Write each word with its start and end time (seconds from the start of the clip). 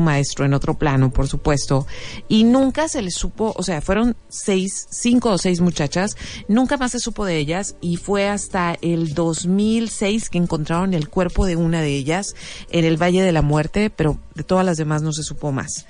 maestro 0.00 0.44
en 0.44 0.54
otro 0.54 0.74
plano, 0.74 1.12
por 1.12 1.28
supuesto, 1.28 1.86
y 2.26 2.42
nunca 2.42 2.88
se 2.88 3.00
le 3.00 3.12
supo, 3.12 3.54
o 3.56 3.62
sea, 3.62 3.80
fueron 3.80 4.16
seis, 4.28 4.88
cinco 4.90 5.30
o 5.30 5.38
seis 5.38 5.60
muchachas, 5.60 6.16
nunca 6.48 6.76
más 6.76 6.90
se 6.90 6.98
supo 6.98 7.24
de 7.24 7.38
ellas 7.38 7.76
y 7.80 7.96
fue 7.96 8.28
hasta 8.28 8.76
el 8.82 9.14
2006 9.14 10.30
que 10.30 10.38
encontraron 10.38 10.94
el 10.94 11.08
cuerpo 11.08 11.46
de 11.46 11.54
una 11.54 11.80
de 11.80 11.94
ellas 11.94 12.34
en 12.70 12.84
el 12.84 13.00
Valle 13.00 13.22
de 13.22 13.30
la 13.30 13.42
Muerte, 13.42 13.88
pero 13.88 14.18
de 14.34 14.42
todas 14.42 14.66
las 14.66 14.78
demás 14.78 15.02
no 15.02 15.12
se 15.12 15.22
supo 15.22 15.52
más. 15.52 15.86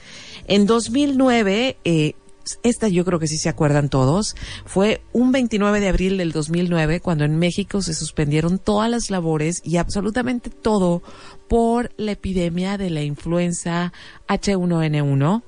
En 0.48 0.66
2009, 0.66 1.78
eh, 1.84 2.14
esta 2.62 2.88
yo 2.88 3.04
creo 3.04 3.18
que 3.18 3.26
sí 3.26 3.38
se 3.38 3.48
acuerdan 3.48 3.88
todos, 3.88 4.34
fue 4.64 5.02
un 5.12 5.32
29 5.32 5.80
de 5.80 5.88
abril 5.88 6.18
del 6.18 6.32
2009 6.32 7.00
cuando 7.00 7.24
en 7.24 7.38
México 7.38 7.82
se 7.82 7.94
suspendieron 7.94 8.58
todas 8.58 8.90
las 8.90 9.10
labores 9.10 9.60
y 9.64 9.76
absolutamente 9.76 10.50
todo 10.50 11.02
por 11.48 11.92
la 11.96 12.12
epidemia 12.12 12.78
de 12.78 12.90
la 12.90 13.02
influenza 13.02 13.92
H1N1 14.28 15.42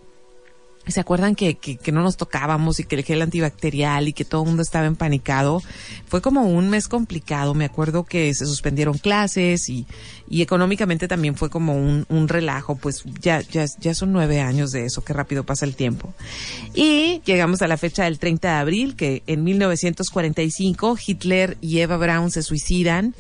¿Se 0.86 1.00
acuerdan 1.00 1.34
que, 1.34 1.56
que, 1.56 1.92
no 1.92 2.02
nos 2.02 2.16
tocábamos 2.16 2.78
y 2.78 2.84
que 2.84 2.95
el 2.95 3.04
gel 3.04 3.20
antibacterial 3.20 4.06
y 4.06 4.12
que 4.12 4.24
todo 4.24 4.42
el 4.42 4.48
mundo 4.48 4.62
estaba 4.62 4.86
empanicado? 4.86 5.60
Fue 6.06 6.22
como 6.22 6.42
un 6.42 6.68
mes 6.68 6.86
complicado. 6.86 7.54
Me 7.54 7.64
acuerdo 7.64 8.04
que 8.04 8.32
se 8.34 8.46
suspendieron 8.46 8.96
clases 8.96 9.68
y, 9.68 9.84
y 10.28 10.42
económicamente 10.42 11.09
también 11.09 11.34
fue 11.34 11.50
como 11.50 11.74
un, 11.74 12.06
un 12.09 12.28
relajo. 12.28 12.76
Pues 12.76 13.02
ya, 13.20 13.40
ya, 13.40 13.66
ya 13.80 13.95
son 13.95 14.12
nueve 14.12 14.40
años 14.40 14.70
de 14.70 14.84
eso. 14.84 15.02
Qué 15.02 15.12
rápido 15.12 15.45
pasa 15.45 15.64
el 15.64 15.74
tiempo. 15.74 16.14
Y 16.72 17.20
llegamos 17.24 17.62
a 17.62 17.68
la 17.68 17.78
fecha 17.78 18.04
del 18.04 18.20
30 18.20 18.48
de 18.48 18.54
abril, 18.54 18.95
que 18.95 19.24
en 19.26 19.42
1945 19.42 20.98
Hitler 21.04 21.56
y 21.60 21.80
Eva 21.80 21.96
Braun 21.96 22.30
se 22.30 22.45
suicidan. 22.45 23.14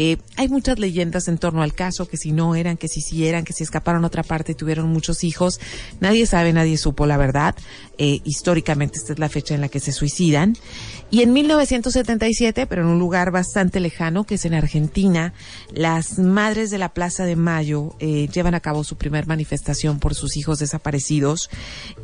Eh, 0.00 0.16
hay 0.36 0.46
muchas 0.46 0.78
leyendas 0.78 1.26
en 1.26 1.38
torno 1.38 1.60
al 1.60 1.74
caso, 1.74 2.06
que 2.06 2.16
si 2.16 2.30
no 2.30 2.54
eran, 2.54 2.76
que 2.76 2.86
si 2.86 3.00
sí 3.00 3.26
eran, 3.26 3.44
que 3.44 3.52
si 3.52 3.64
escaparon 3.64 4.04
a 4.04 4.06
otra 4.06 4.22
parte 4.22 4.52
y 4.52 4.54
tuvieron 4.54 4.86
muchos 4.86 5.24
hijos. 5.24 5.58
Nadie 5.98 6.24
sabe, 6.24 6.52
nadie 6.52 6.78
supo 6.78 7.04
la 7.04 7.16
verdad. 7.16 7.56
Eh, 7.98 8.20
históricamente 8.22 8.96
esta 8.96 9.14
es 9.14 9.18
la 9.18 9.28
fecha 9.28 9.56
en 9.56 9.60
la 9.60 9.68
que 9.68 9.80
se 9.80 9.90
suicidan. 9.90 10.54
Y 11.10 11.22
en 11.22 11.32
1977, 11.32 12.66
pero 12.66 12.82
en 12.82 12.88
un 12.88 12.98
lugar 12.98 13.30
bastante 13.30 13.80
lejano, 13.80 14.24
que 14.24 14.34
es 14.34 14.44
en 14.44 14.52
Argentina, 14.52 15.32
las 15.72 16.18
madres 16.18 16.70
de 16.70 16.76
la 16.76 16.90
Plaza 16.90 17.24
de 17.24 17.34
Mayo 17.34 17.94
eh, 17.98 18.28
llevan 18.30 18.54
a 18.54 18.60
cabo 18.60 18.84
su 18.84 18.96
primer 18.96 19.26
manifestación 19.26 20.00
por 20.00 20.14
sus 20.14 20.36
hijos 20.36 20.58
desaparecidos. 20.58 21.48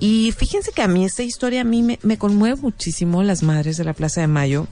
Y 0.00 0.32
fíjense 0.32 0.72
que 0.72 0.80
a 0.80 0.88
mí 0.88 1.04
esta 1.04 1.22
historia 1.22 1.60
a 1.60 1.64
mí 1.64 1.82
me, 1.82 2.18
conmueve 2.18 2.56
muchísimo, 2.56 3.22
las 3.22 3.42
madres 3.42 3.76
de 3.76 3.84
la 3.84 3.92
Plaza 3.92 4.22
de 4.22 4.26
Mayo. 4.26 4.68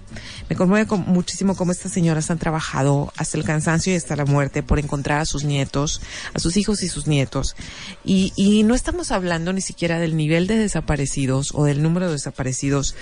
Me 0.48 0.56
conmueve 0.56 0.96
muchísimo 0.96 1.54
cómo 1.54 1.72
estas 1.72 1.92
señoras 1.92 2.30
han 2.30 2.38
trabajado 2.38 3.12
hasta 3.18 3.36
el 3.36 3.44
cansancio 3.44 3.92
y 3.92 3.96
hasta 3.96 4.16
la 4.16 4.24
muerte 4.24 4.62
por 4.62 4.78
encontrar 4.78 5.20
a 5.20 5.26
sus 5.26 5.44
nietos, 5.44 6.00
a 6.32 6.38
sus 6.38 6.56
hijos 6.56 6.82
y 6.82 6.88
sus 6.88 7.06
nietos. 7.06 7.54
Y, 8.02 8.32
y 8.36 8.62
no 8.62 8.74
estamos 8.74 9.10
hablando 9.10 9.52
ni 9.52 9.60
siquiera 9.60 9.98
del 9.98 10.16
nivel 10.16 10.46
de 10.46 10.56
desaparecidos 10.56 11.50
o 11.54 11.64
del 11.64 11.82
número 11.82 12.06
de 12.06 12.12
desaparecidos 12.12 12.94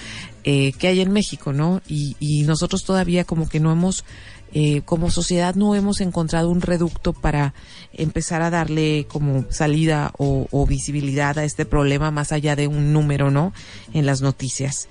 eh, 0.45 0.73
que 0.73 0.89
hay 0.89 1.01
en 1.01 1.13
México, 1.13 1.53
¿no? 1.53 1.83
Y, 1.89 2.17
y 2.19 2.43
nosotros 2.43 2.85
todavía 2.85 3.25
como 3.25 3.49
que 3.49 3.61
no 3.61 3.73
hemos, 3.73 4.05
eh, 4.53 4.83
como 4.85 5.11
sociedad 5.11 5.55
no 5.55 5.75
hemos 5.75 6.01
encontrado 6.01 6.49
un 6.51 6.61
reducto 6.61 7.13
para 7.13 7.55
empezar 7.93 8.43
a 8.43 8.51
darle 8.51 9.07
como 9.09 9.45
salida 9.51 10.13
o, 10.19 10.47
o 10.51 10.67
visibilidad 10.67 11.39
a 11.39 11.45
este 11.45 11.67
problema 11.67 12.11
más 12.11 12.33
allá 12.33 12.57
de 12.57 12.69
un 12.69 12.93
número, 12.93 13.31
¿no? 13.31 13.53
En 13.93 14.07
las 14.07 14.23
noticias. 14.23 14.89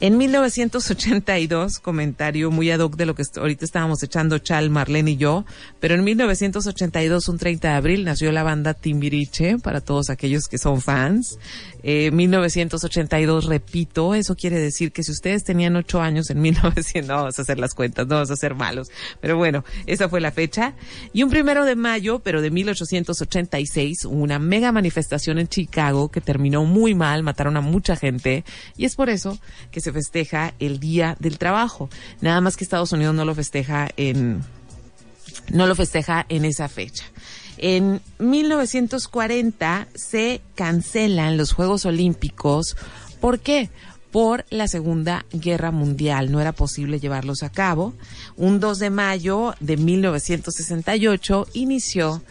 En 0.00 0.16
1982, 0.16 1.80
comentario 1.80 2.52
muy 2.52 2.70
ad 2.70 2.78
hoc 2.78 2.94
de 2.94 3.04
lo 3.04 3.16
que 3.16 3.24
ahorita 3.34 3.64
estábamos 3.64 4.00
echando 4.04 4.38
Chal, 4.38 4.70
Marlene 4.70 5.10
y 5.10 5.16
yo, 5.16 5.44
pero 5.80 5.96
en 5.96 6.04
1982, 6.04 7.28
un 7.28 7.36
30 7.36 7.68
de 7.68 7.74
abril, 7.74 8.04
nació 8.04 8.30
la 8.30 8.44
banda 8.44 8.74
Timbiriche, 8.74 9.58
para 9.58 9.80
todos 9.80 10.08
aquellos 10.08 10.46
que 10.46 10.56
son 10.56 10.80
fans. 10.80 11.40
Eh, 11.82 12.12
1982, 12.12 13.46
repito, 13.46 14.14
eso 14.14 14.36
quiere 14.36 14.60
decir 14.60 14.92
que 14.92 15.02
si 15.02 15.10
ustedes 15.10 15.42
tenían 15.42 15.74
ocho 15.74 16.00
años 16.00 16.30
en 16.30 16.42
1900, 16.42 17.08
no 17.08 17.16
vamos 17.16 17.38
a 17.40 17.42
hacer 17.42 17.58
las 17.58 17.74
cuentas, 17.74 18.06
no 18.06 18.16
vamos 18.16 18.30
a 18.30 18.36
ser 18.36 18.54
malos, 18.54 18.90
pero 19.20 19.36
bueno, 19.36 19.64
esa 19.86 20.08
fue 20.08 20.20
la 20.20 20.30
fecha. 20.30 20.74
Y 21.12 21.24
un 21.24 21.30
primero 21.30 21.64
de 21.64 21.74
mayo, 21.74 22.20
pero 22.20 22.40
de 22.40 22.52
1886, 22.52 24.04
una 24.04 24.38
mega 24.38 24.70
manifestación 24.70 25.40
en 25.40 25.48
Chicago 25.48 26.08
que 26.08 26.20
terminó 26.20 26.64
muy 26.64 26.94
mal, 26.94 27.24
mataron 27.24 27.56
a 27.56 27.60
mucha 27.60 27.96
gente, 27.96 28.44
y 28.76 28.84
es 28.84 28.94
por 28.94 29.10
eso 29.10 29.38
que 29.72 29.80
se 29.80 29.87
festeja 29.92 30.54
el 30.58 30.80
Día 30.80 31.16
del 31.20 31.38
Trabajo. 31.38 31.88
Nada 32.20 32.40
más 32.40 32.56
que 32.56 32.64
Estados 32.64 32.92
Unidos 32.92 33.14
no 33.14 33.24
lo 33.24 33.34
festeja 33.34 33.88
en, 33.96 34.44
no 35.52 35.66
lo 35.66 35.74
festeja 35.74 36.26
en 36.28 36.44
esa 36.44 36.68
fecha. 36.68 37.04
En 37.58 38.00
1940 38.18 39.88
se 39.94 40.40
cancelan 40.54 41.36
los 41.36 41.52
Juegos 41.52 41.86
Olímpicos. 41.86 42.76
¿Por 43.20 43.40
qué? 43.40 43.68
Por 44.12 44.46
la 44.50 44.68
Segunda 44.68 45.26
Guerra 45.32 45.72
Mundial. 45.72 46.30
No 46.30 46.40
era 46.40 46.52
posible 46.52 47.00
llevarlos 47.00 47.42
a 47.42 47.50
cabo. 47.50 47.94
Un 48.36 48.60
2 48.60 48.78
de 48.78 48.90
mayo 48.90 49.54
de 49.60 49.76
1968 49.76 51.48
inició 51.54 52.22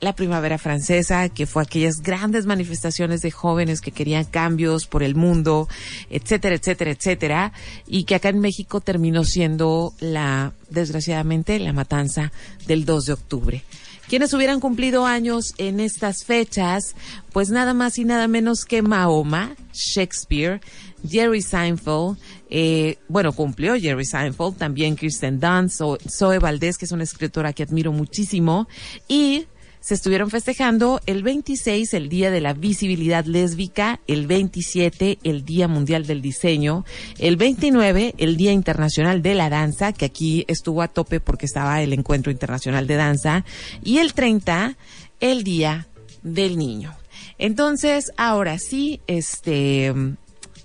la 0.00 0.14
primavera 0.14 0.58
francesa, 0.58 1.28
que 1.28 1.46
fue 1.46 1.62
aquellas 1.62 2.00
grandes 2.00 2.46
manifestaciones 2.46 3.20
de 3.20 3.30
jóvenes 3.30 3.80
que 3.80 3.90
querían 3.90 4.24
cambios 4.24 4.86
por 4.86 5.02
el 5.02 5.14
mundo, 5.14 5.68
etcétera, 6.10 6.54
etcétera, 6.54 6.90
etcétera, 6.92 7.52
y 7.86 8.04
que 8.04 8.14
acá 8.14 8.28
en 8.28 8.40
México 8.40 8.80
terminó 8.80 9.24
siendo 9.24 9.92
la, 10.00 10.52
desgraciadamente, 10.70 11.58
la 11.58 11.72
matanza 11.72 12.32
del 12.66 12.84
2 12.84 13.06
de 13.06 13.12
octubre. 13.12 13.64
Quienes 14.08 14.32
hubieran 14.32 14.60
cumplido 14.60 15.04
años 15.04 15.52
en 15.58 15.80
estas 15.80 16.24
fechas, 16.24 16.94
pues 17.32 17.50
nada 17.50 17.74
más 17.74 17.98
y 17.98 18.04
nada 18.04 18.26
menos 18.26 18.64
que 18.64 18.80
Mahoma, 18.80 19.54
Shakespeare, 19.74 20.62
Jerry 21.06 21.42
Seinfeld, 21.42 22.16
eh, 22.48 22.96
bueno, 23.08 23.32
cumplió 23.32 23.74
Jerry 23.78 24.06
Seinfeld, 24.06 24.56
también 24.56 24.96
Kirsten 24.96 25.38
Dunst, 25.38 25.82
Zoe 26.08 26.38
Valdés, 26.38 26.78
que 26.78 26.86
es 26.86 26.92
una 26.92 27.04
escritora 27.04 27.52
que 27.52 27.64
admiro 27.64 27.92
muchísimo, 27.92 28.66
y 29.08 29.46
se 29.88 29.94
estuvieron 29.94 30.28
festejando 30.28 31.00
el 31.06 31.22
26, 31.22 31.94
el 31.94 32.10
Día 32.10 32.30
de 32.30 32.42
la 32.42 32.52
Visibilidad 32.52 33.24
Lésbica, 33.24 34.00
el 34.06 34.26
27, 34.26 35.18
el 35.24 35.46
Día 35.46 35.66
Mundial 35.66 36.04
del 36.04 36.20
Diseño, 36.20 36.84
el 37.18 37.38
29, 37.38 38.14
el 38.18 38.36
Día 38.36 38.52
Internacional 38.52 39.22
de 39.22 39.34
la 39.34 39.48
Danza, 39.48 39.94
que 39.94 40.04
aquí 40.04 40.44
estuvo 40.46 40.82
a 40.82 40.88
tope 40.88 41.20
porque 41.20 41.46
estaba 41.46 41.80
el 41.80 41.94
Encuentro 41.94 42.30
Internacional 42.30 42.86
de 42.86 42.96
Danza, 42.96 43.46
y 43.82 43.96
el 43.96 44.12
30, 44.12 44.76
el 45.20 45.42
Día 45.42 45.88
del 46.22 46.58
Niño. 46.58 46.94
Entonces, 47.38 48.12
ahora 48.18 48.58
sí, 48.58 49.00
este, 49.06 49.94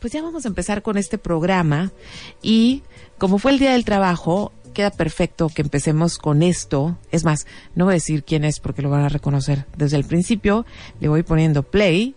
pues 0.02 0.12
ya 0.12 0.22
vamos 0.22 0.44
a 0.44 0.50
empezar 0.50 0.82
con 0.82 0.98
este 0.98 1.18
programa 1.18 1.94
y 2.42 2.84
como 3.18 3.38
fue 3.38 3.54
el 3.54 3.60
Día 3.60 3.72
del 3.72 3.86
Trabajo, 3.86 4.52
queda 4.74 4.92
perfecto 4.92 5.50
que 5.50 5.62
empecemos 5.62 6.18
con 6.18 6.44
esto. 6.44 6.98
Es 7.12 7.24
más, 7.24 7.48
no 7.76 7.86
voy 7.86 7.94
a 7.94 7.96
decir 7.96 8.24
quién 8.24 8.44
es 8.44 8.60
porque 8.60 8.82
lo 8.82 8.90
van 8.90 9.04
a 9.04 9.10
reconocer 9.10 9.66
desde 9.78 9.98
el 9.98 10.04
principio. 10.04 10.66
Le 11.00 11.08
voy 11.08 11.24
poniendo 11.24 11.64
play. 11.64 12.16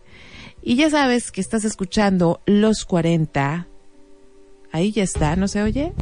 Y 0.63 0.77
ya 0.77 0.91
sabes 0.91 1.31
que 1.31 1.41
estás 1.41 1.65
escuchando 1.65 2.41
Los 2.47 2.85
40. 2.85 3.67
Ahí 4.73 4.91
ya 4.91 5.05
está, 5.05 5.37
¿no 5.37 5.47
se 5.47 5.63
oye? 5.63 5.93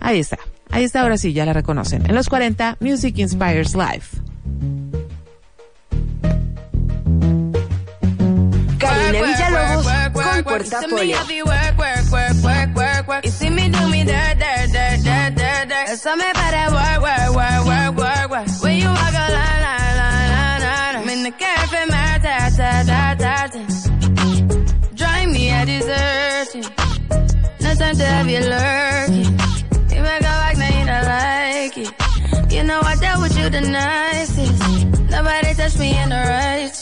Ahí 0.00 0.18
está. 0.18 0.38
Ahí 0.70 0.84
está, 0.84 1.02
ahora 1.02 1.18
sí, 1.18 1.34
ya 1.34 1.44
la 1.44 1.52
reconocen. 1.52 2.06
En 2.06 2.14
Los 2.14 2.30
40, 2.30 2.78
Music 2.80 3.18
Inspires 3.18 3.74
Life. 3.74 4.16
Karina 8.78 9.22
Villalobos 9.22 9.86
con 10.12 10.44
portafolio. 10.44 11.18
Me 13.50 13.68
para 16.00 16.70
work, 16.72 17.02
work, 17.02 17.36
work, 17.36 17.66
work, 17.66 17.96
work, 17.96 18.30
work. 18.30 18.62
When 18.62 18.78
you 18.78 18.88
walk 18.88 19.12
a 19.12 19.32
line, 19.32 19.62
line, 19.62 19.96
line, 20.00 20.28
line, 20.32 20.62
line. 20.62 20.96
I'm 20.96 21.08
in 21.08 21.22
the 21.22 21.30
cafe, 21.32 21.84
my 21.86 22.18
ta, 22.22 22.50
ta, 22.56 22.82
ta, 22.86 23.14
ta. 23.18 23.58
Drive 24.94 25.28
me 25.28 25.50
a 25.50 25.66
desertion. 25.66 26.62
No 27.60 27.74
time 27.74 27.96
to 27.96 28.04
have 28.04 28.28
you 28.28 28.40
lurking. 28.40 29.38
You 29.94 30.02
make 30.02 30.22
a 30.22 30.32
like, 30.42 30.56
now 30.56 30.78
you 30.78 30.86
don't 30.86 31.04
like 31.04 31.76
it. 31.76 32.52
You 32.52 32.62
know 32.64 32.80
I 32.82 32.96
dealt 32.96 33.20
with 33.22 33.36
you 33.38 33.50
the 33.50 33.60
nicest. 33.60 34.62
Nobody 35.10 35.54
touched 35.54 35.78
me 35.78 35.98
in 35.98 36.08
the 36.08 36.16
righteous. 36.16 36.81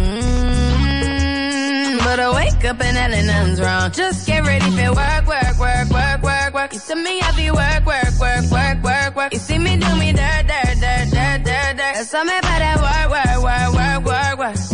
But 2.11 2.19
I 2.19 2.29
wake 2.35 2.65
up 2.65 2.81
and 2.81 2.97
Ellen, 2.97 3.25
nothing's 3.25 3.61
wrong. 3.61 3.89
Just 3.89 4.27
get 4.27 4.45
ready 4.45 4.69
for 4.71 4.93
work, 4.93 5.25
work, 5.27 5.57
work, 5.57 5.89
work, 5.89 6.21
work, 6.21 6.53
work. 6.53 6.73
You 6.73 6.79
see 6.79 6.95
me 6.95 7.19
happy, 7.21 7.49
work, 7.51 7.85
work, 7.85 8.19
work, 8.19 8.51
work, 8.51 8.83
work, 8.83 9.15
work. 9.15 9.31
You 9.31 9.39
see 9.39 9.57
me 9.57 9.77
do 9.77 9.95
me 9.95 10.11
dirt, 10.11 10.45
dirt, 10.45 10.75
dirt, 10.81 11.07
dirt, 11.09 11.43
dirt, 11.45 11.77
dirt. 11.77 12.07
Tell 12.11 12.25
me 12.25 12.37
about 12.37 12.59
that 12.59 12.77
work, 12.83 13.11
work, 13.15 13.39
work, 13.41 14.03
work, 14.03 14.39
work, 14.39 14.39
work. 14.39 14.70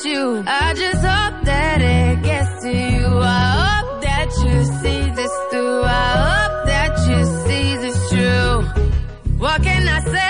Best 0.00 0.06
you? 0.06 0.44
I 0.46 0.74
just 0.74 1.04
hope 1.04 1.44
that 1.44 1.80
it 1.80 2.22
gets 2.22 2.62
to 2.62 2.70
you. 2.70 3.06
I 3.06 3.82
hope 3.82 4.02
that 4.02 4.28
you 4.44 4.64
see 4.80 5.10
this 5.10 5.32
through. 5.50 5.82
I 5.82 6.10
hope 6.26 6.66
that 6.66 6.92
you 7.08 7.24
see 7.46 7.76
this 7.76 8.10
true. 8.10 8.62
What 9.38 9.62
can 9.62 9.88
I 9.88 10.00
say? 10.00 10.29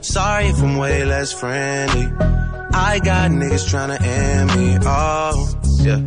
Sorry 0.00 0.46
if 0.46 0.62
I'm 0.62 0.76
way 0.76 1.04
less 1.04 1.32
friendly. 1.32 2.06
I 2.72 3.00
got 3.02 3.30
niggas 3.30 3.66
tryna 3.68 4.00
end 4.00 4.56
me. 4.56 4.78
Oh, 4.82 5.60
yeah. 5.80 6.00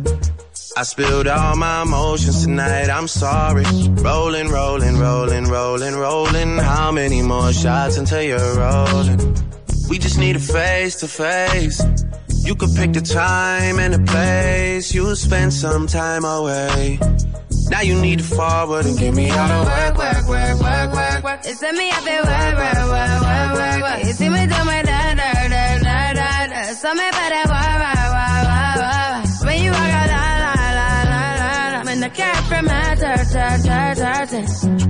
I 0.76 0.84
spilled 0.84 1.28
all 1.28 1.56
my 1.56 1.82
emotions 1.82 2.44
tonight, 2.44 2.88
I'm 2.88 3.06
sorry. 3.06 3.64
Rolling, 4.02 4.48
rolling, 4.48 4.98
rolling, 4.98 5.44
rolling, 5.44 5.94
rolling. 5.94 6.56
How 6.56 6.90
many 6.90 7.20
more 7.20 7.52
shots 7.52 7.98
until 7.98 8.22
you're 8.22 8.56
rolling? 8.56 9.36
We 9.90 9.98
just 9.98 10.18
need 10.18 10.36
a 10.36 10.40
face 10.40 10.96
to 11.00 11.08
face. 11.08 11.82
You 12.44 12.54
could 12.56 12.74
pick 12.74 12.92
the 12.92 13.00
time 13.00 13.78
and 13.78 13.94
the 13.94 14.02
place. 14.10 14.92
You'll 14.92 15.16
spend 15.16 15.52
some 15.52 15.86
time 15.86 16.24
away. 16.24 16.98
Now 17.70 17.80
you 17.80 17.94
need 18.00 18.18
to 18.18 18.24
forward 18.24 18.84
and 18.84 18.98
give 18.98 19.14
me 19.14 19.30
all 19.30 19.48
the 19.48 19.64
work, 19.64 19.96
work, 19.96 20.28
work, 20.28 20.60
work, 20.60 20.92
work, 20.92 21.24
work. 21.24 21.40
It's 21.44 21.62
me, 21.62 21.88
I 21.90 22.00
feel 22.06 22.24
work, 22.32 22.54
work, 22.62 22.82
work, 22.94 23.22
work, 23.22 23.52
work, 23.56 23.82
work. 23.82 24.06
You 24.06 24.12
see 24.12 24.28
me 24.28 24.42
do 24.46 24.64
my 24.64 24.82
da, 24.82 25.14
da, 25.14 25.32
da, 25.48 25.78
da, 25.78 26.12
da, 26.12 26.46
da. 26.48 26.62
So 26.74 26.92
me 26.92 27.06
that 27.16 27.32
why, 27.48 27.70
why, 27.82 28.00
why, 28.14 28.34
why, 28.50 28.72
why. 28.82 29.46
When 29.46 29.62
you 29.62 29.70
walk 29.70 29.92
out, 30.00 30.08
la, 30.12 30.24
la, 30.42 30.54
la, 30.78 30.90
la, 31.12 31.24
la, 31.42 31.78
la. 31.78 31.84
When 31.84 32.00
the 32.00 32.10
cat 32.10 32.44
from 32.44 32.64
my 32.66 32.94
ta, 32.96 33.12
ta, 33.32 33.46
ta, 33.64 34.26
ta, 34.26 34.81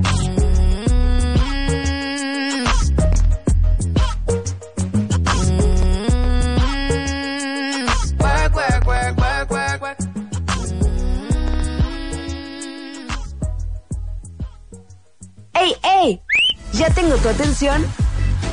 atención. 17.42 17.84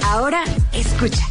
Ahora 0.04 0.44
escucha. 0.74 1.24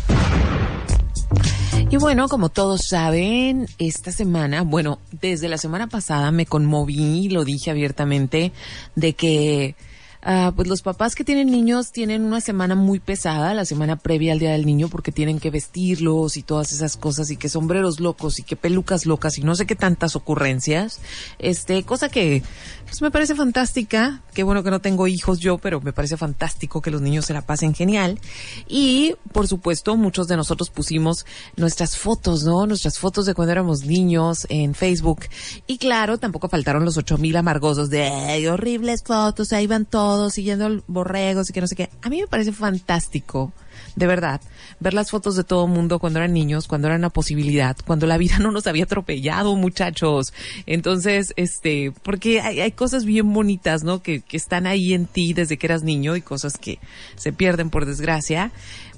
Y 1.90 1.96
bueno, 1.96 2.28
como 2.28 2.50
todos 2.50 2.82
saben, 2.86 3.66
esta 3.78 4.12
semana, 4.12 4.62
bueno, 4.62 5.00
desde 5.10 5.48
la 5.48 5.58
semana 5.58 5.88
pasada 5.88 6.30
me 6.30 6.46
conmoví, 6.46 7.28
lo 7.30 7.44
dije 7.44 7.72
abiertamente, 7.72 8.52
de 8.94 9.14
que 9.14 9.74
ah, 10.22 10.52
pues 10.54 10.68
los 10.68 10.82
papás 10.82 11.16
que 11.16 11.24
tienen 11.24 11.50
niños 11.50 11.90
tienen 11.90 12.24
una 12.24 12.40
semana 12.40 12.76
muy 12.76 13.00
pesada, 13.00 13.54
la 13.54 13.64
semana 13.64 13.96
previa 13.96 14.34
al 14.34 14.38
Día 14.38 14.52
del 14.52 14.66
Niño, 14.66 14.88
porque 14.88 15.10
tienen 15.10 15.40
que 15.40 15.50
vestirlos 15.50 16.36
y 16.36 16.44
todas 16.44 16.72
esas 16.72 16.96
cosas, 16.96 17.30
y 17.30 17.36
que 17.36 17.48
sombreros 17.48 17.98
locos 17.98 18.38
y 18.38 18.44
que 18.44 18.54
pelucas 18.54 19.04
locas 19.04 19.36
y 19.38 19.42
no 19.42 19.56
sé 19.56 19.66
qué 19.66 19.74
tantas 19.74 20.14
ocurrencias. 20.14 21.00
Este, 21.40 21.82
cosa 21.82 22.08
que 22.08 22.44
pues 22.88 23.02
me 23.02 23.10
parece 23.10 23.34
fantástica. 23.34 24.22
Qué 24.32 24.42
bueno 24.42 24.62
que 24.62 24.70
no 24.70 24.80
tengo 24.80 25.06
hijos 25.06 25.40
yo, 25.40 25.58
pero 25.58 25.80
me 25.80 25.92
parece 25.92 26.16
fantástico 26.16 26.80
que 26.80 26.90
los 26.90 27.02
niños 27.02 27.26
se 27.26 27.34
la 27.34 27.42
pasen 27.42 27.74
genial. 27.74 28.18
Y, 28.66 29.14
por 29.32 29.46
supuesto, 29.46 29.96
muchos 29.96 30.26
de 30.26 30.36
nosotros 30.36 30.70
pusimos 30.70 31.26
nuestras 31.56 31.98
fotos, 31.98 32.44
¿no? 32.44 32.66
Nuestras 32.66 32.98
fotos 32.98 33.26
de 33.26 33.34
cuando 33.34 33.52
éramos 33.52 33.84
niños 33.84 34.46
en 34.48 34.74
Facebook. 34.74 35.26
Y 35.66 35.78
claro, 35.78 36.18
tampoco 36.18 36.48
faltaron 36.48 36.84
los 36.84 36.96
ocho 36.96 37.18
mil 37.18 37.36
amargosos 37.36 37.90
de 37.90 38.04
"Ay, 38.08 38.46
horribles 38.46 39.02
fotos, 39.04 39.52
ahí 39.52 39.66
van 39.66 39.84
todos 39.84 40.32
siguiendo 40.34 40.82
borregos 40.86 41.50
y 41.50 41.52
que 41.52 41.60
no 41.60 41.66
sé 41.66 41.76
qué. 41.76 41.90
A 42.02 42.08
mí 42.08 42.20
me 42.20 42.26
parece 42.26 42.52
fantástico 42.52 43.52
de 43.98 44.06
verdad, 44.06 44.40
ver 44.78 44.94
las 44.94 45.10
fotos 45.10 45.34
de 45.34 45.42
todo 45.42 45.66
mundo 45.66 45.98
cuando 45.98 46.20
eran 46.20 46.32
niños, 46.32 46.68
cuando 46.68 46.86
era 46.86 46.96
una 46.96 47.10
posibilidad, 47.10 47.76
cuando 47.84 48.06
la 48.06 48.16
vida 48.16 48.38
no 48.40 48.52
nos 48.52 48.66
había 48.68 48.84
atropellado, 48.84 49.56
muchachos. 49.56 50.32
Entonces, 50.66 51.34
este, 51.36 51.92
porque 52.04 52.40
hay, 52.40 52.60
hay 52.60 52.70
cosas 52.72 53.04
bien 53.04 53.32
bonitas, 53.32 53.82
¿no? 53.82 54.00
Que, 54.00 54.20
que 54.20 54.36
están 54.36 54.68
ahí 54.68 54.94
en 54.94 55.06
ti 55.06 55.32
desde 55.32 55.58
que 55.58 55.66
eras 55.66 55.82
niño 55.82 56.14
y 56.14 56.22
cosas 56.22 56.58
que 56.58 56.78
se 57.16 57.32
pierden 57.32 57.70
por 57.70 57.86
desgracia. 57.86 58.52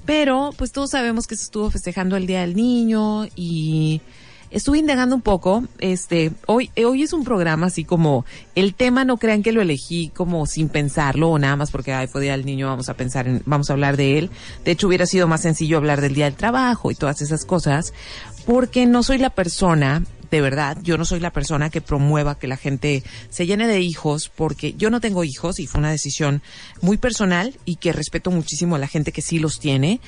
Pero, 0.05 0.51
pues 0.55 0.71
todos 0.71 0.91
sabemos 0.91 1.25
que 1.25 1.35
se 1.35 1.43
estuvo 1.45 1.71
festejando 1.71 2.15
el 2.15 2.27
Día 2.27 2.41
del 2.41 2.55
Niño 2.55 3.25
y 3.35 4.01
estuve 4.51 4.77
indagando 4.77 5.15
un 5.15 5.21
poco. 5.21 5.63
Este, 5.79 6.31
hoy, 6.45 6.69
eh, 6.75 6.85
hoy 6.85 7.03
es 7.03 7.13
un 7.13 7.23
programa 7.23 7.67
así 7.67 7.83
como 7.83 8.25
el 8.55 8.75
tema, 8.75 9.05
no 9.05 9.17
crean 9.17 9.41
que 9.41 9.51
lo 9.51 9.61
elegí 9.61 10.09
como 10.09 10.45
sin 10.45 10.69
pensarlo 10.69 11.29
o 11.29 11.39
nada 11.39 11.55
más 11.55 11.71
porque 11.71 11.93
ay, 11.93 12.07
fue 12.07 12.21
día 12.21 12.33
del 12.33 12.45
niño, 12.45 12.67
vamos 12.67 12.89
a 12.89 12.95
pensar 12.95 13.27
en, 13.27 13.41
vamos 13.45 13.69
a 13.69 13.73
hablar 13.73 13.97
de 13.97 14.19
él. 14.19 14.29
De 14.63 14.71
hecho, 14.71 14.87
hubiera 14.87 15.05
sido 15.05 15.27
más 15.27 15.41
sencillo 15.41 15.77
hablar 15.77 16.01
del 16.01 16.13
día 16.13 16.25
del 16.25 16.35
trabajo 16.35 16.91
y 16.91 16.95
todas 16.95 17.21
esas 17.21 17.45
cosas, 17.45 17.93
porque 18.45 18.85
no 18.85 19.03
soy 19.03 19.17
la 19.17 19.29
persona 19.29 20.03
de 20.31 20.39
verdad, 20.39 20.77
yo 20.81 20.97
no 20.97 21.03
soy 21.03 21.19
la 21.19 21.33
persona 21.33 21.69
que 21.69 21.81
promueva 21.81 22.39
que 22.39 22.47
la 22.47 22.55
gente 22.55 23.03
se 23.29 23.45
llene 23.45 23.67
de 23.67 23.81
hijos, 23.81 24.31
porque 24.33 24.73
yo 24.73 24.89
no 24.89 25.01
tengo 25.01 25.25
hijos 25.25 25.59
y 25.59 25.67
fue 25.67 25.79
una 25.79 25.91
decisión 25.91 26.41
muy 26.81 26.95
personal 26.95 27.53
y 27.65 27.75
que 27.75 27.91
respeto 27.91 28.31
muchísimo 28.31 28.77
a 28.77 28.79
la 28.79 28.87
gente 28.87 29.11
que 29.11 29.21
sí 29.21 29.39
los 29.39 29.59
tiene, 29.59 29.99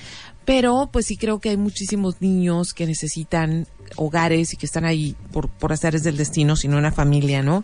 pero 0.45 0.89
pues 0.91 1.07
sí 1.07 1.17
creo 1.17 1.39
que 1.39 1.49
hay 1.49 1.57
muchísimos 1.57 2.21
niños 2.21 2.73
que 2.73 2.85
necesitan 2.85 3.67
hogares 3.95 4.53
y 4.53 4.57
que 4.57 4.65
están 4.65 4.85
ahí 4.85 5.15
por, 5.31 5.49
por 5.49 5.73
haceres 5.73 6.03
del 6.03 6.17
destino, 6.17 6.55
sino 6.55 6.77
una 6.77 6.91
familia, 6.91 7.43
¿no? 7.43 7.63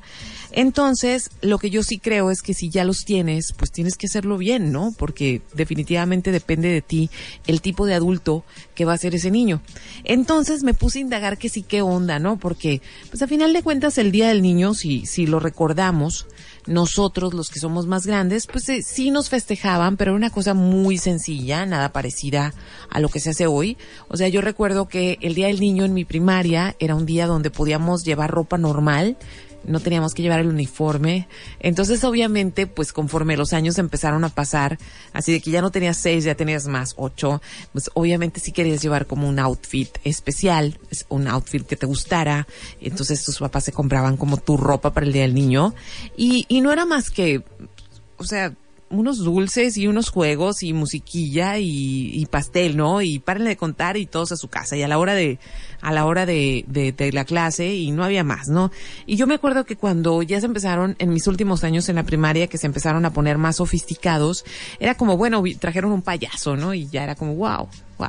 Entonces, 0.51 1.29
lo 1.41 1.59
que 1.59 1.69
yo 1.69 1.83
sí 1.83 1.99
creo 1.99 2.31
es 2.31 2.41
que 2.41 2.53
si 2.53 2.69
ya 2.69 2.83
los 2.83 3.05
tienes, 3.05 3.53
pues 3.53 3.71
tienes 3.71 3.95
que 3.95 4.07
hacerlo 4.07 4.37
bien, 4.37 4.71
¿no? 4.71 4.93
Porque 4.97 5.41
definitivamente 5.53 6.31
depende 6.31 6.69
de 6.69 6.81
ti 6.81 7.09
el 7.45 7.61
tipo 7.61 7.85
de 7.85 7.93
adulto 7.93 8.43
que 8.73 8.85
va 8.85 8.93
a 8.93 8.97
ser 8.97 9.13
ese 9.13 9.29
niño. 9.29 9.61
Entonces 10.03 10.63
me 10.63 10.73
puse 10.73 10.99
a 10.99 11.01
indagar 11.01 11.37
que 11.37 11.49
sí, 11.49 11.61
qué 11.61 11.81
onda, 11.81 12.17
¿no? 12.17 12.37
Porque, 12.37 12.81
pues 13.09 13.21
a 13.21 13.27
final 13.27 13.53
de 13.53 13.61
cuentas, 13.61 13.97
el 13.97 14.11
Día 14.11 14.29
del 14.29 14.41
Niño, 14.41 14.73
si, 14.73 15.05
si 15.05 15.27
lo 15.27 15.39
recordamos, 15.39 16.25
nosotros, 16.67 17.33
los 17.33 17.49
que 17.49 17.59
somos 17.59 17.87
más 17.87 18.05
grandes, 18.05 18.47
pues 18.47 18.69
eh, 18.69 18.81
sí 18.81 19.11
nos 19.11 19.29
festejaban, 19.29 19.97
pero 19.97 20.11
era 20.11 20.17
una 20.17 20.29
cosa 20.29 20.53
muy 20.53 20.97
sencilla, 20.97 21.65
nada 21.65 21.91
parecida 21.91 22.53
a 22.89 22.99
lo 22.99 23.09
que 23.09 23.19
se 23.19 23.31
hace 23.31 23.47
hoy. 23.47 23.77
O 24.07 24.17
sea, 24.17 24.27
yo 24.27 24.41
recuerdo 24.41 24.87
que 24.87 25.17
el 25.21 25.35
Día 25.35 25.47
del 25.47 25.59
Niño 25.59 25.85
en 25.85 25.93
mi 25.93 26.05
primaria 26.05 26.75
era 26.79 26.95
un 26.95 27.05
día 27.05 27.27
donde 27.27 27.51
podíamos 27.51 28.03
llevar 28.03 28.31
ropa 28.31 28.57
normal, 28.57 29.17
no 29.63 29.79
teníamos 29.79 30.13
que 30.13 30.21
llevar 30.21 30.39
el 30.39 30.47
uniforme. 30.47 31.27
Entonces, 31.59 32.03
obviamente, 32.03 32.67
pues 32.67 32.93
conforme 32.93 33.37
los 33.37 33.53
años 33.53 33.77
empezaron 33.77 34.23
a 34.23 34.29
pasar, 34.29 34.77
así 35.13 35.31
de 35.31 35.41
que 35.41 35.51
ya 35.51 35.61
no 35.61 35.71
tenías 35.71 35.97
seis, 35.97 36.23
ya 36.23 36.35
tenías 36.35 36.67
más 36.67 36.93
ocho, 36.97 37.41
pues 37.71 37.89
obviamente 37.93 38.39
sí 38.39 38.51
querías 38.51 38.81
llevar 38.81 39.05
como 39.05 39.27
un 39.27 39.39
outfit 39.39 39.89
especial, 40.03 40.79
es 40.89 41.05
un 41.09 41.27
outfit 41.27 41.65
que 41.65 41.75
te 41.75 41.85
gustara. 41.85 42.47
Entonces 42.81 43.23
tus 43.23 43.39
papás 43.39 43.65
se 43.65 43.71
compraban 43.71 44.17
como 44.17 44.37
tu 44.37 44.57
ropa 44.57 44.93
para 44.93 45.05
el 45.05 45.13
día 45.13 45.23
del 45.23 45.33
niño. 45.35 45.73
Y, 46.17 46.45
y 46.47 46.61
no 46.61 46.71
era 46.71 46.85
más 46.85 47.09
que, 47.09 47.43
o 48.17 48.23
sea, 48.23 48.53
unos 48.89 49.19
dulces 49.19 49.77
y 49.77 49.87
unos 49.87 50.09
juegos 50.09 50.63
y 50.63 50.73
musiquilla 50.73 51.57
y, 51.57 52.25
pastel, 52.29 52.77
¿no? 52.77 53.01
Y 53.01 53.19
párenle 53.19 53.51
de 53.51 53.57
contar 53.57 53.97
y 53.97 54.05
todos 54.05 54.31
a 54.31 54.37
su 54.37 54.47
casa 54.47 54.75
y 54.77 54.83
a 54.83 54.87
la 54.87 54.97
hora 54.97 55.13
de, 55.13 55.39
a 55.81 55.91
la 55.91 56.05
hora 56.05 56.25
de, 56.25 56.65
de, 56.67 56.91
de 56.91 57.11
la 57.11 57.25
clase 57.25 57.73
y 57.73 57.91
no 57.91 58.03
había 58.03 58.23
más, 58.23 58.47
¿no? 58.47 58.71
Y 59.05 59.15
yo 59.15 59.27
me 59.27 59.35
acuerdo 59.35 59.65
que 59.65 59.75
cuando 59.75 60.21
ya 60.21 60.39
se 60.39 60.45
empezaron, 60.45 60.95
en 60.99 61.09
mis 61.09 61.27
últimos 61.27 61.63
años 61.63 61.89
en 61.89 61.95
la 61.95 62.03
primaria, 62.03 62.47
que 62.47 62.57
se 62.57 62.67
empezaron 62.67 63.05
a 63.05 63.13
poner 63.13 63.37
más 63.37 63.57
sofisticados, 63.57 64.45
era 64.79 64.95
como, 64.95 65.17
bueno, 65.17 65.43
trajeron 65.59 65.91
un 65.91 66.01
payaso, 66.01 66.55
¿no? 66.55 66.73
Y 66.73 66.87
ya 66.87 67.03
era 67.03 67.15
como, 67.15 67.35
wow, 67.35 67.67
wow. 67.97 68.07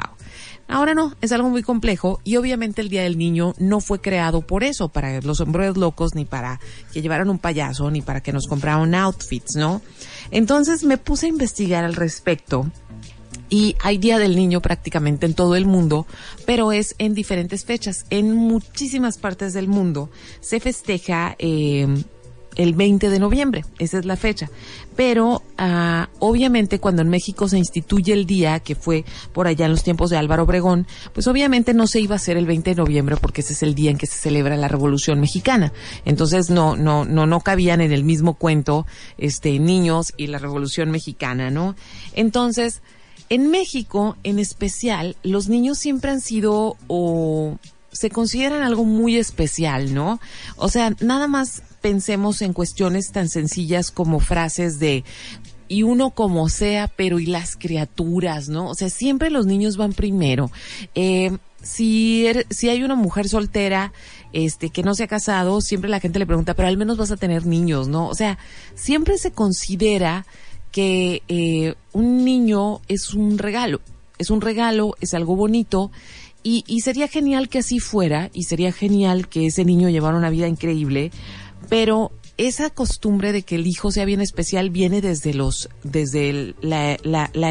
Ahora 0.71 0.95
no, 0.95 1.17
es 1.21 1.33
algo 1.33 1.49
muy 1.49 1.65
complejo 1.65 2.21
y 2.23 2.37
obviamente 2.37 2.81
el 2.81 2.89
Día 2.89 3.03
del 3.03 3.19
Niño 3.19 3.55
no 3.59 3.81
fue 3.81 4.01
creado 4.01 4.41
por 4.41 4.63
eso, 4.63 4.89
para 4.89 5.21
los 5.21 5.39
sombreros 5.39 5.77
locos, 5.77 6.15
ni 6.15 6.25
para 6.25 6.61
que 6.93 7.03
llevaran 7.03 7.29
un 7.29 7.39
payaso, 7.39 7.91
ni 7.91 8.03
para 8.03 8.23
que 8.23 8.33
nos 8.33 8.47
compraran 8.47 8.95
outfits, 8.95 9.57
¿no? 9.57 9.83
Entonces 10.31 10.85
me 10.85 10.97
puse 10.97 11.27
a 11.27 11.29
investigar 11.31 11.85
al 11.85 11.97
respecto 11.97 12.71
y 13.49 13.75
hay 13.83 13.99
Día 13.99 14.19
del 14.19 14.37
Niño 14.37 14.63
prácticamente 14.63 15.27
en 15.27 15.35
todo 15.35 15.57
el 15.57 15.67
mundo, 15.67 16.07
pero 16.47 16.71
es 16.71 16.95
en 16.99 17.15
diferentes 17.15 17.65
fechas. 17.65 18.07
En 18.11 18.33
muchísimas 18.33 19.19
partes 19.19 19.53
del 19.53 19.67
mundo 19.67 20.09
se 20.41 20.61
festeja 20.61 21.35
eh, 21.41 21.89
el 22.57 22.75
20 22.75 23.11
de 23.11 23.19
noviembre, 23.19 23.65
esa 23.79 23.99
es 23.99 24.05
la 24.05 24.17
fecha. 24.17 24.51
Pero 24.97 25.43
ah, 25.57 26.09
obviamente 26.19 26.79
cuando 26.79 27.03
en 27.03 27.09
México 27.09 27.49
se 27.49 27.59
instituye 27.59 28.13
el 28.13 28.27
día, 28.27 28.61
que 28.61 28.75
fue 28.75 29.05
por 29.33 29.47
allá 29.47 29.67
en 29.67 29.73
los 29.73 29.83
tiempos 29.83 30.11
de 30.11 30.17
Álvaro 30.17 30.43
Obregón, 30.43 30.87
pues 31.15 31.27
obviamente 31.27 31.75
no 31.75 31.87
se 31.87 32.01
iba 32.01 32.15
a 32.15 32.17
hacer 32.17 32.37
el 32.37 32.47
20 32.47 32.71
de 32.71 32.77
noviembre 32.77 33.17
porque 33.17 33.41
ese 33.41 33.53
es 33.53 33.63
el 33.63 33.75
día 33.75 33.91
en 33.91 33.99
que 33.99 34.07
se 34.07 34.19
celebra 34.19 34.57
la 34.57 34.69
Revolución 34.69 35.21
Mexicana. 35.21 35.73
Entonces 36.05 36.51
no, 36.51 36.77
no, 36.77 37.05
no, 37.05 37.27
no 37.27 37.41
cabían 37.41 37.81
en 37.81 37.93
el 37.93 38.05
mismo 38.05 38.35
cuento 38.35 38.87
este 39.17 39.59
niños 39.59 40.13
y 40.17 40.27
la 40.27 40.39
Revolución 40.39 40.91
Mexicana, 40.91 41.51
¿no? 41.51 41.77
Entonces, 42.15 42.83
en 43.29 43.51
México, 43.51 44.17
en 44.25 44.39
especial, 44.39 45.17
los 45.23 45.49
niños 45.49 45.79
siempre 45.79 46.11
han 46.11 46.21
sido 46.21 46.77
o 46.89 47.59
se 47.93 48.11
consideran 48.11 48.63
algo 48.63 48.85
muy 48.85 49.17
especial, 49.17 49.95
¿no? 49.95 50.21
O 50.57 50.69
sea, 50.69 50.95
nada 51.01 51.27
más 51.27 51.63
pensemos 51.81 52.43
en 52.43 52.53
cuestiones 52.53 53.13
tan 53.13 53.29
sencillas 53.29 53.91
como 53.91 54.21
frases 54.21 54.79
de 54.79 55.05
y 55.69 55.85
uno 55.85 56.11
como 56.11 56.49
sea, 56.49 56.89
pero 56.89 57.21
y 57.21 57.27
las 57.27 57.55
criaturas, 57.55 58.49
¿no? 58.49 58.69
O 58.71 58.75
sea, 58.75 58.91
siempre 58.91 59.31
los 59.31 59.47
niños 59.47 59.77
van 59.77 59.93
primero. 59.93 60.51
Eh, 60.97 61.31
si, 61.63 62.25
er- 62.27 62.45
si 62.51 62.69
hay 62.69 62.83
una 62.83 62.97
mujer 62.97 63.29
soltera, 63.29 63.93
este, 64.33 64.71
que 64.71 64.83
no 64.83 64.95
se 64.97 65.05
ha 65.05 65.07
casado, 65.09 65.61
siempre 65.61 65.89
la 65.89 66.01
gente 66.01 66.19
le 66.19 66.27
pregunta, 66.27 66.55
pero 66.55 66.67
al 66.67 66.77
menos 66.77 66.97
vas 66.97 67.13
a 67.13 67.17
tener 67.17 67.47
niños, 67.47 67.87
¿no? 67.87 68.09
O 68.09 68.15
sea, 68.17 68.37
siempre 68.75 69.17
se 69.19 69.31
considera 69.31 70.27
que 70.73 71.23
eh, 71.29 71.75
un 71.93 72.25
niño 72.25 72.81
es 72.89 73.15
un 73.15 73.39
regalo, 73.39 73.81
es 74.19 74.31
un 74.31 74.41
regalo, 74.41 74.97
es 75.01 75.15
algo 75.15 75.37
bonito 75.37 75.93
y, 76.43 76.65
y 76.67 76.81
sería 76.81 77.07
genial 77.07 77.49
que 77.49 77.59
así 77.59 77.79
fuera 77.81 78.31
y 78.33 78.45
sería 78.45 78.73
genial 78.73 79.29
que 79.29 79.47
ese 79.47 79.65
niño 79.65 79.89
llevara 79.89 80.17
una 80.17 80.31
vida 80.31 80.49
increíble, 80.49 81.11
pero 81.71 82.13
esa 82.37 82.69
costumbre 82.71 83.33
de 83.33 83.43
que 83.43 83.55
el 83.55 83.67
hijo 83.67 83.93
sea 83.93 84.05
bien 84.05 84.21
especial 84.21 84.71
viene 84.71 85.01
desde 85.01 85.35
los 85.35 85.69
desde 85.85 86.55
la 86.63 86.99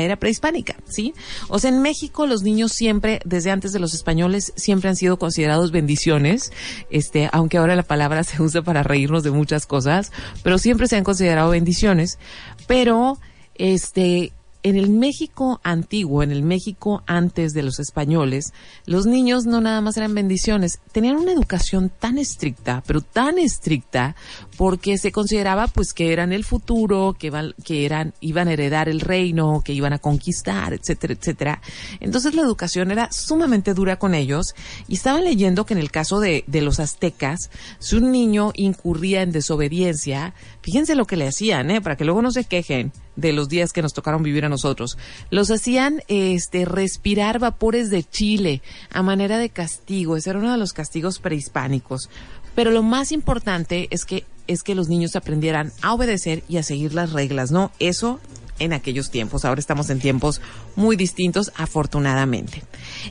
era 0.01 0.17
prehispánica, 0.17 0.75
¿sí? 0.87 1.13
O 1.47 1.59
sea, 1.59 1.69
en 1.69 1.81
México 1.81 2.27
los 2.27 2.41
niños 2.41 2.73
siempre, 2.73 3.21
desde 3.23 3.51
antes 3.51 3.71
de 3.71 3.79
los 3.79 3.93
españoles, 3.93 4.51
siempre 4.55 4.89
han 4.89 4.95
sido 4.95 5.17
considerados 5.17 5.71
bendiciones, 5.71 6.51
este, 6.89 7.29
aunque 7.31 7.57
ahora 7.57 7.75
la 7.75 7.83
palabra 7.83 8.23
se 8.25 8.41
usa 8.41 8.61
para 8.61 8.83
reírnos 8.83 9.23
de 9.23 9.31
muchas 9.31 9.65
cosas, 9.65 10.11
pero 10.43 10.57
siempre 10.57 10.87
se 10.87 10.97
han 10.97 11.03
considerado 11.03 11.51
bendiciones. 11.51 12.19
Pero, 12.67 13.19
este, 13.55 14.33
en 14.61 14.75
el 14.75 14.89
México 14.89 15.61
antiguo, 15.63 16.21
en 16.21 16.31
el 16.31 16.43
México 16.43 17.01
antes 17.07 17.53
de 17.53 17.63
los 17.63 17.79
españoles, 17.79 18.53
los 18.85 19.05
niños 19.05 19.45
no 19.45 19.61
nada 19.61 19.79
más 19.81 19.95
eran 19.97 20.13
bendiciones, 20.13 20.79
tenían 20.91 21.15
una 21.15 21.31
educación 21.31 21.89
tan 21.97 22.17
estricta, 22.17 22.83
pero 22.85 23.01
tan 23.01 23.37
estricta, 23.37 24.15
porque 24.57 24.97
se 24.97 25.11
consideraba 25.13 25.67
pues 25.67 25.93
que 25.93 26.11
eran 26.11 26.33
el 26.33 26.43
futuro, 26.43 27.15
que, 27.17 27.27
iban- 27.31 27.55
que 27.63 27.85
eran, 27.85 28.13
iban 28.19 28.47
a 28.49 28.53
heredar 28.53 28.89
el 28.89 28.99
reino, 28.99 29.61
que 29.63 29.73
iban 29.73 29.93
a 29.93 29.99
conquistar, 29.99 30.73
etcétera, 30.73 31.13
etcétera. 31.13 31.61
Entonces 32.01 32.35
la 32.35 32.41
educación 32.41 32.91
era 32.91 33.09
sumamente 33.11 33.73
dura 33.73 33.97
con 33.97 34.13
ellos 34.13 34.55
y 34.87 34.95
estaban 34.95 35.23
leyendo 35.23 35.65
que 35.65 35.73
en 35.73 35.79
el 35.79 35.91
caso 35.91 36.19
de, 36.19 36.43
de 36.47 36.61
los 36.61 36.79
aztecas, 36.81 37.49
si 37.79 37.95
un 37.95 38.11
niño 38.11 38.51
incurría 38.55 39.21
en 39.21 39.31
desobediencia, 39.31 40.33
fíjense 40.61 40.95
lo 40.95 41.05
que 41.05 41.15
le 41.15 41.27
hacían, 41.27 41.71
¿eh? 41.71 41.79
para 41.81 41.95
que 41.95 42.03
luego 42.05 42.21
no 42.21 42.31
se 42.31 42.43
quejen 42.43 42.91
de 43.19 43.33
los 43.33 43.49
días 43.49 43.73
que 43.73 43.81
nos 43.81 43.93
tocaron 43.93 44.23
vivir 44.23 44.45
a 44.45 44.49
nosotros. 44.49 44.97
Los 45.29 45.51
hacían 45.51 46.01
este 46.07 46.65
respirar 46.65 47.39
vapores 47.39 47.89
de 47.89 48.03
chile 48.03 48.61
a 48.91 49.01
manera 49.01 49.37
de 49.37 49.49
castigo. 49.49 50.15
Ese 50.15 50.31
era 50.31 50.39
uno 50.39 50.51
de 50.51 50.57
los 50.57 50.73
castigos 50.73 51.19
prehispánicos. 51.19 52.09
Pero 52.55 52.71
lo 52.71 52.83
más 52.83 53.11
importante 53.11 53.87
es 53.91 54.05
que 54.05 54.25
es 54.47 54.63
que 54.63 54.73
los 54.73 54.89
niños 54.89 55.15
aprendieran 55.15 55.71
a 55.83 55.93
obedecer 55.93 56.43
y 56.49 56.57
a 56.57 56.63
seguir 56.63 56.95
las 56.95 57.13
reglas, 57.13 57.51
¿no? 57.51 57.71
Eso 57.77 58.19
en 58.57 58.73
aquellos 58.73 59.11
tiempos. 59.11 59.45
Ahora 59.45 59.59
estamos 59.59 59.91
en 59.91 59.99
tiempos 59.99 60.41
muy 60.75 60.95
distintos, 60.95 61.51
afortunadamente. 61.55 62.63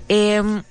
Em, 0.08 0.62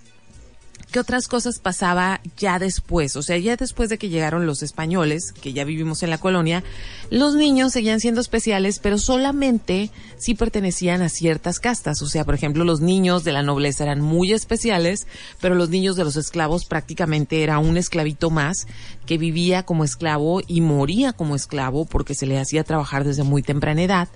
¿Qué 0.97 1.01
otras 1.01 1.27
cosas 1.27 1.59
pasaba 1.59 2.21
ya 2.37 2.57
después? 2.57 3.15
O 3.17 3.21
sea, 3.21 3.37
ya 3.37 3.55
después 3.55 3.87
de 3.87 3.99
que 3.99 4.09
llegaron 4.09 4.47
los 4.47 4.63
españoles, 4.63 5.31
que 5.31 5.53
ya 5.53 5.63
vivimos 5.63 6.01
en 6.01 6.09
la 6.09 6.17
colonia, 6.17 6.63
los 7.11 7.35
niños 7.35 7.73
seguían 7.73 7.99
siendo 7.99 8.19
especiales, 8.19 8.79
pero 8.79 8.97
solamente 8.97 9.91
si 10.17 10.33
pertenecían 10.33 11.03
a 11.03 11.09
ciertas 11.09 11.59
castas. 11.59 12.01
O 12.01 12.07
sea, 12.07 12.25
por 12.25 12.33
ejemplo, 12.33 12.63
los 12.63 12.81
niños 12.81 13.23
de 13.23 13.31
la 13.31 13.43
nobleza 13.43 13.83
eran 13.83 14.01
muy 14.01 14.33
especiales, 14.33 15.05
pero 15.39 15.53
los 15.53 15.69
niños 15.69 15.97
de 15.97 16.03
los 16.03 16.15
esclavos 16.15 16.65
prácticamente 16.65 17.43
era 17.43 17.59
un 17.59 17.77
esclavito 17.77 18.31
más 18.31 18.65
que 19.05 19.19
vivía 19.19 19.61
como 19.61 19.83
esclavo 19.83 20.41
y 20.47 20.61
moría 20.61 21.13
como 21.13 21.35
esclavo 21.35 21.85
porque 21.85 22.15
se 22.15 22.25
le 22.25 22.39
hacía 22.39 22.63
trabajar 22.63 23.03
desde 23.03 23.21
muy 23.21 23.43
temprana 23.43 23.83
edad. 23.83 24.07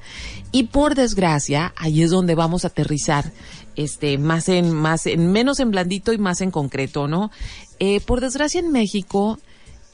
Y 0.51 0.63
por 0.63 0.95
desgracia, 0.95 1.73
ahí 1.77 2.01
es 2.01 2.09
donde 2.09 2.33
vamos 2.33 2.65
a 2.65 2.69
aterrizar 2.69 3.31
este 3.75 4.17
más 4.17 4.49
en 4.49 4.71
más 4.71 5.05
en 5.07 5.31
menos 5.31 5.59
en 5.59 5.71
blandito 5.71 6.13
y 6.13 6.17
más 6.17 6.41
en 6.41 6.51
concreto 6.51 7.07
no 7.07 7.31
Eh, 7.83 7.99
por 7.99 8.21
desgracia 8.21 8.59
en 8.59 8.71
México 8.71 9.39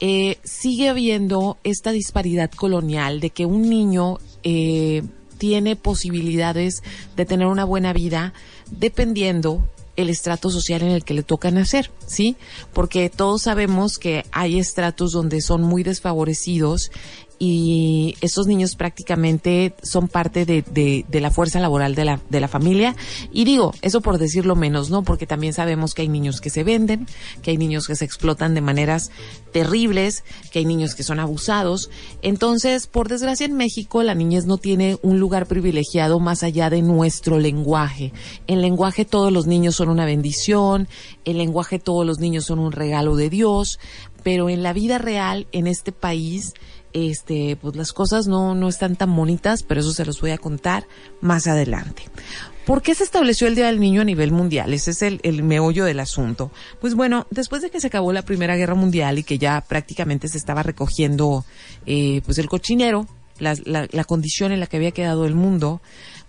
eh, 0.00 0.36
sigue 0.44 0.90
habiendo 0.90 1.56
esta 1.64 1.90
disparidad 1.90 2.50
colonial 2.50 3.18
de 3.20 3.30
que 3.30 3.46
un 3.46 3.62
niño 3.62 4.18
eh, 4.42 5.02
tiene 5.38 5.74
posibilidades 5.74 6.82
de 7.16 7.24
tener 7.24 7.46
una 7.46 7.64
buena 7.64 7.94
vida 7.94 8.34
dependiendo 8.70 9.66
el 9.96 10.10
estrato 10.10 10.50
social 10.50 10.82
en 10.82 10.90
el 10.90 11.02
que 11.02 11.14
le 11.14 11.22
toca 11.22 11.50
nacer, 11.50 11.90
¿sí? 12.06 12.36
Porque 12.72 13.08
todos 13.10 13.42
sabemos 13.42 13.98
que 13.98 14.24
hay 14.30 14.58
estratos 14.58 15.12
donde 15.12 15.40
son 15.40 15.62
muy 15.62 15.82
desfavorecidos 15.82 16.92
y 17.38 18.16
estos 18.20 18.46
niños 18.46 18.74
prácticamente 18.74 19.74
son 19.82 20.08
parte 20.08 20.44
de, 20.44 20.62
de, 20.62 21.04
de 21.08 21.20
la 21.20 21.30
fuerza 21.30 21.60
laboral 21.60 21.94
de 21.94 22.04
la, 22.04 22.20
de 22.28 22.40
la 22.40 22.48
familia. 22.48 22.96
Y 23.32 23.44
digo, 23.44 23.72
eso 23.82 24.00
por 24.00 24.18
decirlo 24.18 24.56
menos, 24.56 24.90
¿no? 24.90 25.02
Porque 25.02 25.26
también 25.26 25.52
sabemos 25.52 25.94
que 25.94 26.02
hay 26.02 26.08
niños 26.08 26.40
que 26.40 26.50
se 26.50 26.64
venden, 26.64 27.06
que 27.42 27.52
hay 27.52 27.56
niños 27.56 27.86
que 27.86 27.96
se 27.96 28.04
explotan 28.04 28.54
de 28.54 28.60
maneras 28.60 29.10
terribles, 29.52 30.24
que 30.50 30.60
hay 30.60 30.64
niños 30.64 30.94
que 30.94 31.02
son 31.02 31.20
abusados. 31.20 31.90
Entonces, 32.22 32.86
por 32.86 33.08
desgracia 33.08 33.46
en 33.46 33.56
México, 33.56 34.02
la 34.02 34.14
niñez 34.14 34.46
no 34.46 34.58
tiene 34.58 34.98
un 35.02 35.20
lugar 35.20 35.46
privilegiado 35.46 36.20
más 36.20 36.42
allá 36.42 36.70
de 36.70 36.82
nuestro 36.82 37.38
lenguaje. 37.38 38.12
En 38.46 38.60
lenguaje 38.60 39.04
todos 39.04 39.32
los 39.32 39.46
niños 39.46 39.76
son 39.76 39.88
una 39.88 40.04
bendición, 40.04 40.88
en 41.24 41.38
lenguaje 41.38 41.78
todos 41.78 42.04
los 42.04 42.18
niños 42.18 42.46
son 42.46 42.58
un 42.58 42.72
regalo 42.72 43.16
de 43.16 43.30
Dios, 43.30 43.78
pero 44.28 44.50
en 44.50 44.62
la 44.62 44.74
vida 44.74 44.98
real, 44.98 45.46
en 45.52 45.66
este 45.66 45.90
país, 45.90 46.52
este, 46.92 47.56
pues 47.56 47.74
las 47.76 47.94
cosas 47.94 48.26
no, 48.26 48.54
no 48.54 48.68
están 48.68 48.94
tan 48.94 49.16
bonitas, 49.16 49.62
pero 49.62 49.80
eso 49.80 49.92
se 49.92 50.04
los 50.04 50.20
voy 50.20 50.32
a 50.32 50.36
contar 50.36 50.86
más 51.22 51.46
adelante. 51.46 52.02
¿Por 52.66 52.82
qué 52.82 52.94
se 52.94 53.04
estableció 53.04 53.46
el 53.46 53.54
Día 53.54 53.68
del 53.68 53.80
Niño 53.80 54.02
a 54.02 54.04
nivel 54.04 54.30
mundial? 54.30 54.74
Ese 54.74 54.90
es 54.90 55.00
el, 55.00 55.18
el 55.22 55.42
meollo 55.42 55.86
del 55.86 55.98
asunto. 55.98 56.50
Pues 56.78 56.94
bueno, 56.94 57.26
después 57.30 57.62
de 57.62 57.70
que 57.70 57.80
se 57.80 57.86
acabó 57.86 58.12
la 58.12 58.20
Primera 58.20 58.54
Guerra 58.54 58.74
Mundial 58.74 59.18
y 59.18 59.22
que 59.22 59.38
ya 59.38 59.62
prácticamente 59.62 60.28
se 60.28 60.36
estaba 60.36 60.62
recogiendo 60.62 61.46
eh, 61.86 62.20
pues 62.26 62.36
el 62.36 62.50
cochinero, 62.50 63.06
la, 63.38 63.56
la, 63.64 63.88
la 63.90 64.04
condición 64.04 64.52
en 64.52 64.60
la 64.60 64.66
que 64.66 64.76
había 64.76 64.90
quedado 64.90 65.24
el 65.24 65.36
mundo, 65.36 65.80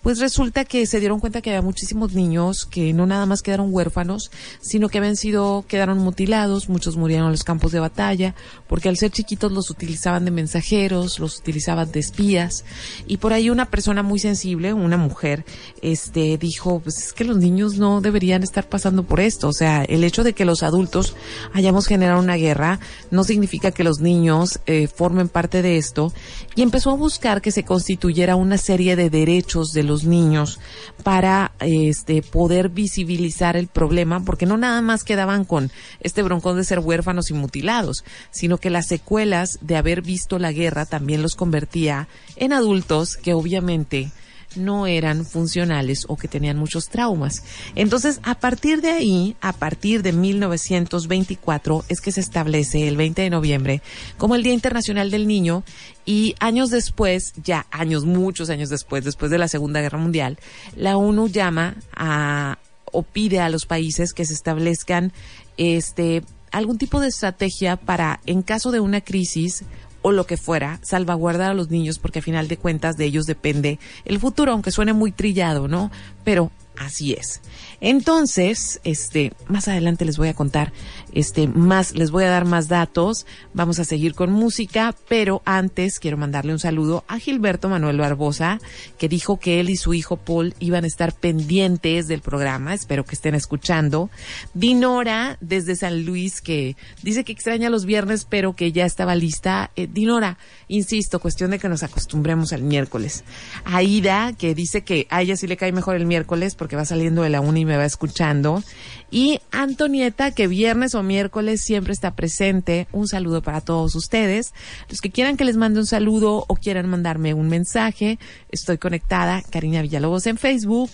pues 0.02 0.20
resulta 0.20 0.64
que 0.64 0.86
se 0.86 1.00
dieron 1.00 1.20
cuenta 1.20 1.42
que 1.42 1.50
había 1.50 1.62
muchísimos 1.62 2.14
niños 2.14 2.66
que 2.66 2.94
no 2.94 3.06
nada 3.06 3.26
más 3.26 3.42
quedaron 3.42 3.74
huérfanos, 3.74 4.32
sino 4.62 4.88
que 4.88 4.98
habían 4.98 5.18
sido, 5.18 5.66
quedaron 5.68 5.98
mutilados, 5.98 6.70
muchos 6.70 6.96
murieron 6.96 7.26
en 7.26 7.32
los 7.34 7.44
campos 7.44 7.72
de 7.72 7.80
batalla, 7.80 8.34
porque 8.68 8.88
al 8.88 8.98
ser 8.98 9.12
chiquitos 9.12 9.52
los 9.52 9.70
utilizaban 9.70 10.24
de 10.24 10.32
mensajeros, 10.32 11.20
los 11.20 11.40
utilizaban 11.40 11.92
de 11.92 12.00
espías, 12.00 12.64
y 13.08 13.18
por 13.18 13.34
ahí 13.34 13.50
una 13.50 13.66
persona 13.66 14.02
muy 14.02 14.20
sensible, 14.20 14.74
una 14.74 14.98
mujer, 14.98 15.44
este, 15.82 16.38
dijo, 16.38 16.80
pues 16.80 16.98
es 16.98 17.14
que 17.14 17.26
los 17.26 17.38
niños 17.38 17.78
no 17.78 18.00
deberían 18.00 18.44
estar 18.44 18.70
pasando 18.70 19.04
por 19.04 19.20
esto, 19.20 19.50
o 19.50 19.54
sea, 19.54 19.84
el 19.84 20.04
hecho 20.04 20.24
de 20.24 20.34
que 20.34 20.46
los 20.46 20.64
adultos 20.64 21.16
hayamos 21.54 21.88
generado 21.88 22.20
una 22.22 22.36
guerra 22.36 22.80
no 23.12 23.24
significa 23.24 23.72
que 23.72 23.84
los 23.84 24.00
niños 24.00 24.60
eh, 24.66 24.88
formen 24.88 25.28
parte 25.28 25.62
de 25.62 25.78
esto, 25.78 26.14
y 26.56 26.62
empezó 26.62 26.92
a 26.92 26.96
buscar 26.96 27.42
que 27.42 27.52
se 27.52 27.64
constituyera 27.64 28.38
una 28.38 28.58
serie 28.58 28.96
de 28.96 29.10
derechos 29.10 29.74
de 29.74 29.89
los 29.90 30.06
niños 30.06 30.60
para 31.04 31.52
este 31.60 32.22
poder 32.22 32.70
visibilizar 32.70 33.58
el 33.58 33.68
problema, 33.68 34.24
porque 34.24 34.46
no 34.46 34.56
nada 34.56 34.82
más 34.82 35.04
quedaban 35.04 35.44
con 35.44 35.72
este 36.00 36.24
broncón 36.24 36.56
de 36.56 36.64
ser 36.64 36.80
huérfanos 36.80 37.30
y 37.30 37.34
mutilados, 37.34 38.06
sino 38.32 38.58
que 38.58 38.70
las 38.70 38.88
secuelas 38.88 39.60
de 39.62 39.76
haber 39.76 40.02
visto 40.02 40.40
la 40.40 40.54
guerra 40.54 40.86
también 40.86 41.22
los 41.22 41.36
convertía 41.36 42.08
en 42.38 42.54
adultos 42.54 43.18
que 43.18 43.34
obviamente 43.34 44.12
no 44.56 44.88
eran 44.88 45.26
funcionales 45.26 46.06
o 46.08 46.18
que 46.18 46.28
tenían 46.28 46.58
muchos 46.58 46.90
traumas. 46.90 47.44
Entonces, 47.76 48.20
a 48.24 48.36
partir 48.36 48.82
de 48.82 48.92
ahí, 48.92 49.36
a 49.42 49.54
partir 49.54 50.02
de 50.04 50.14
1924, 50.14 51.86
es 51.90 52.02
que 52.02 52.12
se 52.12 52.22
establece 52.22 52.88
el 52.88 52.98
20 52.98 53.22
de 53.22 53.30
noviembre 53.30 53.82
como 54.18 54.36
el 54.36 54.44
Día 54.44 54.54
Internacional 54.54 55.12
del 55.12 55.28
Niño 55.28 55.64
y 56.06 56.36
años 56.40 56.70
después, 56.70 57.34
ya 57.44 57.68
años, 57.72 58.06
muchos 58.06 58.50
años 58.50 58.70
después, 58.70 59.04
después 59.04 59.32
de 59.32 59.38
la 59.38 59.48
Segunda 59.48 59.82
Guerra 59.82 60.00
Mundial, 60.00 60.40
la 60.76 60.98
ONU 60.98 61.28
llama 61.28 61.76
a 61.96 62.58
o 62.92 63.04
pide 63.04 63.40
a 63.40 63.50
los 63.50 63.66
países 63.66 64.14
que 64.14 64.26
se 64.26 64.34
establezcan 64.34 65.14
este 65.58 66.24
algún 66.52 66.80
tipo 66.80 67.00
de 67.00 67.10
estrategia 67.10 67.76
para 67.76 68.20
en 68.26 68.42
caso 68.42 68.72
de 68.72 68.80
una 68.80 69.02
crisis 69.02 69.64
o 70.02 70.12
lo 70.12 70.26
que 70.26 70.38
fuera, 70.38 70.80
salvaguardar 70.82 71.52
a 71.52 71.54
los 71.54 71.70
niños 71.70 72.00
porque 72.00 72.20
a 72.20 72.24
final 72.24 72.48
de 72.48 72.58
cuentas 72.58 72.98
de 72.98 73.06
ellos 73.06 73.26
depende 73.26 73.80
el 74.06 74.20
futuro, 74.20 74.52
aunque 74.52 74.72
suene 74.72 74.94
muy 74.94 75.12
trillado, 75.12 75.68
¿no? 75.68 75.92
Pero 76.24 76.52
así 76.80 77.14
es. 77.14 77.42
Entonces, 77.82 78.80
este, 78.84 79.34
más 79.48 79.68
adelante 79.68 80.06
les 80.06 80.18
voy 80.18 80.30
a 80.30 80.34
contar, 80.34 80.74
este, 81.14 81.48
más, 81.48 81.94
les 81.94 82.12
voy 82.12 82.24
a 82.24 82.30
dar 82.30 82.46
más 82.46 82.68
datos. 82.68 83.26
Vamos 83.54 83.80
a 83.80 83.86
seguir 83.86 84.16
con 84.16 84.32
música, 84.32 84.96
pero 85.08 85.42
antes 85.46 86.00
quiero 86.00 86.18
mandarle 86.18 86.54
un 86.54 86.60
saludo 86.60 87.04
a 87.08 87.20
Gilberto 87.20 87.70
Manuel 87.70 87.98
Barbosa, 87.98 88.60
que 88.98 89.10
dijo 89.10 89.40
que 89.40 89.60
él 89.60 89.70
y 89.70 89.76
su 89.76 89.94
hijo 89.94 90.18
Paul 90.18 90.56
iban 90.60 90.84
a 90.84 90.88
estar 90.88 91.14
pendientes 91.14 92.08
del 92.08 92.22
programa. 92.22 92.74
Espero 92.74 93.06
que 93.06 93.16
estén 93.16 93.36
escuchando. 93.36 94.10
Dinora, 94.54 95.38
desde 95.42 95.76
San 95.76 96.06
Luis, 96.06 96.42
que 96.42 96.76
dice 97.04 97.24
que 97.24 97.32
extraña 97.32 97.70
los 97.70 97.86
viernes, 97.86 98.26
pero 98.26 98.56
que 98.56 98.72
ya 98.72 98.86
estaba 98.86 99.16
lista. 99.16 99.72
Eh, 99.76 99.88
Dinora, 99.92 100.38
insisto, 100.68 101.20
cuestión 101.20 101.52
de 101.52 101.60
que 101.60 101.70
nos 101.70 101.84
acostumbremos 101.84 102.54
al 102.54 102.62
miércoles. 102.62 103.24
Aida, 103.66 104.34
que 104.34 104.56
dice 104.56 104.84
que 104.84 105.08
a 105.10 105.22
ella 105.22 105.36
sí 105.36 105.48
le 105.48 105.58
cae 105.58 105.72
mejor 105.72 105.96
el 105.96 106.06
miércoles 106.06 106.56
porque 106.56 106.69
va 106.76 106.86
saliendo 106.86 107.24
de 107.24 107.30
la 107.30 107.42
uni 107.42 107.66
me 107.66 107.78
va 107.78 107.86
escuchando. 107.86 108.64
Y 109.12 109.40
Antonieta, 109.52 110.32
que 110.32 110.48
viernes 110.48 110.96
o 110.96 111.04
miércoles 111.04 111.62
siempre 111.62 111.94
está 111.94 112.16
presente. 112.16 112.88
Un 112.92 113.08
saludo 113.08 113.42
para 113.42 113.62
todos 113.62 113.96
ustedes. 113.96 114.54
Los 114.90 115.02
que 115.02 115.12
quieran 115.12 115.38
que 115.38 115.46
les 115.46 115.58
mande 115.58 115.80
un 115.80 115.86
saludo 115.86 116.46
o 116.48 116.56
quieran 116.56 116.90
mandarme 116.90 117.34
un 117.34 117.50
mensaje, 117.50 118.20
estoy 118.52 118.78
conectada, 118.78 119.42
Karina 119.50 119.82
Villalobos 119.82 120.28
en 120.28 120.38
Facebook. 120.38 120.92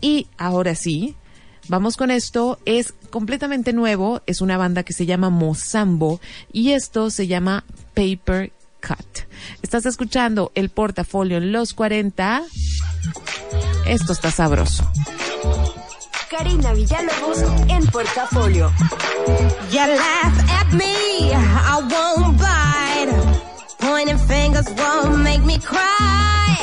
Y 0.00 0.26
ahora 0.36 0.74
sí, 0.74 1.16
Vamos 1.66 1.96
con 1.96 2.10
esto, 2.10 2.58
es 2.66 2.92
completamente 3.08 3.72
nuevo, 3.72 4.20
es 4.26 4.42
una 4.42 4.58
banda 4.58 4.82
que 4.82 4.92
se 4.92 5.06
llama 5.06 5.30
Mozambo 5.30 6.20
y 6.52 6.72
esto 6.72 7.08
se 7.08 7.26
llama 7.26 7.64
Paper 7.94 8.52
Cut. 8.86 9.20
Estás 9.62 9.86
escuchando 9.86 10.52
el 10.54 10.68
portafolio 10.68 11.38
en 11.38 11.52
los 11.52 11.72
40. 11.74 12.42
Esto 13.86 14.12
está 14.12 14.30
sabroso. 14.30 14.90
Karina 16.30 16.72
Villalobos 16.72 17.42
en 17.68 17.86
Portafolio. 17.86 18.72
You 19.70 19.86
laugh 19.86 20.50
at 20.60 20.72
me, 20.72 21.32
I 21.32 21.80
won't 21.90 22.38
bite. 22.38 23.12
Pointing 23.78 24.18
fingers 24.18 24.68
won't 24.76 25.22
make 25.22 25.42
me 25.44 25.58
cry. 25.58 26.56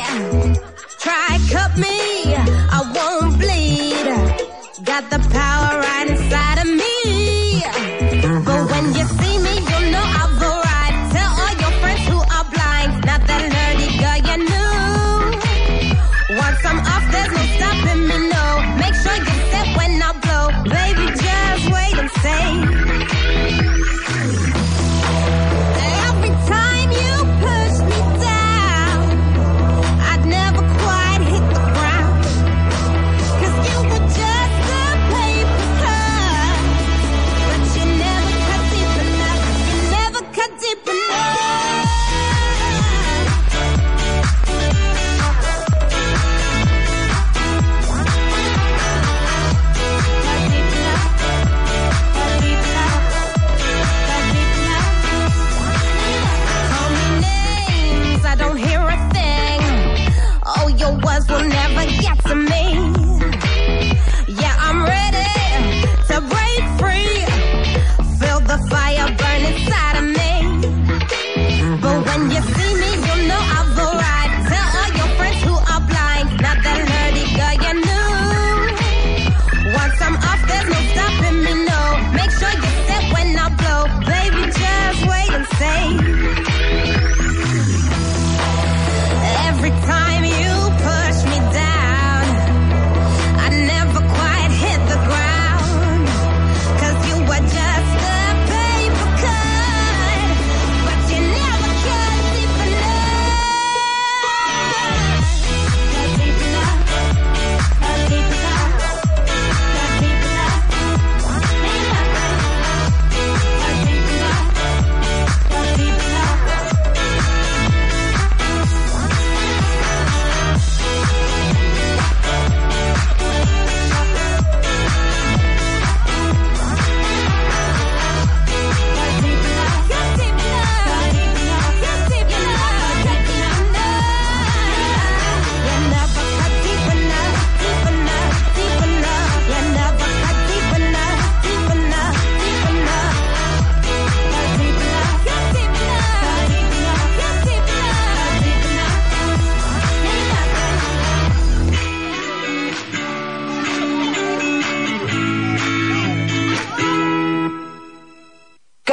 Try 1.00 1.40
cut 1.52 1.78
me, 1.78 2.36
I 2.36 2.82
won't 2.96 3.40
bleed. 3.40 4.06
Got 4.84 5.10
the 5.10 5.20
power 5.30 5.80
right 5.80 6.10
inside 6.10 6.51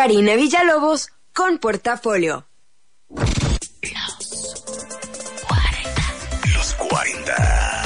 Karina 0.08 0.36
Villalobos 0.36 1.10
con 1.34 1.58
Portafolio. 1.58 2.46
Los 6.54 6.74
40. 6.76 7.82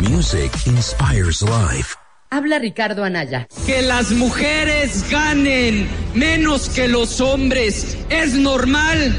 Music 0.00 0.52
inspires 0.66 1.40
life. 1.40 1.94
Habla 2.28 2.58
Ricardo 2.58 3.04
Anaya. 3.04 3.48
Que 3.64 3.80
las 3.80 4.10
mujeres 4.10 5.10
ganen 5.10 5.88
menos 6.12 6.68
que 6.68 6.88
los 6.88 7.22
hombres 7.22 7.96
es 8.10 8.34
normal. 8.34 9.18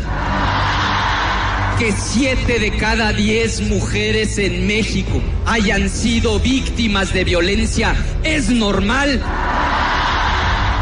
Que 1.80 1.92
siete 1.92 2.60
de 2.60 2.78
cada 2.78 3.14
diez 3.14 3.62
mujeres 3.62 4.38
en 4.38 4.68
México 4.68 5.24
hayan 5.48 5.90
sido 5.90 6.40
víctimas 6.40 7.12
de 7.14 7.24
violencia 7.24 7.96
es 8.24 8.52
normal. 8.52 9.24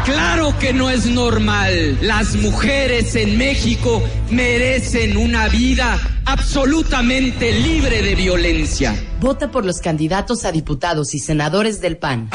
Claro 0.06 0.56
que 0.60 0.72
no 0.72 0.88
es 0.88 1.06
normal. 1.06 1.98
Las 2.00 2.36
mujeres 2.36 3.16
en 3.16 3.36
México 3.36 4.00
merecen 4.30 5.16
una 5.16 5.48
vida 5.48 5.98
absolutamente 6.24 7.50
libre 7.50 8.02
de 8.02 8.14
violencia. 8.14 8.94
Vota 9.20 9.50
por 9.50 9.64
los 9.66 9.80
candidatos 9.80 10.44
a 10.44 10.52
diputados 10.52 11.12
y 11.14 11.18
senadores 11.18 11.80
del 11.80 11.98
PAN. 11.98 12.30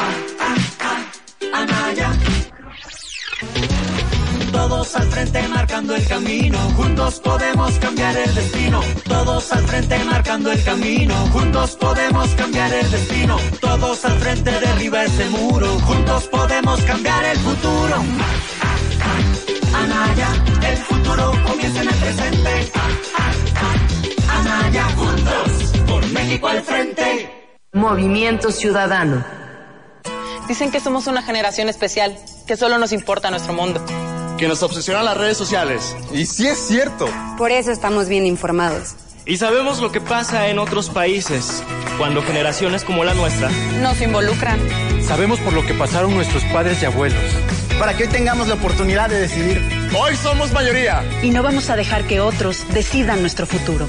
Todos 4.82 4.96
al 4.96 5.12
frente 5.12 5.46
marcando 5.46 5.94
el 5.94 6.08
camino, 6.08 6.58
juntos 6.74 7.20
podemos 7.20 7.78
cambiar 7.78 8.16
el 8.16 8.34
destino. 8.34 8.80
Todos 9.04 9.52
al 9.52 9.64
frente 9.64 10.04
marcando 10.06 10.50
el 10.50 10.64
camino, 10.64 11.14
juntos 11.32 11.76
podemos 11.76 12.28
cambiar 12.30 12.74
el 12.74 12.90
destino. 12.90 13.36
Todos 13.60 14.04
al 14.04 14.18
frente 14.18 14.50
derriba 14.50 15.04
ese 15.04 15.30
muro, 15.30 15.68
juntos 15.86 16.26
podemos 16.26 16.82
cambiar 16.82 17.24
el 17.26 17.38
futuro. 17.38 17.94
Anaya, 19.72 20.28
el 20.68 20.76
futuro 20.78 21.32
comienza 21.46 21.80
en 21.80 21.88
el 21.88 21.94
presente. 21.94 22.72
Anaya, 24.30 24.84
juntos, 24.96 25.72
por 25.86 26.06
México 26.08 26.48
al 26.48 26.60
frente. 26.60 27.54
Movimiento 27.72 28.50
Ciudadano. 28.50 29.24
Dicen 30.48 30.72
que 30.72 30.80
somos 30.80 31.06
una 31.06 31.22
generación 31.22 31.68
especial, 31.68 32.18
que 32.48 32.56
solo 32.56 32.78
nos 32.78 32.92
importa 32.92 33.30
nuestro 33.30 33.52
mundo. 33.52 33.80
Que 34.38 34.48
nos 34.48 34.62
obsesionan 34.62 35.04
las 35.04 35.16
redes 35.16 35.36
sociales. 35.36 35.96
Y 36.12 36.26
sí 36.26 36.46
es 36.48 36.58
cierto. 36.58 37.06
Por 37.38 37.52
eso 37.52 37.70
estamos 37.70 38.08
bien 38.08 38.26
informados. 38.26 38.94
Y 39.24 39.36
sabemos 39.36 39.80
lo 39.80 39.92
que 39.92 40.00
pasa 40.00 40.48
en 40.48 40.58
otros 40.58 40.90
países, 40.90 41.62
cuando 41.96 42.22
generaciones 42.22 42.82
como 42.82 43.04
la 43.04 43.14
nuestra 43.14 43.50
nos 43.80 44.00
involucran. 44.00 44.58
Sabemos 45.00 45.38
por 45.38 45.52
lo 45.52 45.64
que 45.64 45.74
pasaron 45.74 46.14
nuestros 46.14 46.42
padres 46.44 46.82
y 46.82 46.86
abuelos. 46.86 47.22
Para 47.78 47.96
que 47.96 48.04
hoy 48.04 48.08
tengamos 48.08 48.48
la 48.48 48.54
oportunidad 48.54 49.08
de 49.08 49.20
decidir. 49.20 49.60
Hoy 49.96 50.16
somos 50.16 50.52
mayoría. 50.52 51.04
Y 51.22 51.30
no 51.30 51.42
vamos 51.42 51.70
a 51.70 51.76
dejar 51.76 52.04
que 52.08 52.20
otros 52.20 52.64
decidan 52.72 53.20
nuestro 53.20 53.46
futuro. 53.46 53.88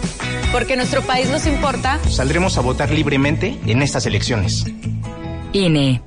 Porque 0.52 0.76
nuestro 0.76 1.02
país 1.02 1.30
nos 1.30 1.48
importa. 1.48 2.00
Saldremos 2.10 2.58
a 2.58 2.62
votar 2.62 2.92
libremente 2.92 3.60
en 3.66 3.82
estas 3.82 4.06
elecciones. 4.06 4.66
INE. 5.52 6.02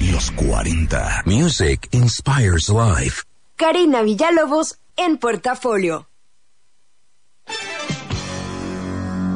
Los 0.00 0.30
40. 0.30 1.24
Music 1.26 1.88
inspires 1.92 2.70
life. 2.70 3.22
Karina 3.60 4.00
Villalobos 4.00 4.78
en 4.96 5.18
Portafolio. 5.18 6.08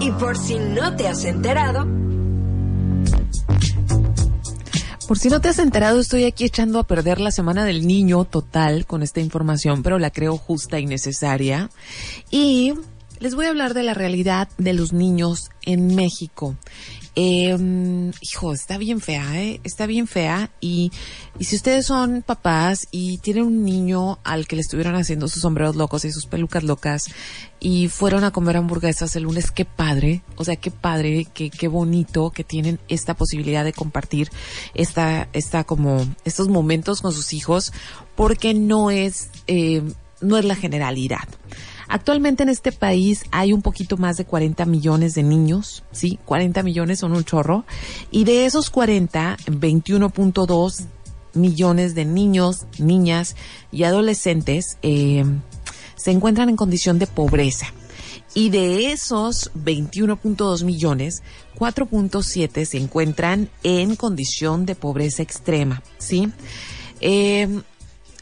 Y 0.00 0.10
por 0.12 0.38
si 0.38 0.58
no 0.58 0.96
te 0.96 1.08
has 1.08 1.26
enterado, 1.26 1.86
Por 5.06 5.18
si 5.18 5.28
no 5.28 5.42
te 5.42 5.50
has 5.50 5.58
enterado, 5.58 6.00
estoy 6.00 6.24
aquí 6.24 6.44
echando 6.44 6.78
a 6.78 6.84
perder 6.84 7.20
la 7.20 7.30
semana 7.30 7.66
del 7.66 7.86
niño 7.86 8.24
total 8.24 8.86
con 8.86 9.02
esta 9.02 9.20
información, 9.20 9.82
pero 9.82 9.98
la 9.98 10.10
creo 10.10 10.38
justa 10.38 10.80
y 10.80 10.86
necesaria. 10.86 11.68
Y 12.30 12.72
les 13.18 13.34
voy 13.34 13.44
a 13.44 13.50
hablar 13.50 13.74
de 13.74 13.82
la 13.82 13.92
realidad 13.92 14.48
de 14.56 14.72
los 14.72 14.94
niños 14.94 15.50
en 15.60 15.94
México. 15.94 16.56
Eh, 17.16 17.56
hijo, 18.20 18.52
está 18.52 18.76
bien 18.76 19.00
fea, 19.00 19.40
¿eh? 19.40 19.60
Está 19.62 19.86
bien 19.86 20.06
fea. 20.06 20.50
Y, 20.60 20.90
y 21.38 21.44
si 21.44 21.56
ustedes 21.56 21.86
son 21.86 22.22
papás 22.22 22.88
y 22.90 23.18
tienen 23.18 23.44
un 23.44 23.64
niño 23.64 24.18
al 24.24 24.46
que 24.46 24.56
le 24.56 24.62
estuvieron 24.62 24.96
haciendo 24.96 25.28
sus 25.28 25.42
sombreros 25.42 25.76
locos 25.76 26.04
y 26.04 26.12
sus 26.12 26.26
pelucas 26.26 26.64
locas 26.64 27.06
y 27.60 27.88
fueron 27.88 28.24
a 28.24 28.32
comer 28.32 28.56
hamburguesas 28.56 29.14
el 29.16 29.24
lunes, 29.24 29.50
qué 29.50 29.64
padre. 29.64 30.22
O 30.36 30.44
sea, 30.44 30.56
qué 30.56 30.70
padre, 30.70 31.26
qué, 31.32 31.50
qué 31.50 31.68
bonito 31.68 32.30
que 32.30 32.44
tienen 32.44 32.80
esta 32.88 33.14
posibilidad 33.14 33.64
de 33.64 33.72
compartir 33.72 34.30
esta, 34.74 35.28
esta 35.32 35.64
como, 35.64 36.04
estos 36.24 36.48
momentos 36.48 37.00
con 37.00 37.12
sus 37.12 37.32
hijos 37.32 37.72
porque 38.16 38.54
no 38.54 38.90
es, 38.90 39.30
eh, 39.46 39.82
no 40.20 40.36
es 40.36 40.44
la 40.44 40.56
generalidad. 40.56 41.28
Actualmente 41.88 42.42
en 42.42 42.48
este 42.48 42.72
país 42.72 43.24
hay 43.30 43.52
un 43.52 43.62
poquito 43.62 43.96
más 43.96 44.16
de 44.16 44.24
40 44.24 44.64
millones 44.64 45.14
de 45.14 45.22
niños, 45.22 45.84
sí, 45.92 46.18
40 46.24 46.62
millones 46.62 47.00
son 47.00 47.12
un 47.12 47.24
chorro, 47.24 47.64
y 48.10 48.24
de 48.24 48.46
esos 48.46 48.70
40, 48.70 49.36
21.2 49.46 50.86
millones 51.34 51.94
de 51.94 52.04
niños, 52.04 52.66
niñas 52.78 53.36
y 53.72 53.84
adolescentes 53.84 54.78
eh, 54.82 55.24
se 55.96 56.10
encuentran 56.10 56.48
en 56.48 56.56
condición 56.56 56.98
de 56.98 57.06
pobreza. 57.06 57.66
Y 58.36 58.50
de 58.50 58.90
esos 58.90 59.52
21.2 59.54 60.64
millones, 60.64 61.22
4.7 61.56 62.64
se 62.64 62.78
encuentran 62.78 63.48
en 63.62 63.94
condición 63.94 64.66
de 64.66 64.74
pobreza 64.74 65.22
extrema, 65.22 65.84
¿sí? 65.98 66.32
Eh, 67.00 67.62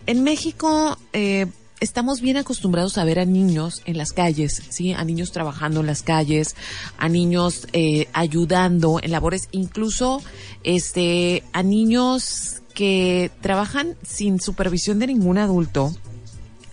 en 0.07 0.23
México, 0.23 0.99
eh, 1.15 1.47
estamos 1.83 2.21
bien 2.21 2.37
acostumbrados 2.37 2.97
a 2.97 3.05
ver 3.05 3.19
a 3.19 3.25
niños 3.25 3.83
en 3.87 3.99
las 3.99 4.13
calles, 4.13 4.63
sí, 4.69 4.93
a 4.93 5.05
niños 5.05 5.33
trabajando 5.33 5.81
en 5.81 5.87
las 5.87 6.03
calles, 6.03 6.55
a 6.97 7.09
niños 7.09 7.67
eh, 7.73 8.07
ayudando 8.13 9.01
en 9.03 9.11
labores, 9.11 9.49
incluso 9.51 10.23
este 10.63 11.43
a 11.53 11.65
niños 11.65 12.63
que 12.73 13.33
trabajan 13.41 13.97
sin 14.03 14.41
supervisión 14.41 15.01
de 15.01 15.09
ningún 15.09 15.39
adulto 15.39 15.93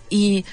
y 0.08 0.44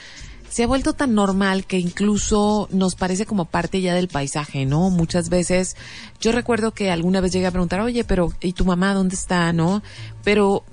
se 0.50 0.64
ha 0.64 0.68
vuelto 0.68 0.94
tan 0.94 1.14
normal 1.14 1.68
que 1.68 1.78
incluso 1.78 2.68
nos 2.72 2.96
parece 2.96 3.28
como 3.28 3.46
parte 3.46 3.80
ya 3.82 3.94
del 3.94 4.08
paisaje, 4.08 4.66
¿no? 4.66 4.90
Muchas 4.90 5.30
veces, 5.30 5.76
yo 6.20 6.32
recuerdo 6.32 6.72
que 6.72 6.90
alguna 6.90 7.22
vez 7.22 7.32
llegué 7.32 7.46
a 7.46 7.52
preguntar, 7.52 7.80
oye, 7.82 8.04
pero 8.04 8.34
¿y 8.42 8.54
tu 8.54 8.66
mamá 8.66 8.96
dónde 8.96 9.14
está, 9.14 9.54
no? 9.54 9.84
Pero 10.24 10.64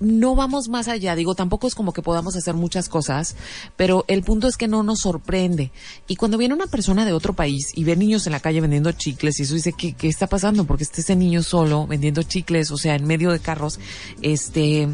no 0.00 0.34
vamos 0.34 0.68
más 0.68 0.88
allá, 0.88 1.14
digo, 1.14 1.34
tampoco 1.34 1.66
es 1.66 1.74
como 1.74 1.92
que 1.92 2.02
podamos 2.02 2.36
hacer 2.36 2.54
muchas 2.54 2.88
cosas, 2.88 3.36
pero 3.76 4.04
el 4.08 4.22
punto 4.22 4.48
es 4.48 4.56
que 4.56 4.68
no 4.68 4.82
nos 4.82 5.00
sorprende. 5.00 5.72
Y 6.06 6.16
cuando 6.16 6.38
viene 6.38 6.54
una 6.54 6.66
persona 6.66 7.04
de 7.04 7.12
otro 7.12 7.34
país 7.34 7.72
y 7.74 7.84
ve 7.84 7.96
niños 7.96 8.26
en 8.26 8.32
la 8.32 8.40
calle 8.40 8.60
vendiendo 8.60 8.92
chicles 8.92 9.38
y 9.38 9.42
eso 9.42 9.54
dice, 9.54 9.72
¿qué, 9.72 9.94
qué 9.94 10.08
está 10.08 10.26
pasando? 10.26 10.64
Porque 10.64 10.84
está 10.84 11.00
ese 11.00 11.16
niño 11.16 11.42
solo 11.42 11.86
vendiendo 11.86 12.22
chicles, 12.22 12.70
o 12.70 12.76
sea, 12.76 12.94
en 12.94 13.06
medio 13.06 13.30
de 13.30 13.40
carros, 13.40 13.78
este, 14.22 14.88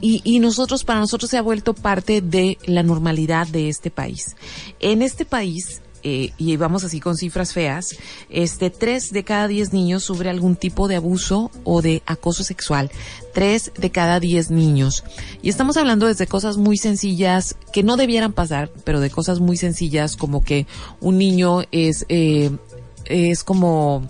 y, 0.00 0.20
y, 0.24 0.40
nosotros, 0.40 0.84
para 0.84 0.98
nosotros 0.98 1.30
se 1.30 1.38
ha 1.38 1.42
vuelto 1.42 1.74
parte 1.74 2.20
de 2.20 2.58
la 2.66 2.82
normalidad 2.82 3.46
de 3.46 3.68
este 3.68 3.90
país. 3.90 4.34
En 4.80 5.00
este 5.00 5.24
país, 5.24 5.80
eh, 6.02 6.32
y 6.38 6.56
vamos 6.56 6.84
así 6.84 7.00
con 7.00 7.16
cifras 7.16 7.52
feas, 7.52 7.96
este, 8.30 8.70
tres 8.70 9.12
de 9.12 9.24
cada 9.24 9.48
diez 9.48 9.72
niños 9.72 10.04
sufre 10.04 10.30
algún 10.30 10.56
tipo 10.56 10.88
de 10.88 10.96
abuso 10.96 11.50
o 11.64 11.82
de 11.82 12.02
acoso 12.06 12.44
sexual. 12.44 12.90
Tres 13.34 13.72
de 13.78 13.90
cada 13.90 14.20
diez 14.20 14.50
niños. 14.50 15.04
Y 15.42 15.48
estamos 15.48 15.76
hablando 15.76 16.06
desde 16.06 16.26
cosas 16.26 16.56
muy 16.56 16.76
sencillas 16.76 17.56
que 17.72 17.82
no 17.82 17.96
debieran 17.96 18.32
pasar, 18.32 18.70
pero 18.84 19.00
de 19.00 19.10
cosas 19.10 19.40
muy 19.40 19.56
sencillas 19.56 20.16
como 20.16 20.44
que 20.44 20.66
un 21.00 21.18
niño 21.18 21.62
es, 21.70 22.04
eh, 22.08 22.50
es 23.06 23.44
como, 23.44 24.02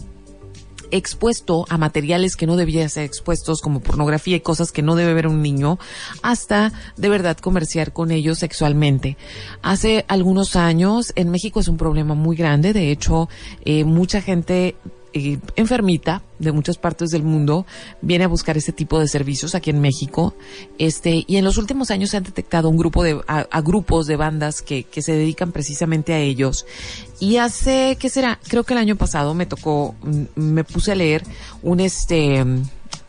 expuesto 0.93 1.65
a 1.69 1.79
materiales 1.79 2.37
que 2.37 2.47
no 2.47 2.57
debía 2.57 2.89
ser 2.89 3.05
expuestos 3.05 3.61
como 3.61 3.81
pornografía 3.81 4.37
y 4.37 4.41
cosas 4.41 4.71
que 4.71 4.83
no 4.83 4.95
debe 4.95 5.15
ver 5.15 5.27
un 5.27 5.43
niño 5.43 5.79
hasta 6.23 6.73
de 6.97 7.09
verdad 7.09 7.37
comerciar 7.39 7.93
con 7.93 8.13
ellos 8.13 8.39
sexualmente. 8.39 9.17
Hace 9.63 10.05
algunos 10.07 10.55
años 10.55 11.13
en 11.17 11.31
México 11.31 11.61
es 11.61 11.69
un 11.69 11.79
problema 11.79 12.15
muy 12.15 12.37
grande, 12.37 12.73
de 12.73 12.91
hecho 12.91 13.29
eh, 13.65 13.85
mucha 13.85 14.21
gente 14.21 14.77
eh, 15.15 15.39
enfermita 15.57 16.23
de 16.39 16.53
muchas 16.53 16.77
partes 16.77 17.11
del 17.11 17.23
mundo 17.23 17.67
viene 18.01 18.25
a 18.25 18.29
buscar 18.29 18.57
este 18.57 18.73
tipo 18.73 18.99
de 18.99 19.09
servicios 19.09 19.55
aquí 19.55 19.71
en 19.71 19.81
México. 19.81 20.35
Este, 20.79 21.25
y 21.27 21.37
en 21.37 21.45
los 21.45 21.59
últimos 21.59 21.91
años 21.91 22.11
se 22.11 22.17
han 22.17 22.25
detectado 22.25 22.69
un 22.69 22.77
grupo 22.77 23.03
de, 23.03 23.21
a, 23.27 23.47
a 23.51 23.61
grupos 23.61 24.07
de 24.07 24.17
bandas 24.17 24.63
que, 24.63 24.85
que 24.85 25.03
se 25.03 25.13
dedican 25.13 25.53
precisamente 25.53 26.13
a 26.13 26.19
ellos. 26.19 26.67
Y 27.21 27.37
hace, 27.37 27.97
¿qué 28.01 28.09
será? 28.09 28.41
Creo 28.49 28.65
que 28.65 28.75
el 28.75 28.79
año 28.79 28.97
pasado 28.97 29.35
me 29.35 29.47
tocó, 29.47 29.95
me 30.35 30.65
puse 30.65 30.93
a 30.93 30.95
leer 30.95 31.23
un 31.63 31.81
este, 31.81 32.45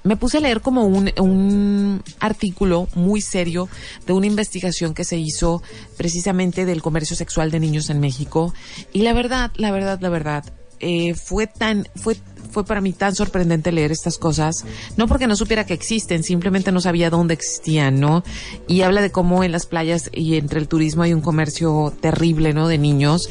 me 0.03 0.17
puse 0.17 0.37
a 0.37 0.41
leer 0.41 0.61
como 0.61 0.85
un, 0.85 1.11
un 1.19 2.03
artículo 2.19 2.87
muy 2.95 3.21
serio 3.21 3.69
de 4.05 4.13
una 4.13 4.27
investigación 4.27 4.93
que 4.93 5.05
se 5.05 5.17
hizo 5.17 5.63
precisamente 5.97 6.65
del 6.65 6.81
comercio 6.81 7.15
sexual 7.15 7.51
de 7.51 7.59
niños 7.59 7.89
en 7.89 7.99
México. 7.99 8.53
Y 8.91 9.01
la 9.01 9.13
verdad, 9.13 9.51
la 9.55 9.71
verdad, 9.71 9.99
la 10.01 10.09
verdad, 10.09 10.43
eh, 10.83 11.13
fue 11.15 11.47
tan, 11.47 11.87
fue, 11.95 12.17
fue 12.51 12.65
para 12.65 12.81
mí 12.81 12.93
tan 12.93 13.15
sorprendente 13.15 13.71
leer 13.71 13.91
estas 13.91 14.17
cosas, 14.17 14.65
no 14.97 15.07
porque 15.07 15.27
no 15.27 15.35
supiera 15.35 15.65
que 15.65 15.73
existen, 15.73 16.23
simplemente 16.23 16.71
no 16.71 16.81
sabía 16.81 17.09
dónde 17.09 17.33
existían, 17.33 17.99
¿no? 17.99 18.23
Y 18.67 18.81
habla 18.81 19.01
de 19.01 19.11
cómo 19.11 19.43
en 19.43 19.51
las 19.51 19.65
playas 19.65 20.09
y 20.13 20.35
entre 20.35 20.59
el 20.59 20.67
turismo 20.67 21.03
hay 21.03 21.13
un 21.13 21.21
comercio 21.21 21.93
terrible, 22.01 22.53
¿no? 22.53 22.67
De 22.67 22.77
niños. 22.77 23.29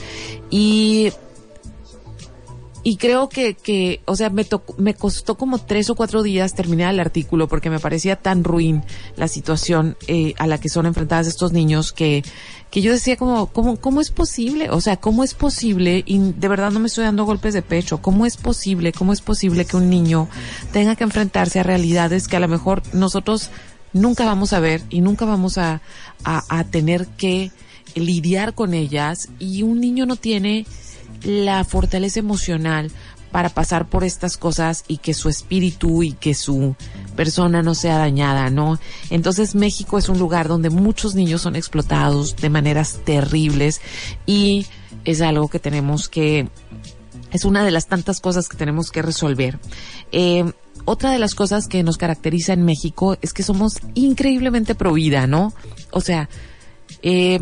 Y 0.50 1.12
y 2.84 2.96
creo 2.96 3.28
que, 3.28 3.54
que 3.54 4.00
o 4.06 4.16
sea, 4.16 4.30
me, 4.30 4.44
tocó, 4.44 4.74
me 4.76 4.94
costó 4.94 5.36
como 5.36 5.58
tres 5.58 5.88
o 5.90 5.94
cuatro 5.94 6.22
días 6.22 6.54
terminar 6.54 6.92
el 6.92 7.00
artículo 7.00 7.46
porque 7.46 7.70
me 7.70 7.78
parecía 7.78 8.16
tan 8.16 8.42
ruin 8.42 8.82
la 9.16 9.28
situación 9.28 9.96
eh, 10.08 10.34
a 10.38 10.46
la 10.46 10.58
que 10.58 10.68
son 10.68 10.86
enfrentadas 10.86 11.28
estos 11.28 11.52
niños 11.52 11.92
que, 11.92 12.24
que 12.70 12.82
yo 12.82 12.92
decía 12.92 13.16
como, 13.16 13.46
¿cómo, 13.46 13.76
¿cómo 13.76 14.00
es 14.00 14.10
posible? 14.10 14.70
O 14.70 14.80
sea, 14.80 14.96
¿cómo 14.96 15.22
es 15.22 15.34
posible? 15.34 16.02
Y 16.06 16.18
de 16.18 16.48
verdad 16.48 16.72
no 16.72 16.80
me 16.80 16.88
estoy 16.88 17.04
dando 17.04 17.24
golpes 17.24 17.54
de 17.54 17.62
pecho. 17.62 18.02
¿Cómo 18.02 18.26
es 18.26 18.36
posible? 18.36 18.92
¿Cómo 18.92 19.12
es 19.12 19.20
posible 19.20 19.64
que 19.64 19.76
un 19.76 19.88
niño 19.88 20.28
tenga 20.72 20.96
que 20.96 21.04
enfrentarse 21.04 21.60
a 21.60 21.62
realidades 21.62 22.26
que 22.26 22.36
a 22.36 22.40
lo 22.40 22.48
mejor 22.48 22.82
nosotros 22.92 23.50
nunca 23.92 24.24
vamos 24.24 24.52
a 24.52 24.60
ver 24.60 24.82
y 24.90 25.02
nunca 25.02 25.24
vamos 25.24 25.56
a, 25.56 25.82
a, 26.24 26.42
a 26.48 26.64
tener 26.64 27.06
que 27.06 27.52
lidiar 27.94 28.54
con 28.54 28.74
ellas 28.74 29.28
y 29.38 29.62
un 29.62 29.80
niño 29.80 30.06
no 30.06 30.16
tiene 30.16 30.66
la 31.24 31.64
fortaleza 31.64 32.20
emocional 32.20 32.90
para 33.32 33.48
pasar 33.48 33.88
por 33.88 34.04
estas 34.04 34.36
cosas 34.36 34.84
y 34.86 34.98
que 34.98 35.14
su 35.14 35.28
espíritu 35.28 36.02
y 36.02 36.12
que 36.12 36.34
su 36.34 36.76
persona 37.16 37.62
no 37.62 37.74
sea 37.74 37.96
dañada, 37.96 38.50
¿no? 38.50 38.78
Entonces 39.10 39.54
México 39.54 39.98
es 39.98 40.08
un 40.10 40.18
lugar 40.18 40.48
donde 40.48 40.68
muchos 40.68 41.14
niños 41.14 41.40
son 41.40 41.56
explotados 41.56 42.36
de 42.36 42.50
maneras 42.50 43.00
terribles 43.04 43.80
y 44.26 44.66
es 45.04 45.22
algo 45.22 45.48
que 45.48 45.58
tenemos 45.58 46.08
que, 46.08 46.48
es 47.32 47.44
una 47.46 47.64
de 47.64 47.70
las 47.70 47.86
tantas 47.86 48.20
cosas 48.20 48.48
que 48.48 48.58
tenemos 48.58 48.90
que 48.90 49.00
resolver. 49.00 49.58
Eh, 50.12 50.52
otra 50.84 51.10
de 51.10 51.18
las 51.18 51.34
cosas 51.34 51.68
que 51.68 51.82
nos 51.82 51.96
caracteriza 51.96 52.52
en 52.52 52.64
México 52.64 53.16
es 53.22 53.32
que 53.32 53.42
somos 53.42 53.78
increíblemente 53.94 54.74
pro 54.74 54.92
vida, 54.92 55.26
¿no? 55.26 55.54
O 55.90 56.00
sea, 56.00 56.28
eh, 57.02 57.40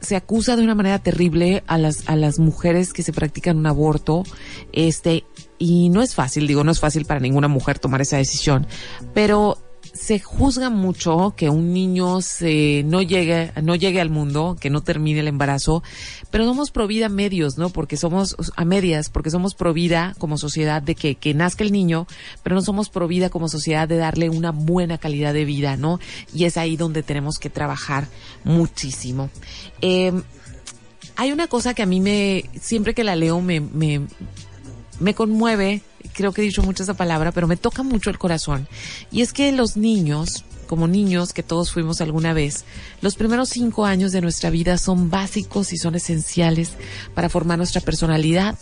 se 0.00 0.16
acusa 0.16 0.56
de 0.56 0.62
una 0.62 0.74
manera 0.74 0.98
terrible 0.98 1.62
a 1.66 1.78
las, 1.78 2.08
a 2.08 2.16
las 2.16 2.38
mujeres 2.38 2.92
que 2.92 3.02
se 3.02 3.12
practican 3.12 3.58
un 3.58 3.66
aborto, 3.66 4.24
este, 4.72 5.24
y 5.58 5.90
no 5.90 6.02
es 6.02 6.14
fácil, 6.14 6.46
digo, 6.46 6.64
no 6.64 6.72
es 6.72 6.80
fácil 6.80 7.04
para 7.04 7.20
ninguna 7.20 7.48
mujer 7.48 7.78
tomar 7.78 8.00
esa 8.00 8.16
decisión, 8.16 8.66
pero 9.14 9.58
se 10.00 10.18
juzga 10.18 10.70
mucho 10.70 11.34
que 11.36 11.50
un 11.50 11.74
niño 11.74 12.22
se 12.22 12.82
no 12.86 13.02
llegue 13.02 13.52
no 13.62 13.74
llegue 13.74 14.00
al 14.00 14.08
mundo, 14.08 14.56
que 14.58 14.70
no 14.70 14.80
termine 14.80 15.20
el 15.20 15.28
embarazo, 15.28 15.82
pero 16.30 16.46
somos 16.46 16.70
pro 16.70 16.86
vida 16.86 17.10
medios, 17.10 17.58
¿no? 17.58 17.68
Porque 17.68 17.98
somos 17.98 18.34
a 18.56 18.64
medias, 18.64 19.10
porque 19.10 19.30
somos 19.30 19.54
pro 19.54 19.74
vida 19.74 20.14
como 20.18 20.38
sociedad 20.38 20.80
de 20.80 20.94
que, 20.94 21.16
que 21.16 21.34
nazca 21.34 21.64
el 21.64 21.72
niño, 21.72 22.06
pero 22.42 22.56
no 22.56 22.62
somos 22.62 22.88
pro 22.88 23.08
vida 23.08 23.28
como 23.28 23.50
sociedad 23.50 23.86
de 23.88 23.98
darle 23.98 24.30
una 24.30 24.52
buena 24.52 24.96
calidad 24.96 25.34
de 25.34 25.44
vida, 25.44 25.76
¿no? 25.76 26.00
Y 26.32 26.44
es 26.44 26.56
ahí 26.56 26.78
donde 26.78 27.02
tenemos 27.02 27.38
que 27.38 27.50
trabajar 27.50 28.08
muchísimo. 28.42 29.28
Eh, 29.82 30.12
hay 31.16 31.30
una 31.30 31.46
cosa 31.46 31.74
que 31.74 31.82
a 31.82 31.86
mí 31.86 32.00
me, 32.00 32.46
siempre 32.58 32.94
que 32.94 33.04
la 33.04 33.16
leo 33.16 33.42
me, 33.42 33.60
me 33.60 35.14
conmueve, 35.14 35.82
creo 36.14 36.32
que 36.32 36.42
he 36.42 36.44
dicho 36.44 36.62
mucho 36.62 36.82
esa 36.82 36.94
palabra, 36.94 37.32
pero 37.32 37.46
me 37.46 37.56
toca 37.56 37.82
mucho 37.82 38.10
el 38.10 38.18
corazón. 38.18 38.68
Y 39.10 39.22
es 39.22 39.32
que 39.32 39.52
los 39.52 39.76
niños, 39.76 40.44
como 40.66 40.88
niños 40.88 41.32
que 41.32 41.42
todos 41.42 41.72
fuimos 41.72 42.00
alguna 42.00 42.32
vez, 42.32 42.64
los 43.00 43.16
primeros 43.16 43.48
cinco 43.48 43.86
años 43.86 44.12
de 44.12 44.20
nuestra 44.20 44.50
vida 44.50 44.78
son 44.78 45.10
básicos 45.10 45.72
y 45.72 45.78
son 45.78 45.94
esenciales 45.94 46.72
para 47.14 47.28
formar 47.28 47.58
nuestra 47.58 47.80
personalidad, 47.80 48.58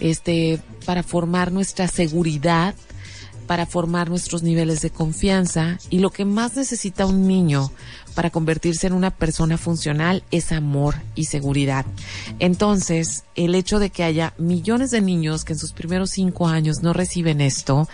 este, 0.00 0.60
para 0.86 1.02
formar 1.02 1.52
nuestra 1.52 1.88
seguridad, 1.88 2.74
para 3.46 3.66
formar 3.66 4.08
nuestros 4.08 4.42
niveles 4.42 4.82
de 4.82 4.90
confianza 4.90 5.78
y 5.90 5.98
lo 5.98 6.10
que 6.10 6.24
más 6.24 6.56
necesita 6.56 7.06
un 7.06 7.26
niño 7.26 7.70
para 8.14 8.30
convertirse 8.30 8.86
en 8.86 8.92
una 8.92 9.10
persona 9.10 9.58
funcional 9.58 10.22
es 10.30 10.52
amor 10.52 10.96
y 11.14 11.24
seguridad. 11.24 11.86
Entonces, 12.38 13.24
el 13.34 13.54
hecho 13.54 13.78
de 13.78 13.90
que 13.90 14.04
haya 14.04 14.34
millones 14.38 14.90
de 14.90 15.00
niños 15.00 15.44
que 15.44 15.54
en 15.54 15.58
sus 15.58 15.72
primeros 15.72 16.10
cinco 16.10 16.46
años 16.48 16.82
no 16.82 16.92
reciben 16.92 17.40
esto, 17.40 17.88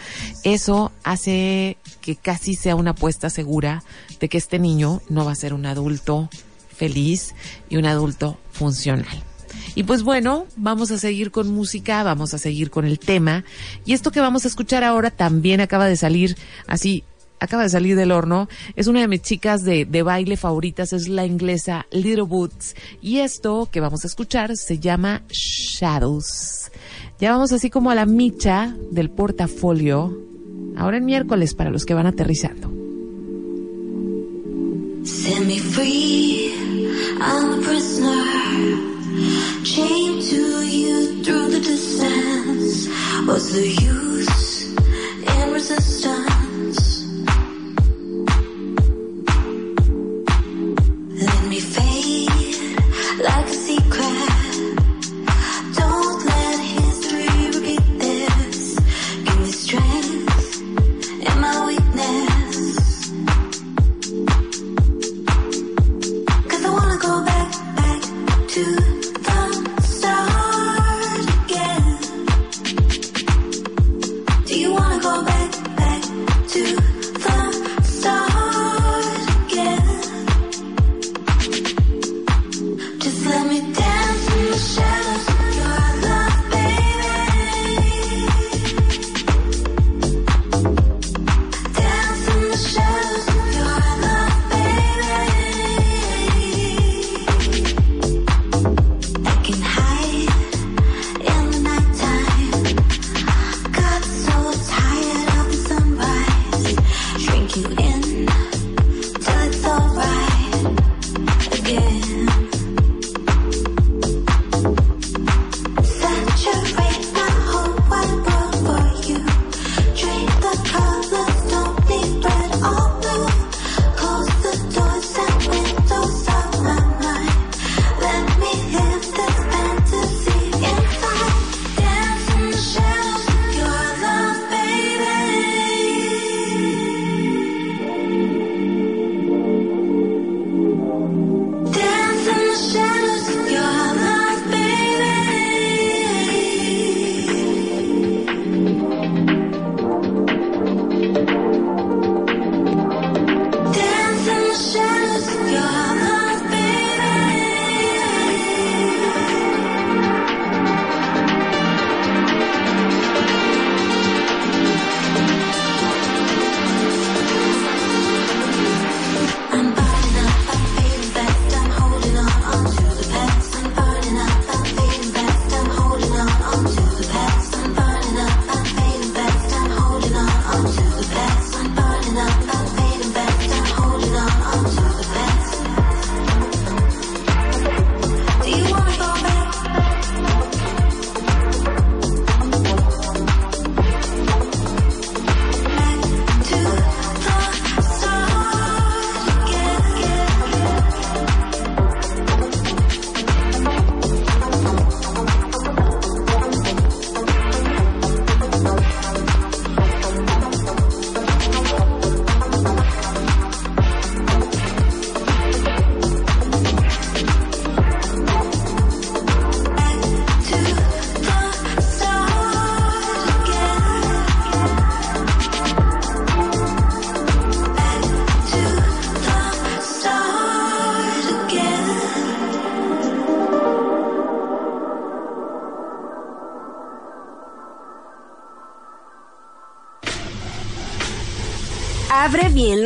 eso 0.45 0.93
hace 1.05 1.79
que 2.01 2.17
casi 2.17 2.55
sea 2.55 2.77
una 2.77 2.91
apuesta 2.91 3.31
segura 3.31 3.83
de 4.21 4.29
que 4.29 4.39
este 4.39 4.59
niño 4.59 5.01
no 5.09 5.25
va 5.25 5.33
a 5.33 5.37
ser 5.37 5.55
un 5.55 5.67
adulto 5.67 6.29
feliz 6.69 7.35
y 7.69 7.77
un 7.77 7.87
adulto 7.87 8.39
funcional. 8.53 9.28
Y 9.75 9.85
pues 9.85 10.03
bueno, 10.03 10.47
vamos 10.57 10.91
a 10.91 10.99
seguir 10.99 11.31
con 11.31 11.53
música, 11.53 12.03
vamos 12.03 12.35
a 12.35 12.39
seguir 12.39 12.71
con 12.71 12.85
el 12.85 12.99
tema. 12.99 13.45
Y 13.85 13.93
esto 13.93 14.11
que 14.11 14.21
vamos 14.21 14.45
a 14.45 14.49
escuchar 14.49 14.85
ahora 14.85 15.11
también 15.11 15.61
acaba 15.61 15.87
de 15.87 15.97
salir 15.97 16.37
así 16.67 17.05
acaba 17.41 17.63
de 17.63 17.69
salir 17.69 17.97
del 17.97 18.13
horno. 18.13 18.49
Es 18.77 18.87
una 18.87 19.01
de 19.01 19.09
mis 19.09 19.23
chicas 19.23 19.63
de, 19.63 19.85
de, 19.85 20.03
baile 20.03 20.37
favoritas, 20.37 20.93
es 20.93 21.09
la 21.09 21.25
inglesa 21.25 21.87
Little 21.91 22.23
Boots. 22.23 22.75
Y 23.01 23.19
esto 23.19 23.69
que 23.71 23.81
vamos 23.81 24.05
a 24.05 24.09
escuchar 24.09 24.57
se 24.57 24.79
llama 24.79 25.23
Shadows. 25.29 26.71
Ya 27.21 27.33
vamos 27.33 27.53
así 27.53 27.71
como 27.71 27.91
a 27.91 27.95
la 27.95 28.07
micha 28.07 28.75
del 28.91 29.11
portafolio. 29.11 30.17
Ahora 30.77 30.99
en 30.99 31.05
miércoles 31.05 31.55
para 31.55 31.71
los 31.71 31.85
que 31.85 31.95
van 31.95 32.07
aterrizando. 32.07 32.73
Set 35.05 35.41
me 35.47 35.59
free, 35.59 36.53
I'm 37.19 37.55
a 37.55 37.63
prisoner. 37.65 38.98
Chained 39.19 40.23
to 40.23 40.63
you 40.63 41.25
through 41.25 41.49
the 41.51 41.59
distance. 41.59 42.87
What's 43.27 43.53
the 43.53 43.67
use 43.67 44.77
in 44.77 45.53
resistance? 45.53 47.05
Let 51.11 51.45
me 51.49 51.59
fade 51.59 52.79
like 53.25 53.47
a 53.47 53.59
secret. 53.69 54.31
Don't 55.75 56.25
let 56.25 56.61
history 56.61 57.51
repeat 57.59 57.99
this. 57.99 58.79
Give 59.25 59.39
me 59.41 59.51
strength 59.51 60.63
in 61.27 61.41
my 61.41 61.67
weakness. 61.67 63.11
Cause 66.49 66.65
I 66.65 66.71
wanna 66.71 66.99
go 66.99 67.25
back, 67.25 67.51
back 67.77 68.03
to 68.51 68.88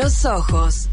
los 0.03 0.25
ojos. 0.25 0.89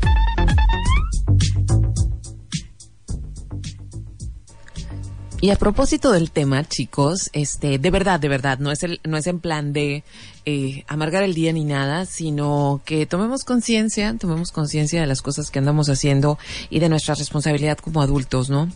Y 5.41 5.49
a 5.51 5.55
propósito 5.55 6.11
del 6.11 6.31
tema, 6.31 6.67
chicos, 6.67 7.29
este, 7.33 7.79
de 7.79 7.91
verdad, 7.91 8.19
de 8.19 8.27
verdad, 8.27 8.59
no 8.59 8.71
es 8.71 8.83
el, 8.83 8.99
no 9.05 9.17
es 9.17 9.25
en 9.25 9.39
plan 9.39 9.73
de 9.73 10.03
eh, 10.45 10.83
amargar 10.87 11.23
el 11.23 11.33
día 11.33 11.53
ni 11.53 11.63
nada, 11.63 12.05
sino 12.05 12.81
que 12.85 13.05
tomemos 13.05 13.45
conciencia, 13.45 14.15
tomemos 14.19 14.51
conciencia 14.51 15.01
de 15.01 15.07
las 15.07 15.21
cosas 15.21 15.49
que 15.49 15.57
andamos 15.57 15.89
haciendo 15.89 16.37
y 16.69 16.79
de 16.79 16.89
nuestra 16.89 17.15
responsabilidad 17.15 17.77
como 17.79 18.01
adultos, 18.01 18.49
¿no? 18.49 18.69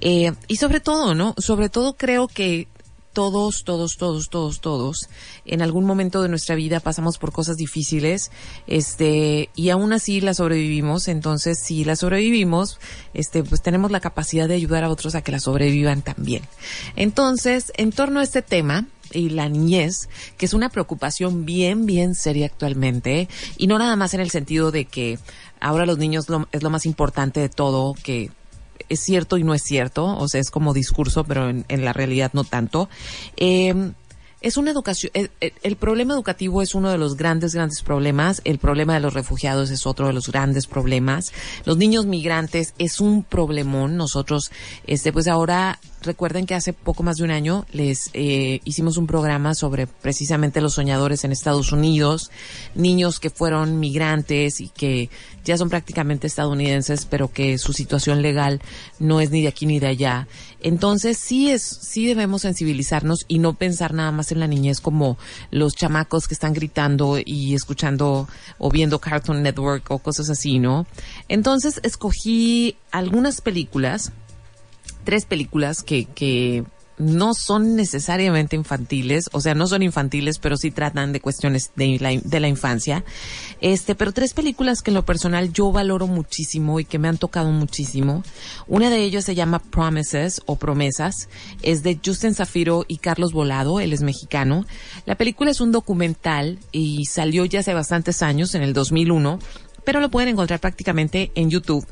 Eh, 0.00 0.32
y 0.48 0.56
sobre 0.56 0.80
todo, 0.80 1.14
¿no? 1.14 1.34
Sobre 1.38 1.68
todo 1.68 1.96
creo 1.96 2.28
que 2.28 2.66
todos, 3.18 3.64
todos, 3.64 3.96
todos, 3.96 4.28
todos, 4.30 4.60
todos, 4.60 5.08
en 5.44 5.60
algún 5.60 5.84
momento 5.84 6.22
de 6.22 6.28
nuestra 6.28 6.54
vida 6.54 6.78
pasamos 6.78 7.18
por 7.18 7.32
cosas 7.32 7.56
difíciles, 7.56 8.30
este, 8.68 9.50
y 9.56 9.70
aún 9.70 9.92
así 9.92 10.20
las 10.20 10.36
sobrevivimos. 10.36 11.08
Entonces, 11.08 11.58
si 11.58 11.84
las 11.84 11.98
sobrevivimos, 11.98 12.78
este, 13.14 13.42
pues 13.42 13.60
tenemos 13.60 13.90
la 13.90 13.98
capacidad 13.98 14.46
de 14.46 14.54
ayudar 14.54 14.84
a 14.84 14.88
otros 14.88 15.16
a 15.16 15.22
que 15.22 15.32
las 15.32 15.42
sobrevivan 15.42 16.02
también. 16.02 16.44
Entonces, 16.94 17.72
en 17.76 17.90
torno 17.90 18.20
a 18.20 18.22
este 18.22 18.40
tema, 18.40 18.86
y 19.10 19.30
la 19.30 19.48
niñez, 19.48 20.08
que 20.36 20.46
es 20.46 20.54
una 20.54 20.68
preocupación 20.68 21.44
bien, 21.44 21.86
bien 21.86 22.14
seria 22.14 22.46
actualmente, 22.46 23.28
y 23.56 23.66
no 23.66 23.80
nada 23.80 23.96
más 23.96 24.14
en 24.14 24.20
el 24.20 24.30
sentido 24.30 24.70
de 24.70 24.84
que 24.84 25.18
ahora 25.58 25.86
los 25.86 25.98
niños 25.98 26.26
es 26.52 26.62
lo 26.62 26.70
más 26.70 26.86
importante 26.86 27.40
de 27.40 27.48
todo, 27.48 27.94
que 28.00 28.30
es 28.88 29.00
cierto 29.00 29.36
y 29.38 29.44
no 29.44 29.54
es 29.54 29.62
cierto, 29.62 30.04
o 30.16 30.28
sea, 30.28 30.40
es 30.40 30.50
como 30.50 30.72
discurso, 30.74 31.24
pero 31.24 31.48
en, 31.50 31.64
la 31.84 31.92
realidad 31.92 32.30
no 32.34 32.44
tanto. 32.44 32.88
Eh, 33.36 33.92
es 34.40 34.56
una 34.56 34.70
educación, 34.70 35.10
el, 35.14 35.32
el- 35.40 35.52
el 35.64 35.74
problema 35.76 36.14
educativo 36.14 36.62
es 36.62 36.76
uno 36.76 36.90
de 36.90 36.98
los 36.98 37.16
grandes, 37.16 37.54
grandes 37.54 37.82
problemas. 37.82 38.40
El 38.44 38.58
problema 38.58 38.94
de 38.94 39.00
los 39.00 39.12
refugiados 39.14 39.70
es 39.70 39.84
otro 39.84 40.06
de 40.06 40.12
los 40.12 40.28
grandes 40.28 40.68
problemas. 40.68 41.32
Los 41.64 41.76
niños 41.76 42.06
migrantes 42.06 42.72
es 42.78 43.00
un 43.00 43.24
problemón. 43.24 43.96
Nosotros, 43.96 44.52
este, 44.86 45.12
pues 45.12 45.26
ahora, 45.26 45.80
recuerden 46.02 46.46
que 46.46 46.54
hace 46.54 46.72
poco 46.72 47.02
más 47.02 47.16
de 47.16 47.24
un 47.24 47.30
año 47.30 47.66
les 47.72 48.10
eh, 48.14 48.60
hicimos 48.64 48.96
un 48.96 49.06
programa 49.06 49.54
sobre 49.54 49.86
precisamente 49.86 50.60
los 50.60 50.74
soñadores 50.74 51.24
en 51.24 51.32
Estados 51.32 51.72
Unidos, 51.72 52.30
niños 52.74 53.20
que 53.20 53.30
fueron 53.30 53.80
migrantes 53.80 54.60
y 54.60 54.68
que 54.68 55.10
ya 55.44 55.56
son 55.56 55.70
prácticamente 55.70 56.26
estadounidenses, 56.26 57.06
pero 57.06 57.32
que 57.32 57.58
su 57.58 57.72
situación 57.72 58.22
legal 58.22 58.60
no 58.98 59.20
es 59.20 59.30
ni 59.30 59.42
de 59.42 59.48
aquí 59.48 59.66
ni 59.66 59.80
de 59.80 59.86
allá. 59.86 60.28
Entonces 60.60 61.16
sí 61.18 61.50
es, 61.50 61.62
sí 61.62 62.06
debemos 62.06 62.42
sensibilizarnos 62.42 63.24
y 63.28 63.38
no 63.38 63.54
pensar 63.54 63.94
nada 63.94 64.12
más 64.12 64.30
en 64.30 64.40
la 64.40 64.46
niñez 64.46 64.80
como 64.80 65.16
los 65.50 65.74
chamacos 65.74 66.28
que 66.28 66.34
están 66.34 66.52
gritando 66.52 67.18
y 67.24 67.54
escuchando 67.54 68.28
o 68.58 68.70
viendo 68.70 68.98
Cartoon 68.98 69.42
Network 69.42 69.90
o 69.90 69.98
cosas 69.98 70.28
así, 70.30 70.58
¿no? 70.58 70.86
Entonces 71.28 71.80
escogí 71.82 72.76
algunas 72.90 73.40
películas 73.40 74.12
tres 75.08 75.24
películas 75.24 75.82
que, 75.82 76.04
que 76.04 76.64
no 76.98 77.32
son 77.32 77.76
necesariamente 77.76 78.56
infantiles, 78.56 79.30
o 79.32 79.40
sea, 79.40 79.54
no 79.54 79.66
son 79.66 79.82
infantiles, 79.82 80.38
pero 80.38 80.58
sí 80.58 80.70
tratan 80.70 81.14
de 81.14 81.22
cuestiones 81.22 81.70
de 81.76 81.96
la, 81.98 82.10
de 82.10 82.40
la 82.40 82.48
infancia. 82.48 83.04
Este, 83.62 83.94
pero 83.94 84.12
tres 84.12 84.34
películas 84.34 84.82
que 84.82 84.90
en 84.90 84.96
lo 84.96 85.06
personal 85.06 85.50
yo 85.50 85.72
valoro 85.72 86.08
muchísimo 86.08 86.78
y 86.78 86.84
que 86.84 86.98
me 86.98 87.08
han 87.08 87.16
tocado 87.16 87.50
muchísimo. 87.52 88.22
Una 88.66 88.90
de 88.90 89.02
ellas 89.02 89.24
se 89.24 89.34
llama 89.34 89.60
Promises 89.60 90.42
o 90.44 90.56
Promesas. 90.56 91.30
Es 91.62 91.82
de 91.82 91.98
Justin 92.04 92.34
Zafiro 92.34 92.84
y 92.86 92.98
Carlos 92.98 93.32
Volado, 93.32 93.80
él 93.80 93.94
es 93.94 94.02
mexicano. 94.02 94.66
La 95.06 95.14
película 95.14 95.50
es 95.50 95.62
un 95.62 95.72
documental 95.72 96.58
y 96.70 97.06
salió 97.06 97.46
ya 97.46 97.60
hace 97.60 97.72
bastantes 97.72 98.22
años, 98.22 98.54
en 98.54 98.60
el 98.60 98.74
2001, 98.74 99.38
pero 99.88 100.00
lo 100.02 100.10
pueden 100.10 100.28
encontrar 100.28 100.60
prácticamente 100.60 101.32
en 101.34 101.48
YouTube. 101.48 101.86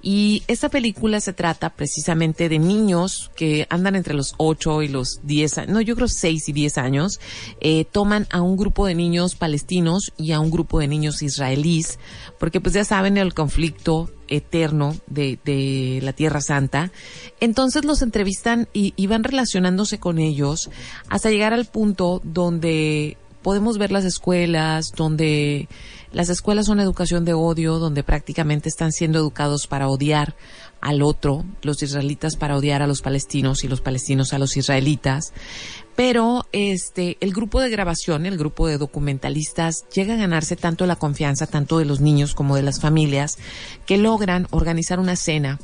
Y 0.00 0.42
esta 0.48 0.70
película 0.70 1.20
se 1.20 1.34
trata 1.34 1.68
precisamente 1.68 2.48
de 2.48 2.58
niños 2.58 3.30
que 3.36 3.66
andan 3.68 3.94
entre 3.94 4.14
los 4.14 4.32
8 4.38 4.80
y 4.80 4.88
los 4.88 5.20
10 5.24 5.58
años, 5.58 5.70
no, 5.74 5.82
yo 5.82 5.94
creo 5.94 6.08
6 6.08 6.48
y 6.48 6.52
10 6.54 6.78
años, 6.78 7.20
eh, 7.60 7.84
toman 7.84 8.26
a 8.30 8.40
un 8.40 8.56
grupo 8.56 8.86
de 8.86 8.94
niños 8.94 9.34
palestinos 9.34 10.14
y 10.16 10.32
a 10.32 10.40
un 10.40 10.50
grupo 10.50 10.78
de 10.78 10.88
niños 10.88 11.20
israelíes, 11.20 11.98
porque 12.40 12.62
pues 12.62 12.74
ya 12.74 12.86
saben 12.86 13.18
el 13.18 13.34
conflicto 13.34 14.10
eterno 14.28 14.96
de, 15.06 15.38
de 15.44 16.00
la 16.02 16.14
Tierra 16.14 16.40
Santa. 16.40 16.90
Entonces 17.38 17.84
los 17.84 18.00
entrevistan 18.00 18.66
y 18.72 19.06
van 19.08 19.24
relacionándose 19.24 20.00
con 20.00 20.18
ellos 20.18 20.70
hasta 21.10 21.28
llegar 21.28 21.52
al 21.52 21.66
punto 21.66 22.22
donde 22.24 23.18
podemos 23.42 23.76
ver 23.76 23.92
las 23.92 24.04
escuelas, 24.04 24.92
donde 24.92 25.68
las 26.12 26.28
escuelas 26.28 26.66
son 26.66 26.80
educación 26.80 27.24
de 27.24 27.34
odio, 27.34 27.78
donde 27.78 28.02
prácticamente 28.02 28.68
están 28.68 28.92
siendo 28.92 29.18
educados 29.18 29.66
para 29.66 29.88
odiar 29.88 30.36
al 30.80 31.00
otro, 31.02 31.44
los 31.62 31.82
israelitas 31.82 32.36
para 32.36 32.56
odiar 32.56 32.82
a 32.82 32.86
los 32.86 33.02
palestinos 33.02 33.64
y 33.64 33.68
los 33.68 33.80
palestinos 33.80 34.32
a 34.32 34.38
los 34.38 34.56
israelitas. 34.56 35.32
Pero 35.96 36.46
este, 36.52 37.16
el 37.20 37.32
grupo 37.32 37.60
de 37.60 37.70
grabación, 37.70 38.26
el 38.26 38.36
grupo 38.36 38.66
de 38.66 38.78
documentalistas, 38.78 39.84
llega 39.94 40.14
a 40.14 40.18
ganarse 40.18 40.56
tanto 40.56 40.86
la 40.86 40.96
confianza, 40.96 41.46
tanto 41.46 41.78
de 41.78 41.84
los 41.84 42.00
niños 42.00 42.34
como 42.34 42.56
de 42.56 42.62
las 42.62 42.80
familias, 42.80 43.38
que 43.86 43.96
logran 43.96 44.48
organizar 44.50 44.98
una 44.98 45.16
cena 45.16 45.58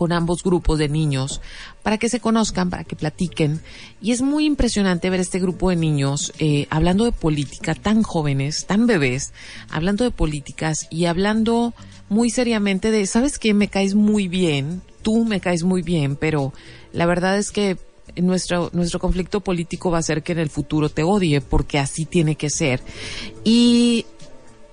con 0.00 0.12
ambos 0.12 0.42
grupos 0.42 0.78
de 0.78 0.88
niños 0.88 1.42
para 1.82 1.98
que 1.98 2.08
se 2.08 2.20
conozcan, 2.20 2.70
para 2.70 2.84
que 2.84 2.96
platiquen. 2.96 3.60
Y 4.00 4.12
es 4.12 4.22
muy 4.22 4.46
impresionante 4.46 5.10
ver 5.10 5.20
este 5.20 5.38
grupo 5.38 5.68
de 5.68 5.76
niños 5.76 6.32
eh, 6.38 6.66
hablando 6.70 7.04
de 7.04 7.12
política, 7.12 7.74
tan 7.74 8.02
jóvenes, 8.02 8.64
tan 8.64 8.86
bebés, 8.86 9.34
hablando 9.68 10.04
de 10.04 10.10
políticas 10.10 10.86
y 10.88 11.04
hablando 11.04 11.74
muy 12.08 12.30
seriamente 12.30 12.90
de, 12.90 13.04
¿sabes 13.04 13.38
qué? 13.38 13.52
Me 13.52 13.68
caes 13.68 13.94
muy 13.94 14.26
bien, 14.26 14.80
tú 15.02 15.26
me 15.26 15.38
caes 15.38 15.64
muy 15.64 15.82
bien, 15.82 16.16
pero 16.16 16.54
la 16.94 17.04
verdad 17.04 17.36
es 17.36 17.50
que 17.50 17.76
nuestro, 18.16 18.70
nuestro 18.72 19.00
conflicto 19.00 19.40
político 19.40 19.90
va 19.90 19.98
a 19.98 20.02
ser 20.02 20.22
que 20.22 20.32
en 20.32 20.38
el 20.38 20.48
futuro 20.48 20.88
te 20.88 21.02
odie, 21.02 21.42
porque 21.42 21.78
así 21.78 22.06
tiene 22.06 22.36
que 22.36 22.48
ser. 22.48 22.80
Y 23.44 24.06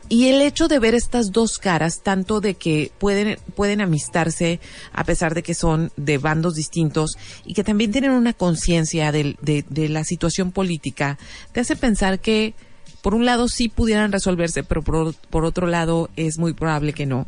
y 0.10 0.28
el 0.28 0.42
hecho 0.42 0.68
de 0.68 0.80
ver 0.80 0.96
estas 0.96 1.32
dos 1.32 1.58
caras, 1.58 2.02
tanto 2.02 2.40
de 2.40 2.54
que 2.54 2.92
pueden, 2.98 3.38
pueden 3.56 3.82
amistarse 3.82 4.60
a 4.94 5.04
pesar 5.04 5.34
de 5.34 5.44
que 5.44 5.54
son 5.54 5.92
de 5.98 6.18
bandos 6.18 6.56
distintos 6.56 7.18
y 7.46 7.54
que 7.54 7.64
también 7.64 7.92
tienen 7.92 8.12
una 8.12 8.34
conciencia 8.34 9.12
de, 9.12 9.36
de, 9.42 9.66
de 9.70 9.90
la 9.90 10.04
situación 10.04 10.52
política, 10.52 11.18
te 11.52 11.60
hace 11.60 11.76
pensar 11.76 12.20
que 12.20 12.54
por 13.02 13.14
un 13.14 13.26
lado 13.26 13.48
sí 13.48 13.70
pudieran 13.70 14.12
resolverse, 14.12 14.64
pero 14.64 14.82
por, 14.82 15.14
por, 15.16 15.46
otro 15.46 15.68
lado 15.68 16.10
es 16.16 16.38
muy 16.38 16.54
probable 16.54 16.94
que 16.94 17.06
no. 17.06 17.28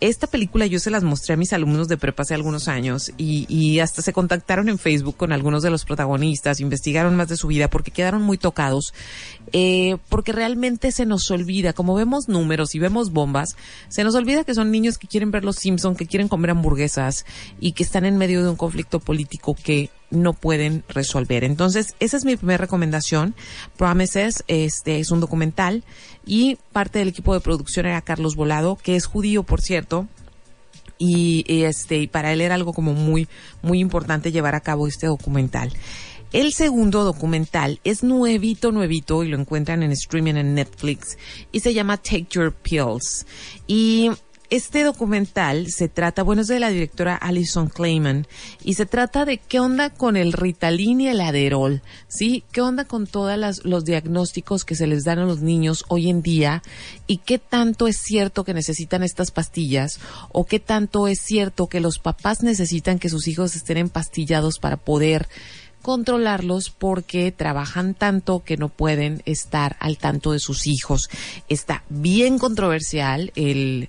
Esta 0.00 0.26
película 0.26 0.66
yo 0.66 0.80
se 0.80 0.90
las 0.90 1.04
mostré 1.04 1.34
a 1.34 1.36
mis 1.36 1.52
alumnos 1.52 1.88
de 1.88 1.96
prepa 1.96 2.22
hace 2.22 2.34
algunos 2.34 2.68
años 2.68 3.12
y, 3.18 3.46
y 3.48 3.80
hasta 3.80 4.02
se 4.02 4.12
contactaron 4.12 4.68
en 4.68 4.78
Facebook 4.78 5.16
con 5.16 5.32
algunos 5.32 5.62
de 5.62 5.70
los 5.70 5.84
protagonistas, 5.84 6.60
investigaron 6.60 7.16
más 7.16 7.28
de 7.28 7.36
su 7.36 7.46
vida 7.46 7.68
porque 7.68 7.90
quedaron 7.90 8.22
muy 8.22 8.38
tocados, 8.38 8.94
eh, 9.52 9.96
porque 10.08 10.32
realmente 10.32 10.92
se 10.92 11.06
nos 11.06 11.30
olvida, 11.30 11.72
como 11.72 11.94
vemos 11.94 12.28
números 12.28 12.74
y 12.74 12.78
vemos 12.78 13.12
bombas, 13.12 13.56
se 13.88 14.04
nos 14.04 14.14
olvida 14.14 14.44
que 14.44 14.54
son 14.54 14.70
niños 14.70 14.98
que 14.98 15.08
quieren 15.08 15.30
ver 15.30 15.44
los 15.44 15.56
Simpson, 15.56 15.94
que 15.94 16.06
quieren 16.06 16.28
comer 16.28 16.50
hamburguesas 16.50 17.24
y 17.60 17.72
que 17.72 17.82
están 17.82 18.04
en 18.04 18.18
medio 18.18 18.42
de 18.42 18.50
un 18.50 18.56
conflicto 18.56 18.98
político 18.98 19.54
que 19.54 19.90
no 20.12 20.34
pueden 20.34 20.84
resolver. 20.88 21.42
Entonces, 21.42 21.94
esa 21.98 22.16
es 22.16 22.24
mi 22.24 22.36
primera 22.36 22.58
recomendación. 22.58 23.34
Promises, 23.76 24.44
este 24.46 25.00
es 25.00 25.10
un 25.10 25.20
documental 25.20 25.82
y 26.24 26.58
parte 26.72 27.00
del 27.00 27.08
equipo 27.08 27.34
de 27.34 27.40
producción 27.40 27.86
era 27.86 28.00
Carlos 28.02 28.36
Volado, 28.36 28.76
que 28.76 28.94
es 28.94 29.06
judío, 29.06 29.42
por 29.42 29.60
cierto. 29.60 30.06
Y 30.98 31.44
este, 31.48 31.98
y 31.98 32.06
para 32.06 32.32
él 32.32 32.40
era 32.40 32.54
algo 32.54 32.72
como 32.72 32.92
muy, 32.92 33.26
muy 33.60 33.80
importante 33.80 34.30
llevar 34.30 34.54
a 34.54 34.60
cabo 34.60 34.86
este 34.86 35.08
documental. 35.08 35.72
El 36.32 36.52
segundo 36.52 37.04
documental 37.04 37.80
es 37.84 38.02
nuevito, 38.02 38.72
nuevito 38.72 39.22
y 39.22 39.28
lo 39.28 39.38
encuentran 39.38 39.82
en 39.82 39.92
streaming 39.92 40.36
en 40.36 40.54
Netflix 40.54 41.18
y 41.50 41.60
se 41.60 41.74
llama 41.74 41.98
Take 41.98 42.28
Your 42.30 42.54
Pills. 42.54 43.26
Y 43.66 44.10
este 44.52 44.84
documental 44.84 45.68
se 45.70 45.88
trata, 45.88 46.22
bueno, 46.22 46.42
es 46.42 46.48
de 46.48 46.60
la 46.60 46.68
directora 46.68 47.16
Alison 47.16 47.70
Clayman 47.70 48.26
y 48.62 48.74
se 48.74 48.84
trata 48.84 49.24
de 49.24 49.38
qué 49.38 49.60
onda 49.60 49.88
con 49.88 50.14
el 50.14 50.34
Ritalin 50.34 51.00
y 51.00 51.08
el 51.08 51.22
Aderol, 51.22 51.80
¿sí? 52.06 52.44
¿Qué 52.52 52.60
onda 52.60 52.84
con 52.84 53.06
todos 53.06 53.64
los 53.64 53.84
diagnósticos 53.86 54.66
que 54.66 54.74
se 54.74 54.86
les 54.86 55.04
dan 55.04 55.20
a 55.20 55.24
los 55.24 55.40
niños 55.40 55.86
hoy 55.88 56.10
en 56.10 56.20
día 56.20 56.62
y 57.06 57.16
qué 57.16 57.38
tanto 57.38 57.88
es 57.88 57.96
cierto 57.96 58.44
que 58.44 58.52
necesitan 58.52 59.02
estas 59.02 59.30
pastillas 59.30 59.98
o 60.32 60.44
qué 60.44 60.60
tanto 60.60 61.08
es 61.08 61.20
cierto 61.20 61.68
que 61.68 61.80
los 61.80 61.98
papás 61.98 62.42
necesitan 62.42 62.98
que 62.98 63.08
sus 63.08 63.28
hijos 63.28 63.56
estén 63.56 63.78
empastillados 63.78 64.58
para 64.58 64.76
poder 64.76 65.30
controlarlos 65.80 66.68
porque 66.68 67.32
trabajan 67.32 67.94
tanto 67.94 68.44
que 68.44 68.58
no 68.58 68.68
pueden 68.68 69.22
estar 69.24 69.76
al 69.80 69.96
tanto 69.96 70.32
de 70.32 70.40
sus 70.40 70.66
hijos. 70.66 71.08
Está 71.48 71.84
bien 71.88 72.38
controversial 72.38 73.32
el, 73.34 73.88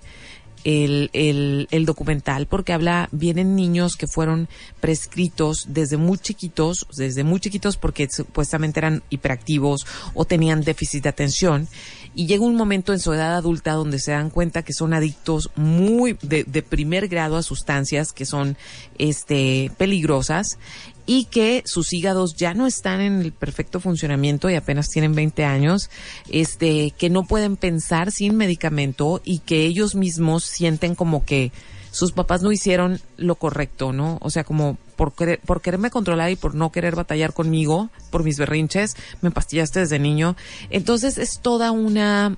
el, 0.63 1.09
el, 1.13 1.67
el, 1.71 1.85
documental 1.85 2.47
porque 2.47 2.73
habla, 2.73 3.09
vienen 3.11 3.55
niños 3.55 3.95
que 3.95 4.07
fueron 4.07 4.47
prescritos 4.79 5.65
desde 5.69 5.97
muy 5.97 6.17
chiquitos, 6.17 6.87
desde 6.95 7.23
muy 7.23 7.39
chiquitos 7.39 7.77
porque 7.77 8.07
supuestamente 8.09 8.79
eran 8.79 9.03
hiperactivos 9.09 9.85
o 10.13 10.25
tenían 10.25 10.61
déficit 10.61 11.03
de 11.03 11.09
atención. 11.09 11.67
Y 12.15 12.27
llega 12.27 12.45
un 12.45 12.55
momento 12.55 12.93
en 12.93 12.99
su 12.99 13.11
edad 13.11 13.35
adulta 13.35 13.73
donde 13.73 13.97
se 13.99 14.11
dan 14.11 14.29
cuenta 14.29 14.61
que 14.61 14.73
son 14.73 14.93
adictos 14.93 15.49
muy 15.55 16.17
de, 16.21 16.43
de 16.43 16.61
primer 16.61 17.07
grado 17.07 17.37
a 17.37 17.43
sustancias 17.43 18.11
que 18.13 18.25
son 18.25 18.55
este 18.99 19.71
peligrosas 19.77 20.59
y 21.05 21.25
que 21.25 21.63
sus 21.65 21.93
hígados 21.93 22.35
ya 22.35 22.53
no 22.53 22.67
están 22.67 23.01
en 23.01 23.21
el 23.21 23.31
perfecto 23.31 23.79
funcionamiento 23.79 24.49
y 24.49 24.55
apenas 24.55 24.89
tienen 24.89 25.15
20 25.15 25.43
años, 25.43 25.89
este, 26.29 26.91
que 26.91 27.09
no 27.09 27.23
pueden 27.23 27.57
pensar 27.57 28.11
sin 28.11 28.35
medicamento 28.35 29.21
y 29.23 29.39
que 29.39 29.65
ellos 29.65 29.95
mismos 29.95 30.43
sienten 30.43 30.95
como 30.95 31.25
que 31.25 31.51
sus 31.91 32.11
papás 32.11 32.41
no 32.41 32.51
hicieron 32.51 32.99
lo 33.17 33.35
correcto, 33.35 33.93
¿no? 33.93 34.17
O 34.21 34.31
sea, 34.31 34.43
como 34.43 34.77
por, 34.95 35.13
querer, 35.13 35.39
por 35.45 35.61
quererme 35.61 35.91
controlar 35.91 36.31
y 36.31 36.35
por 36.35 36.55
no 36.55 36.71
querer 36.71 36.95
batallar 36.95 37.33
conmigo, 37.33 37.89
por 38.09 38.23
mis 38.23 38.39
berrinches, 38.39 38.95
me 39.21 39.29
pastillaste 39.29 39.81
desde 39.81 39.99
niño. 39.99 40.35
Entonces 40.71 41.19
es 41.19 41.39
toda 41.39 41.71
una, 41.71 42.35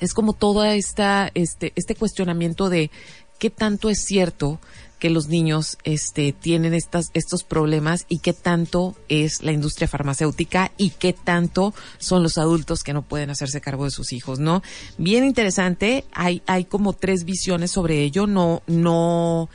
es 0.00 0.14
como 0.14 0.32
toda 0.32 0.74
esta, 0.74 1.30
este, 1.34 1.72
este 1.76 1.94
cuestionamiento 1.94 2.68
de 2.68 2.90
qué 3.38 3.50
tanto 3.50 3.88
es 3.88 4.04
cierto 4.04 4.58
que 4.98 5.10
los 5.10 5.28
niños 5.28 5.78
este, 5.84 6.32
tienen 6.32 6.74
estas, 6.74 7.10
estos 7.14 7.44
problemas 7.44 8.06
y 8.08 8.18
qué 8.18 8.32
tanto 8.32 8.94
es 9.08 9.42
la 9.42 9.52
industria 9.52 9.88
farmacéutica 9.88 10.72
y 10.76 10.90
qué 10.90 11.12
tanto 11.12 11.74
son 11.98 12.22
los 12.22 12.38
adultos 12.38 12.82
que 12.82 12.94
no 12.94 13.02
pueden 13.02 13.30
hacerse 13.30 13.60
cargo 13.60 13.84
de 13.84 13.90
sus 13.90 14.12
hijos, 14.12 14.38
¿no? 14.38 14.62
Bien 14.98 15.24
interesante, 15.24 16.04
hay, 16.12 16.42
hay 16.46 16.64
como 16.64 16.92
tres 16.92 17.24
visiones 17.24 17.70
sobre 17.70 18.02
ello, 18.02 18.26
no, 18.26 18.62
no, 18.66 19.50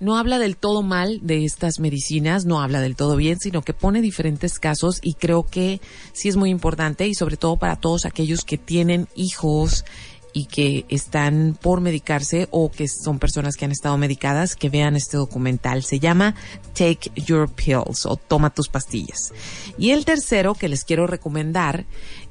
no 0.00 0.16
habla 0.16 0.38
del 0.38 0.56
todo 0.56 0.82
mal 0.82 1.20
de 1.22 1.44
estas 1.44 1.78
medicinas, 1.80 2.46
no 2.46 2.60
habla 2.60 2.80
del 2.80 2.96
todo 2.96 3.16
bien, 3.16 3.38
sino 3.38 3.62
que 3.62 3.74
pone 3.74 4.00
diferentes 4.00 4.58
casos 4.58 5.00
y 5.02 5.14
creo 5.14 5.44
que 5.44 5.80
sí 6.12 6.28
es 6.28 6.36
muy 6.36 6.50
importante 6.50 7.06
y 7.06 7.14
sobre 7.14 7.36
todo 7.36 7.56
para 7.56 7.76
todos 7.76 8.06
aquellos 8.06 8.44
que 8.44 8.58
tienen 8.58 9.08
hijos 9.14 9.84
y 10.32 10.46
que 10.46 10.84
están 10.88 11.56
por 11.60 11.80
medicarse 11.80 12.48
o 12.50 12.70
que 12.70 12.88
son 12.88 13.18
personas 13.18 13.56
que 13.56 13.64
han 13.64 13.72
estado 13.72 13.96
medicadas, 13.96 14.56
que 14.56 14.68
vean 14.68 14.96
este 14.96 15.16
documental. 15.16 15.82
Se 15.82 16.00
llama 16.00 16.34
Take 16.74 17.10
Your 17.16 17.48
Pills 17.50 18.06
o 18.06 18.16
Toma 18.16 18.50
tus 18.50 18.68
pastillas. 18.68 19.32
Y 19.78 19.90
el 19.90 20.04
tercero 20.04 20.54
que 20.54 20.68
les 20.68 20.84
quiero 20.84 21.06
recomendar 21.06 21.86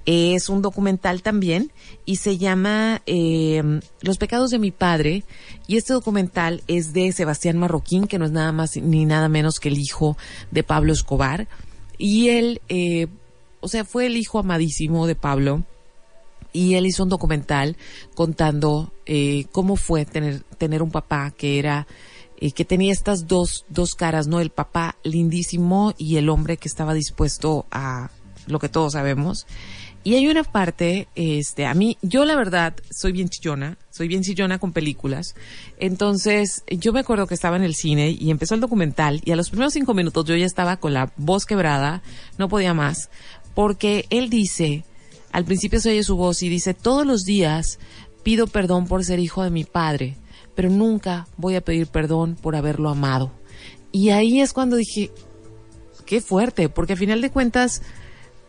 es 0.06 0.48
un 0.48 0.62
documental 0.62 1.22
también 1.22 1.72
y 2.06 2.18
se 2.18 2.38
llama 2.38 3.02
eh, 3.06 3.82
Los 4.02 4.18
pecados 4.18 4.52
de 4.52 4.60
mi 4.60 4.72
padre. 4.72 5.24
Y 5.68 5.76
este 5.78 5.94
documental 5.94 6.64
es 6.68 6.94
de 6.94 7.12
Sebastián 7.12 7.58
Marroquín, 7.58 8.08
que 8.08 8.20
no 8.20 8.26
es 8.26 8.32
nada 8.32 8.54
más 8.54 8.78
ni 8.78 9.06
nada 9.06 9.28
menos 9.28 9.60
que 9.60 9.70
el 9.70 9.78
hijo 9.78 10.18
de 10.52 10.64
Pablo 10.64 10.94
Escobar. 10.94 11.48
Y 11.98 12.30
él, 12.30 12.62
eh, 12.70 13.08
o 13.60 13.68
sea, 13.68 13.84
fue 13.84 14.06
el 14.06 14.16
hijo 14.16 14.40
amadísimo 14.40 15.08
de 15.08 15.16
Pablo 15.16 15.64
y 16.58 16.74
él 16.74 16.88
hizo 16.88 17.04
un 17.04 17.10
documental 17.10 17.78
contando 18.16 18.92
eh, 19.06 19.46
cómo 19.52 19.76
fue 19.76 20.06
tener, 20.06 20.42
tener 20.58 20.82
un 20.82 20.90
papá 20.90 21.30
que 21.30 21.60
era, 21.60 21.86
eh, 22.42 22.52
que 22.52 22.66
tenía 22.66 22.92
estas 22.92 23.28
dos, 23.28 23.66
dos 23.70 23.94
caras, 23.94 24.26
¿no? 24.26 24.40
El 24.40 24.50
papá 24.50 24.98
lindísimo 25.04 25.94
y 26.00 26.16
el 26.16 26.30
hombre 26.30 26.58
que 26.58 26.68
estaba 26.68 26.96
dispuesto 26.96 27.68
a 27.70 28.10
lo 28.48 28.58
que 28.58 28.70
todos 28.70 28.94
sabemos. 28.94 29.46
Y 30.04 30.16
hay 30.16 30.28
una 30.28 30.44
parte, 30.44 31.08
este, 31.14 31.68
a 31.68 31.76
mí, 31.76 32.00
yo 32.02 32.26
la 32.26 32.36
verdad 32.36 32.74
soy 32.90 33.12
bien 33.12 33.30
chillona, 33.30 33.78
soy 33.92 34.08
bien 34.08 34.24
chillona 34.24 34.58
con 34.58 34.74
películas. 34.74 35.36
Entonces, 35.78 36.64
yo 36.72 36.92
me 36.92 37.02
acuerdo 37.02 37.28
que 37.28 37.36
estaba 37.36 37.58
en 37.58 37.64
el 37.64 37.76
cine 37.76 38.18
y 38.18 38.32
empezó 38.32 38.56
el 38.56 38.62
documental 38.62 39.22
y 39.26 39.32
a 39.32 39.36
los 39.36 39.52
primeros 39.52 39.74
cinco 39.74 39.94
minutos 39.94 40.26
yo 40.26 40.36
ya 40.36 40.46
estaba 40.48 40.78
con 40.78 40.96
la 40.96 41.12
voz 41.18 41.46
quebrada, 41.46 42.02
no 42.40 42.48
podía 42.50 42.74
más, 42.74 43.12
porque 43.54 44.08
él 44.10 44.32
dice, 44.32 44.86
al 45.38 45.46
principio 45.46 45.80
se 45.80 45.92
oye 45.92 46.02
su 46.02 46.18
voz 46.18 46.42
y 46.42 46.50
dice, 46.50 46.74
todos 46.74 47.06
los 47.06 47.24
días 47.24 47.78
pido 48.24 48.48
perdón 48.48 48.88
por 48.88 49.06
ser 49.06 49.20
hijo 49.20 49.44
de 49.44 49.52
mi 49.52 49.66
padre, 49.66 50.18
pero 50.56 50.72
nunca 50.72 51.28
voy 51.38 51.54
a 51.54 51.62
pedir 51.62 51.86
perdón 51.86 52.36
por 52.42 52.56
haberlo 52.56 52.90
amado. 52.90 53.32
Y 53.92 54.10
ahí 54.10 54.42
es 54.42 54.52
cuando 54.52 54.78
dije, 54.78 55.12
qué 56.08 56.22
fuerte, 56.22 56.70
porque 56.70 56.94
a 56.94 56.98
final 56.98 57.22
de 57.22 57.30
cuentas, 57.30 57.84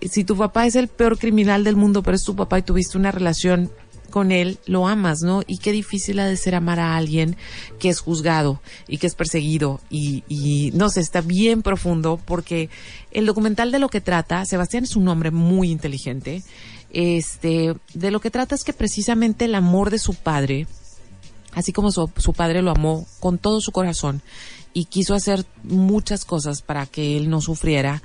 si 0.01 0.25
tu 0.25 0.35
papá 0.35 0.65
es 0.65 0.77
el 0.77 0.89
peor 0.89 1.19
criminal 1.19 1.63
del 1.63 1.77
mundo, 1.77 2.03
pero 2.03 2.17
es 2.17 2.25
tu 2.25 2.35
papá 2.35 2.59
y 2.59 2.63
tuviste 2.63 2.97
una 2.97 3.13
relación 3.13 3.71
con 4.09 4.33
él, 4.33 4.59
lo 4.65 4.89
amas, 4.89 5.21
¿no? 5.21 5.43
Y 5.47 5.59
qué 5.59 5.73
difícil 5.73 6.19
ha 6.21 6.27
de 6.27 6.37
ser 6.37 6.55
amar 6.55 6.81
a 6.81 6.97
alguien 6.97 7.37
que 7.79 7.91
es 7.91 8.01
juzgado 8.01 8.63
y 8.87 8.99
que 8.99 9.07
es 9.07 9.15
perseguido 9.15 9.81
y, 9.91 10.25
y 10.29 10.71
no 10.75 10.89
sé, 10.89 11.01
está 11.01 11.21
bien 11.21 11.61
profundo 11.63 12.19
porque 12.25 12.71
el 13.11 13.27
documental 13.27 13.71
de 13.73 13.79
lo 13.79 13.89
que 13.89 14.01
trata, 14.01 14.45
Sebastián 14.47 14.85
es 14.85 14.97
un 14.97 15.09
hombre 15.09 15.31
muy 15.31 15.71
inteligente, 15.71 16.43
este, 16.91 17.75
de 17.95 18.11
lo 18.11 18.21
que 18.21 18.31
trata 18.31 18.55
es 18.55 18.65
que 18.65 18.73
precisamente 18.73 19.45
el 19.45 19.55
amor 19.55 19.91
de 19.91 19.99
su 19.99 20.15
padre, 20.15 20.67
así 21.53 21.73
como 21.73 21.91
su, 21.91 22.09
padre 22.35 22.63
lo 22.63 22.71
amó 22.71 23.07
con 23.21 23.39
todo 23.39 23.61
su 23.61 23.73
corazón 23.73 24.23
y 24.73 24.87
quiso 24.87 25.15
hacer 25.15 25.45
muchas 25.65 26.25
cosas 26.25 26.63
para 26.63 26.87
que 26.87 27.17
él 27.17 27.29
no 27.31 27.41
sufriera, 27.41 28.03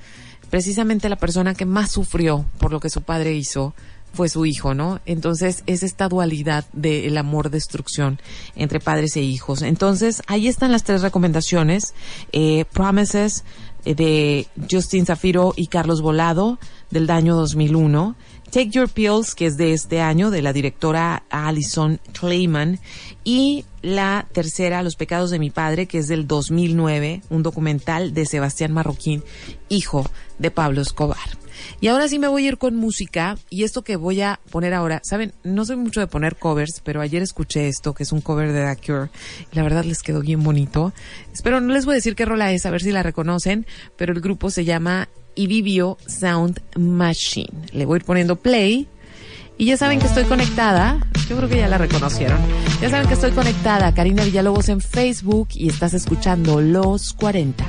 precisamente 0.50 1.10
la 1.10 1.16
persona 1.16 1.56
que 1.56 1.66
más 1.66 1.92
sufrió 1.92 2.46
por 2.60 2.72
lo 2.72 2.80
que 2.80 2.90
su 2.90 3.02
padre 3.02 3.34
hizo 3.34 3.74
fue 4.14 4.30
su 4.30 4.46
hijo, 4.46 4.76
¿no? 4.76 5.02
Entonces 5.06 5.64
es 5.66 5.82
esta 5.82 6.08
dualidad 6.08 6.66
del 6.72 7.18
amor 7.18 7.50
destrucción 7.50 8.20
entre 8.56 8.80
padres 8.80 9.16
e 9.16 9.22
hijos. 9.22 9.64
Entonces 9.64 10.22
ahí 10.28 10.48
están 10.48 10.72
las 10.72 10.84
tres 10.84 11.02
recomendaciones. 11.02 11.96
Eh, 12.32 12.66
Promises 12.72 13.44
eh, 13.86 13.96
de 13.96 14.48
Justin 14.70 15.06
Zafiro 15.06 15.54
y 15.58 15.68
Carlos 15.68 16.02
Volado 16.02 16.60
del 16.92 17.10
año 17.10 17.36
2001. 17.36 18.16
Take 18.54 18.70
Your 18.70 18.88
Pills, 18.88 19.34
que 19.34 19.48
es 19.48 19.58
de 19.58 19.74
este 19.74 20.00
año, 20.00 20.30
de 20.30 20.44
la 20.44 20.54
directora 20.54 21.24
Alison 21.32 22.00
Clayman. 22.12 22.80
Y 23.24 23.66
la 23.82 24.28
tercera, 24.32 24.84
Los 24.84 24.96
pecados 24.96 25.32
de 25.32 25.40
mi 25.40 25.50
padre, 25.50 25.88
que 25.88 25.98
es 25.98 26.08
del 26.08 26.28
2009, 26.28 27.24
un 27.32 27.42
documental 27.42 28.14
de 28.14 28.28
Sebastián 28.28 28.72
Marroquín, 28.72 29.24
hijo 29.70 30.08
de 30.38 30.52
Pablo 30.52 30.82
Escobar. 30.82 31.18
Y 31.82 31.88
ahora 31.88 32.08
sí 32.08 32.20
me 32.20 32.28
voy 32.28 32.46
a 32.46 32.50
ir 32.50 32.58
con 32.60 32.76
música 32.76 33.40
y 33.50 33.64
esto 33.64 33.82
que 33.82 33.96
voy 33.96 34.22
a 34.22 34.40
poner 34.52 34.76
ahora, 34.76 35.02
saben, 35.04 35.34
no 35.44 35.66
soy 35.66 35.78
mucho 35.78 36.00
de 36.00 36.08
poner 36.08 36.36
covers, 36.36 36.80
pero 36.84 37.02
ayer 37.02 37.24
escuché 37.24 37.68
esto 37.68 37.96
que 37.96 38.04
es 38.04 38.12
un 38.12 38.22
cover 38.22 38.52
de 38.52 38.76
The 38.76 38.86
Cure 38.86 39.10
y 39.52 39.56
la 39.56 39.64
verdad 39.64 39.84
les 39.84 40.04
quedó 40.04 40.22
bien 40.22 40.44
bonito. 40.44 40.94
Espero 41.34 41.60
no 41.60 41.74
les 41.74 41.86
voy 41.86 41.94
a 41.94 41.96
decir 41.96 42.16
qué 42.16 42.26
rola 42.26 42.52
es, 42.52 42.68
a 42.68 42.72
ver 42.72 42.82
si 42.82 42.92
la 42.92 43.02
reconocen, 43.02 43.66
pero 43.98 44.14
el 44.14 44.22
grupo 44.22 44.52
se 44.52 44.64
llama 44.64 45.10
Ibibio 45.36 45.98
Sound 46.06 46.62
Machine. 46.78 47.68
Le 47.72 47.86
voy 47.86 47.96
a 47.96 47.98
ir 47.98 48.06
poniendo 48.06 48.36
play 48.36 48.88
y 49.58 49.66
ya 49.66 49.78
saben 49.78 50.00
que 50.00 50.08
estoy 50.08 50.24
conectada, 50.26 51.00
yo 51.30 51.38
creo 51.38 51.48
que 51.48 51.58
ya 51.58 51.68
la 51.68 51.78
reconocieron. 51.78 52.40
Ya 52.82 52.90
saben 52.90 53.08
que 53.08 53.14
estoy 53.14 53.32
conectada 53.32 53.94
Karina 53.94 54.24
Villalobos 54.24 54.70
en 54.70 54.82
Facebook 54.82 55.50
y 55.54 55.70
estás 55.70 55.94
escuchando 55.94 56.60
Los 56.60 57.14
40. 57.14 57.64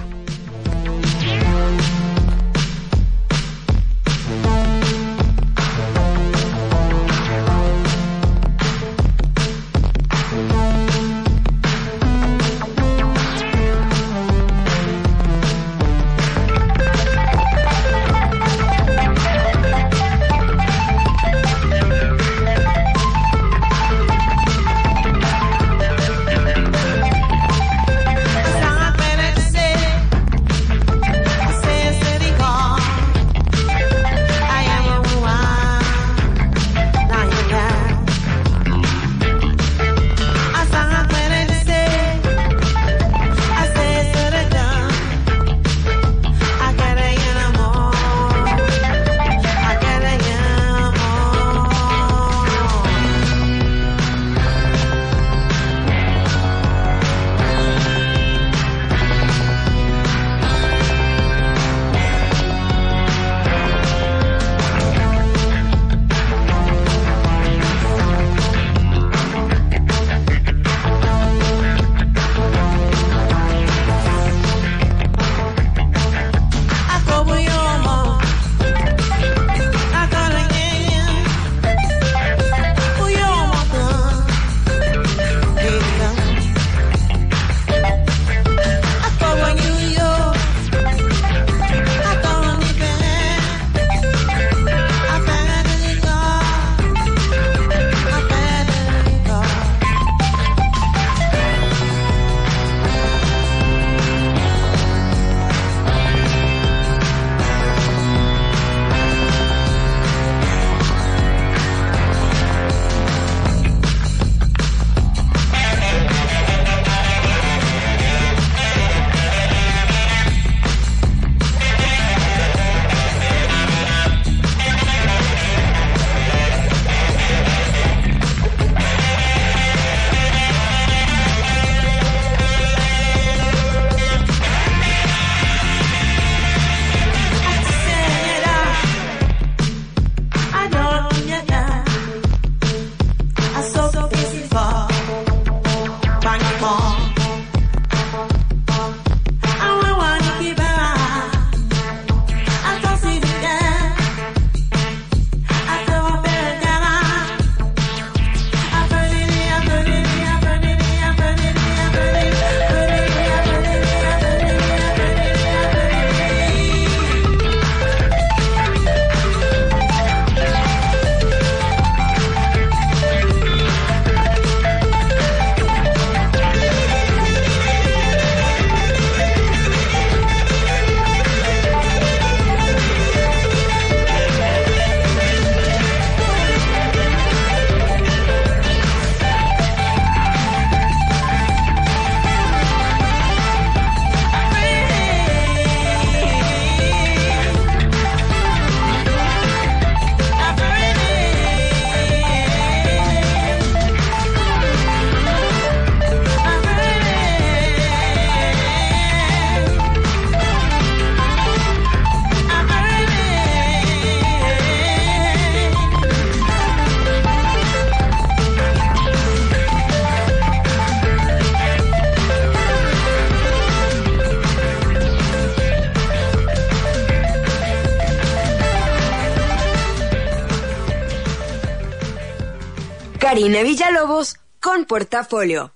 Karina 233.55 233.71
Villalobos 233.71 234.35
con 234.59 234.85
Portafolio. 234.85 235.73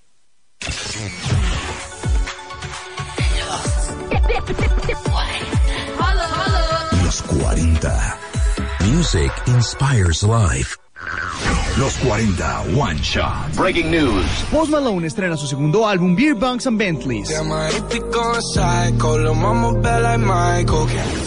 Los 7.04 7.22
40. 7.22 8.18
Music 8.80 9.30
inspires 9.46 10.24
life. 10.24 10.76
Los 11.78 11.96
40 11.98 12.62
One 12.76 12.98
Shot. 13.00 13.54
Breaking 13.56 13.92
news. 13.92 14.26
Post 14.50 14.72
Malone 14.72 15.06
estrena 15.06 15.36
su 15.36 15.46
segundo 15.46 15.86
álbum 15.86 16.16
Beer 16.16 16.34
Bunks 16.34 16.66
and 16.66 16.78
Bentleys. 16.78 17.30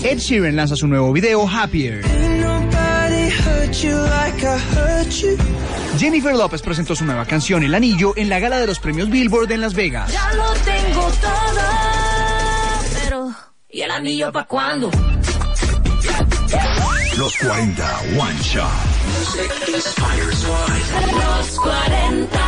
Ed 0.04 0.18
Sheeran 0.18 0.58
lanza 0.58 0.76
su 0.76 0.88
nuevo 0.88 1.14
video 1.14 1.48
Happier. 1.48 2.41
Jennifer 5.98 6.36
López 6.36 6.62
presentó 6.62 6.94
su 6.94 7.06
nueva 7.06 7.26
canción 7.26 7.64
El 7.64 7.74
Anillo 7.74 8.14
en 8.18 8.28
la 8.28 8.40
gala 8.40 8.60
de 8.60 8.68
los 8.68 8.80
premios 8.80 9.10
Billboard 9.10 9.50
en 9.52 9.62
Las 9.62 9.74
Vegas. 9.74 10.12
Ya 10.12 10.34
lo 10.34 10.52
tengo 10.54 11.02
todo, 11.02 11.62
pero 13.02 13.32
¿y 13.70 13.82
el 13.82 13.92
anillo 13.92 14.32
para 14.32 14.46
cuándo? 14.46 14.92
Los 17.18 17.38
40 17.38 18.00
One 18.20 18.40
Shot. 18.42 18.68
Los 21.38 21.60
40. 21.60 22.40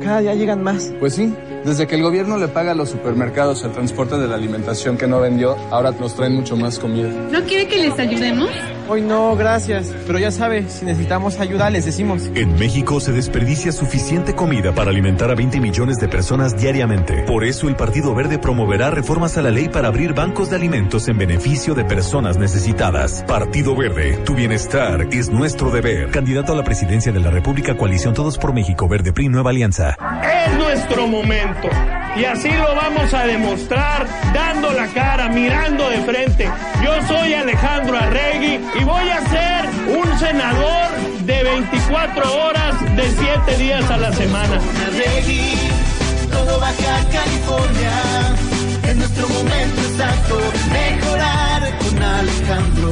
Cada 0.00 0.20
día 0.20 0.34
llegan 0.34 0.62
más. 0.62 0.92
Pues 1.00 1.14
sí, 1.14 1.34
desde 1.64 1.86
que 1.86 1.96
el 1.96 2.02
gobierno 2.02 2.36
le 2.38 2.48
paga 2.48 2.72
a 2.72 2.74
los 2.74 2.90
supermercados 2.90 3.64
el 3.64 3.72
transporte 3.72 4.18
de 4.18 4.28
la 4.28 4.36
alimentación 4.36 4.96
que 4.96 5.06
no 5.06 5.20
vendió, 5.20 5.56
ahora 5.70 5.90
nos 5.92 6.14
traen 6.14 6.34
mucho 6.34 6.56
más 6.56 6.78
comida. 6.78 7.08
¿No 7.30 7.42
quiere 7.42 7.66
que 7.66 7.78
les 7.78 7.98
ayudemos? 7.98 8.50
Hoy 8.88 9.00
no, 9.00 9.34
gracias. 9.34 9.94
Pero 10.06 10.18
ya 10.18 10.30
sabe, 10.30 10.68
si 10.68 10.84
necesitamos 10.84 11.40
ayuda, 11.40 11.70
les 11.70 11.86
decimos. 11.86 12.30
En 12.34 12.54
México 12.58 13.00
se 13.00 13.12
desperdicia 13.12 13.72
suficiente 13.72 14.34
comida 14.34 14.74
para 14.74 14.90
alimentar 14.90 15.30
a 15.30 15.34
20 15.34 15.60
millones 15.60 15.96
de 15.96 16.08
personas 16.08 16.56
diariamente. 16.56 17.22
Por 17.22 17.44
eso 17.44 17.68
el 17.68 17.76
Partido 17.76 18.14
Verde 18.14 18.38
promoverá 18.38 18.90
reformas 18.90 19.38
a 19.38 19.42
la 19.42 19.50
ley 19.50 19.68
para 19.68 19.88
abrir 19.88 20.12
bancos 20.12 20.50
de 20.50 20.56
alimentos 20.56 21.08
en 21.08 21.18
beneficio 21.18 21.74
de 21.74 21.84
personas 21.84 22.36
necesitadas. 22.36 23.24
Partido 23.26 23.74
Verde, 23.74 24.18
tu 24.24 24.34
bienestar 24.34 25.08
es 25.10 25.30
nuestro 25.30 25.70
deber. 25.70 26.10
Candidato 26.10 26.52
a 26.52 26.56
la 26.56 26.64
presidencia 26.64 27.12
de 27.12 27.20
la 27.20 27.30
República 27.30 27.76
Coalición 27.76 28.12
Todos 28.12 28.36
por 28.36 28.52
México 28.52 28.86
Verde 28.86 29.12
PRI 29.12 29.28
Nueva 29.28 29.50
Alianza. 29.50 29.96
Es 30.22 30.58
nuestro 30.58 31.06
momento. 31.06 31.68
Y 32.16 32.24
así 32.24 32.48
lo 32.48 32.76
vamos 32.76 33.12
a 33.12 33.26
demostrar 33.26 34.06
dando 34.32 34.72
la 34.72 34.86
cara, 34.88 35.28
mirando 35.30 35.88
de 35.88 35.98
frente. 35.98 36.48
Yo 36.84 37.02
soy 37.08 37.34
Alejandro 37.34 37.96
Arregui 37.96 38.60
y 38.80 38.84
voy 38.84 39.08
a 39.08 39.20
ser 39.28 39.66
un 39.96 40.18
senador 40.18 40.90
de 41.24 41.42
24 41.42 42.46
horas 42.46 42.96
de 42.96 43.10
7 43.10 43.56
días 43.56 43.90
a 43.90 43.96
la 43.96 44.12
semana. 44.12 44.58
Todo 46.30 46.60
Baja 46.60 47.04
California. 47.10 48.36
Es 48.82 48.96
nuestro 48.96 49.28
momento 49.28 49.80
exacto. 49.80 50.38
Mejorar 50.72 51.78
con 51.78 52.02
Alejandro. 52.02 52.90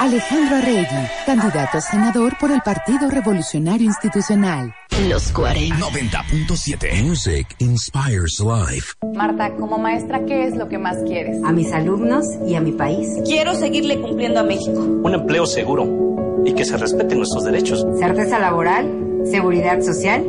Alejandro 0.00 0.56
Arregui, 0.56 1.08
candidato 1.26 1.78
a 1.78 1.80
senador 1.80 2.38
por 2.38 2.50
el 2.50 2.60
Partido 2.62 3.10
Revolucionario 3.10 3.86
Institucional. 3.86 4.74
Los 5.06 5.30
40. 5.30 5.76
90.7. 5.76 7.04
Music 7.04 7.46
inspires 7.60 8.40
life. 8.40 8.94
Marta, 9.14 9.54
como 9.54 9.78
maestra, 9.78 10.24
¿qué 10.26 10.44
es 10.48 10.56
lo 10.56 10.68
que 10.68 10.76
más 10.76 10.96
quieres? 11.06 11.36
A 11.44 11.52
mis 11.52 11.72
alumnos 11.72 12.26
y 12.44 12.56
a 12.56 12.60
mi 12.60 12.72
país. 12.72 13.08
Quiero 13.24 13.54
seguirle 13.54 14.00
cumpliendo 14.00 14.40
a 14.40 14.42
México. 14.42 14.80
Un 14.80 15.14
empleo 15.14 15.46
seguro 15.46 16.42
y 16.44 16.52
que 16.52 16.64
se 16.64 16.76
respeten 16.76 17.18
nuestros 17.18 17.44
derechos. 17.44 17.86
Certeza 17.96 18.40
laboral, 18.40 19.22
seguridad 19.30 19.80
social 19.82 20.24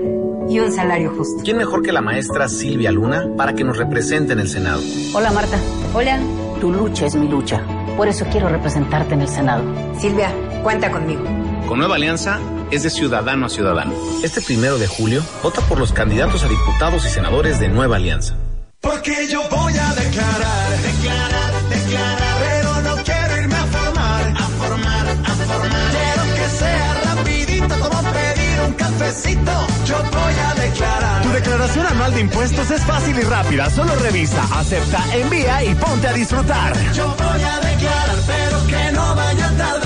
y 0.47 0.59
un 0.59 0.71
salario 0.71 1.15
justo. 1.17 1.41
¿Quién 1.43 1.57
mejor 1.57 1.81
que 1.81 1.91
la 1.91 2.01
maestra 2.01 2.47
Silvia 2.47 2.91
Luna 2.91 3.27
para 3.35 3.53
que 3.53 3.63
nos 3.63 3.75
represente 3.75 4.33
en 4.33 4.39
el 4.39 4.47
Senado? 4.47 4.81
Hola 5.15 5.31
Marta. 5.31 5.57
Hola. 5.95 6.19
Tu 6.61 6.71
lucha 6.71 7.07
es 7.07 7.15
mi 7.15 7.27
lucha. 7.27 7.63
Por 7.97 8.07
eso 8.07 8.25
quiero 8.31 8.49
representarte 8.49 9.15
en 9.15 9.21
el 9.21 9.29
Senado. 9.29 9.63
Silvia, 9.97 10.31
cuenta 10.61 10.91
conmigo. 10.91 11.23
Con 11.69 11.77
Nueva 11.77 11.97
Alianza 11.97 12.39
es 12.71 12.81
de 12.81 12.89
ciudadano 12.89 13.45
a 13.45 13.49
ciudadano. 13.49 13.93
Este 14.23 14.41
primero 14.41 14.79
de 14.79 14.87
julio, 14.87 15.23
vota 15.43 15.61
por 15.61 15.77
los 15.77 15.93
candidatos 15.93 16.43
a 16.43 16.47
diputados 16.47 17.05
y 17.05 17.09
senadores 17.09 17.59
de 17.59 17.67
Nueva 17.67 17.97
Alianza. 17.97 18.35
Porque 18.81 19.27
yo 19.29 19.43
voy 19.51 19.73
a 19.77 19.93
declarar, 19.93 20.81
declarar, 20.81 21.69
declarar, 21.69 22.37
pero 22.39 22.81
no 22.81 23.03
quiero 23.03 23.41
irme 23.43 23.53
a 23.53 23.65
formar, 23.67 24.27
a 24.29 24.47
formar, 24.57 25.07
a 25.09 25.35
formar. 25.35 25.91
Quiero 25.91 26.35
que 26.35 26.57
sea 26.57 27.01
rapidito 27.03 27.79
como 27.79 28.13
pedir 28.13 28.61
un 28.65 28.73
cafecito. 28.73 29.67
Yo 29.85 29.97
voy 30.11 30.33
a 30.33 30.55
declarar. 30.59 31.21
Tu 31.21 31.29
declaración 31.29 31.85
anual 31.85 32.13
de 32.15 32.21
impuestos 32.21 32.71
es 32.71 32.83
fácil 32.83 33.15
y 33.15 33.21
rápida. 33.21 33.69
Solo 33.69 33.93
revisa, 33.93 34.41
acepta, 34.59 35.03
envía 35.13 35.63
y 35.63 35.75
ponte 35.75 36.07
a 36.07 36.13
disfrutar. 36.13 36.73
Yo 36.93 37.15
voy 37.15 37.43
a 37.43 37.59
declarar, 37.59 38.17
pero 38.25 38.65
que 38.65 38.91
no 38.91 39.13
vaya 39.13 39.49
a 39.49 39.78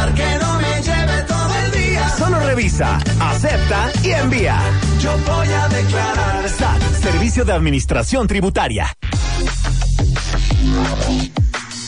Solo 2.23 2.39
revisa, 2.39 2.99
acepta 3.19 3.91
y 4.01 4.11
envía. 4.11 4.57
Yo 5.01 5.11
voy 5.27 5.47
a 5.49 5.67
declarar. 5.67 6.47
SAT, 6.47 6.81
Servicio 7.01 7.43
de 7.43 7.51
Administración 7.51 8.27
Tributaria. 8.27 8.87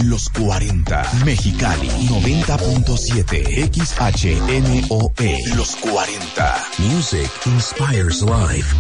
Los 0.03 0.27
40. 0.31 1.09
Mexicali 1.23 1.88
90.7 1.88 3.71
XHNOE. 3.71 5.55
Los 5.55 5.77
40. 5.77 6.65
Music 6.79 7.31
inspires 7.45 8.21
life. 8.21 8.75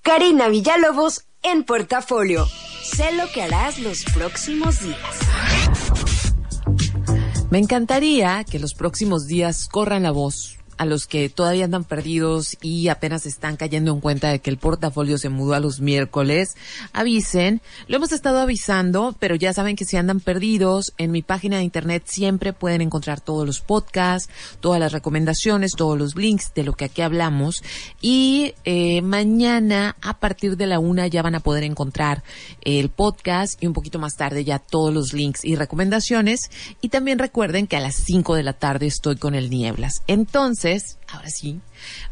Karina 0.00 0.48
Villalobos 0.48 1.26
en 1.42 1.64
Portafolio. 1.64 2.48
Sé 2.82 3.12
lo 3.12 3.30
que 3.30 3.42
harás 3.42 3.78
los 3.78 4.04
próximos 4.04 4.80
días. 4.80 4.98
Me 7.52 7.58
encantaría 7.58 8.44
que 8.44 8.58
los 8.58 8.72
próximos 8.72 9.26
días 9.26 9.68
corran 9.68 10.04
la 10.04 10.10
voz 10.10 10.56
a 10.78 10.84
los 10.84 11.06
que 11.06 11.28
todavía 11.28 11.64
andan 11.64 11.84
perdidos 11.84 12.56
y 12.60 12.88
apenas 12.88 13.26
están 13.26 13.56
cayendo 13.56 13.92
en 13.92 14.00
cuenta 14.00 14.30
de 14.30 14.40
que 14.40 14.50
el 14.50 14.58
portafolio 14.58 15.18
se 15.18 15.28
mudó 15.28 15.54
a 15.54 15.60
los 15.60 15.80
miércoles, 15.80 16.56
avisen. 16.92 17.60
Lo 17.88 17.96
hemos 17.96 18.12
estado 18.12 18.40
avisando, 18.40 19.14
pero 19.18 19.34
ya 19.34 19.52
saben 19.52 19.76
que 19.76 19.84
si 19.84 19.96
andan 19.96 20.20
perdidos, 20.20 20.92
en 20.98 21.10
mi 21.10 21.22
página 21.22 21.58
de 21.58 21.64
internet 21.64 22.04
siempre 22.06 22.52
pueden 22.52 22.80
encontrar 22.80 23.20
todos 23.20 23.46
los 23.46 23.60
podcasts, 23.60 24.30
todas 24.60 24.80
las 24.80 24.92
recomendaciones, 24.92 25.72
todos 25.72 25.98
los 25.98 26.16
links 26.16 26.52
de 26.54 26.64
lo 26.64 26.72
que 26.72 26.86
aquí 26.86 27.02
hablamos. 27.02 27.62
Y 28.00 28.54
eh, 28.64 29.02
mañana, 29.02 29.96
a 30.02 30.18
partir 30.18 30.56
de 30.56 30.66
la 30.66 30.78
una, 30.78 31.06
ya 31.06 31.22
van 31.22 31.34
a 31.34 31.40
poder 31.40 31.64
encontrar 31.64 32.22
el 32.62 32.88
podcast 32.88 33.62
y 33.62 33.66
un 33.66 33.72
poquito 33.72 33.98
más 33.98 34.16
tarde 34.16 34.44
ya 34.44 34.58
todos 34.58 34.92
los 34.92 35.12
links 35.12 35.44
y 35.44 35.56
recomendaciones. 35.56 36.50
Y 36.80 36.88
también 36.88 37.18
recuerden 37.18 37.66
que 37.66 37.76
a 37.76 37.80
las 37.80 37.96
cinco 37.96 38.34
de 38.34 38.42
la 38.42 38.52
tarde 38.52 38.86
estoy 38.86 39.16
con 39.16 39.34
el 39.34 39.50
Nieblas. 39.50 40.02
Entonces, 40.06 40.61
entonces 40.64 40.98
ahora 41.12 41.30
sí, 41.30 41.60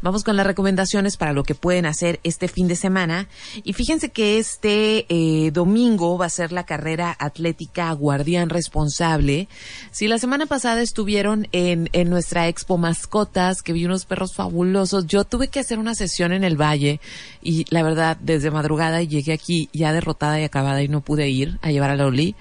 vamos 0.02 0.24
con 0.24 0.36
las 0.36 0.46
recomendaciones 0.46 1.16
para 1.16 1.32
lo 1.32 1.42
que 1.42 1.54
pueden 1.54 1.86
hacer 1.86 2.20
este 2.22 2.48
fin 2.48 2.68
de 2.68 2.76
semana. 2.76 3.28
Y 3.64 3.72
fíjense 3.72 4.10
que 4.10 4.38
este 4.38 5.06
eh, 5.08 5.50
domingo 5.50 6.18
va 6.18 6.26
a 6.26 6.30
ser 6.30 6.52
la 6.52 6.64
carrera 6.64 7.16
atlética 7.18 7.92
Guardián 7.92 8.50
Responsable. 8.50 9.48
Si 9.90 10.08
la 10.08 10.18
semana 10.18 10.46
pasada 10.46 10.82
estuvieron 10.82 11.48
en, 11.52 11.88
en 11.92 12.10
nuestra 12.10 12.48
expo 12.48 12.78
mascotas, 12.78 13.62
que 13.62 13.72
vi 13.72 13.84
unos 13.84 14.04
perros 14.04 14.34
fabulosos, 14.34 15.06
yo 15.06 15.24
tuve 15.24 15.48
que 15.48 15.60
hacer 15.60 15.78
una 15.78 15.94
sesión 15.94 16.32
en 16.32 16.44
el 16.44 16.60
valle 16.60 17.00
y 17.42 17.64
la 17.70 17.82
verdad, 17.82 18.16
desde 18.20 18.50
madrugada 18.50 19.02
llegué 19.02 19.32
aquí 19.32 19.68
ya 19.72 19.92
derrotada 19.92 20.40
y 20.40 20.44
acabada 20.44 20.82
y 20.82 20.88
no 20.88 21.00
pude 21.00 21.28
ir 21.28 21.58
a 21.62 21.70
llevar 21.70 21.90
a 21.90 21.96
Loli. 21.96 22.34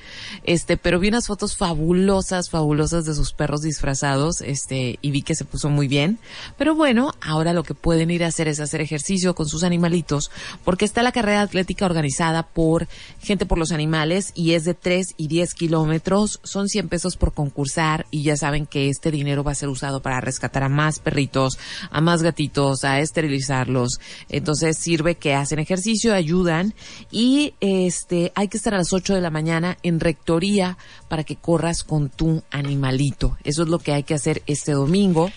Este, 0.43 0.77
pero 0.77 0.99
vi 0.99 1.09
unas 1.09 1.27
fotos 1.27 1.55
fabulosas, 1.55 2.49
fabulosas 2.49 3.05
de 3.05 3.15
sus 3.15 3.33
perros 3.33 3.61
disfrazados, 3.61 4.41
este, 4.41 4.99
y 5.01 5.11
vi 5.11 5.21
que 5.21 5.35
se 5.35 5.45
puso 5.45 5.69
muy 5.69 5.87
bien. 5.87 6.19
Pero 6.57 6.75
bueno, 6.75 7.13
ahora 7.21 7.53
lo 7.53 7.63
que 7.63 7.73
pueden 7.73 8.11
ir 8.11 8.23
a 8.23 8.27
hacer 8.27 8.47
es 8.47 8.59
hacer 8.59 8.81
ejercicio 8.81 9.35
con 9.35 9.47
sus 9.47 9.63
animalitos, 9.63 10.31
porque 10.63 10.85
está 10.85 11.03
la 11.03 11.11
carrera 11.11 11.41
atlética 11.41 11.85
organizada 11.85 12.43
por 12.43 12.87
Gente 13.21 13.45
por 13.45 13.57
los 13.57 13.71
Animales 13.71 14.31
y 14.35 14.53
es 14.53 14.63
de 14.63 14.73
3 14.73 15.15
y 15.17 15.27
10 15.27 15.53
kilómetros. 15.53 16.39
Son 16.43 16.69
100 16.69 16.89
pesos 16.89 17.17
por 17.17 17.33
concursar 17.33 18.05
y 18.11 18.23
ya 18.23 18.37
saben 18.37 18.65
que 18.65 18.89
este 18.89 19.11
dinero 19.11 19.43
va 19.43 19.51
a 19.51 19.55
ser 19.55 19.69
usado 19.69 20.01
para 20.01 20.21
rescatar 20.21 20.63
a 20.63 20.69
más 20.69 20.99
perritos, 20.99 21.57
a 21.91 22.01
más 22.01 22.23
gatitos, 22.23 22.83
a 22.83 22.99
esterilizarlos. 22.99 23.99
Entonces 24.29 24.77
sirve 24.77 25.15
que 25.15 25.33
hacen 25.33 25.59
ejercicio, 25.59 26.13
ayudan 26.13 26.73
y 27.11 27.53
este 27.59 28.31
hay 28.35 28.47
que 28.47 28.57
estar 28.57 28.73
a 28.73 28.77
las 28.77 28.93
8 28.93 29.15
de 29.15 29.21
la 29.21 29.29
mañana 29.29 29.77
en 29.83 29.99
rectoría 29.99 30.77
para 31.07 31.23
que 31.23 31.35
corras 31.35 31.83
con 31.83 32.09
tu 32.09 32.43
animalito. 32.51 33.37
Eso 33.43 33.63
es 33.63 33.69
lo 33.69 33.79
que 33.79 33.93
hay 33.93 34.03
que 34.03 34.13
hacer 34.13 34.43
este 34.45 34.73
domingo. 34.73 35.31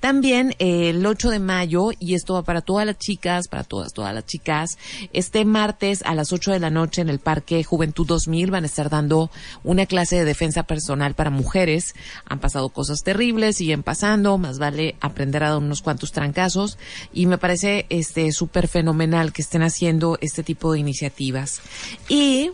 También 0.00 0.54
eh, 0.58 0.90
el 0.90 1.04
8 1.04 1.30
de 1.30 1.38
mayo, 1.38 1.90
y 1.98 2.14
esto 2.14 2.34
va 2.34 2.42
para 2.42 2.60
todas 2.60 2.86
las 2.86 2.98
chicas, 2.98 3.48
para 3.48 3.64
todas, 3.64 3.92
todas 3.92 4.14
las 4.14 4.26
chicas, 4.26 4.78
este 5.12 5.44
martes 5.44 6.02
a 6.04 6.14
las 6.14 6.32
8 6.32 6.52
de 6.52 6.60
la 6.60 6.70
noche 6.70 7.02
en 7.02 7.08
el 7.08 7.18
Parque 7.18 7.64
Juventud 7.64 8.06
2000 8.06 8.50
van 8.50 8.64
a 8.64 8.66
estar 8.66 8.90
dando 8.90 9.30
una 9.64 9.86
clase 9.86 10.16
de 10.16 10.24
defensa 10.24 10.62
personal 10.62 11.14
para 11.14 11.30
mujeres. 11.30 11.94
Han 12.26 12.38
pasado 12.38 12.68
cosas 12.68 13.02
terribles, 13.02 13.56
siguen 13.56 13.82
pasando, 13.82 14.38
más 14.38 14.58
vale 14.58 14.96
aprender 15.00 15.42
a 15.42 15.50
dar 15.50 15.58
unos 15.58 15.82
cuantos 15.82 16.12
trancazos 16.12 16.78
y 17.12 17.26
me 17.26 17.38
parece 17.38 17.86
este 17.88 18.30
súper 18.32 18.68
fenomenal 18.68 19.32
que 19.32 19.42
estén 19.42 19.62
haciendo 19.62 20.18
este 20.20 20.42
tipo 20.42 20.72
de 20.72 20.78
iniciativas. 20.78 21.60
Y 22.08 22.50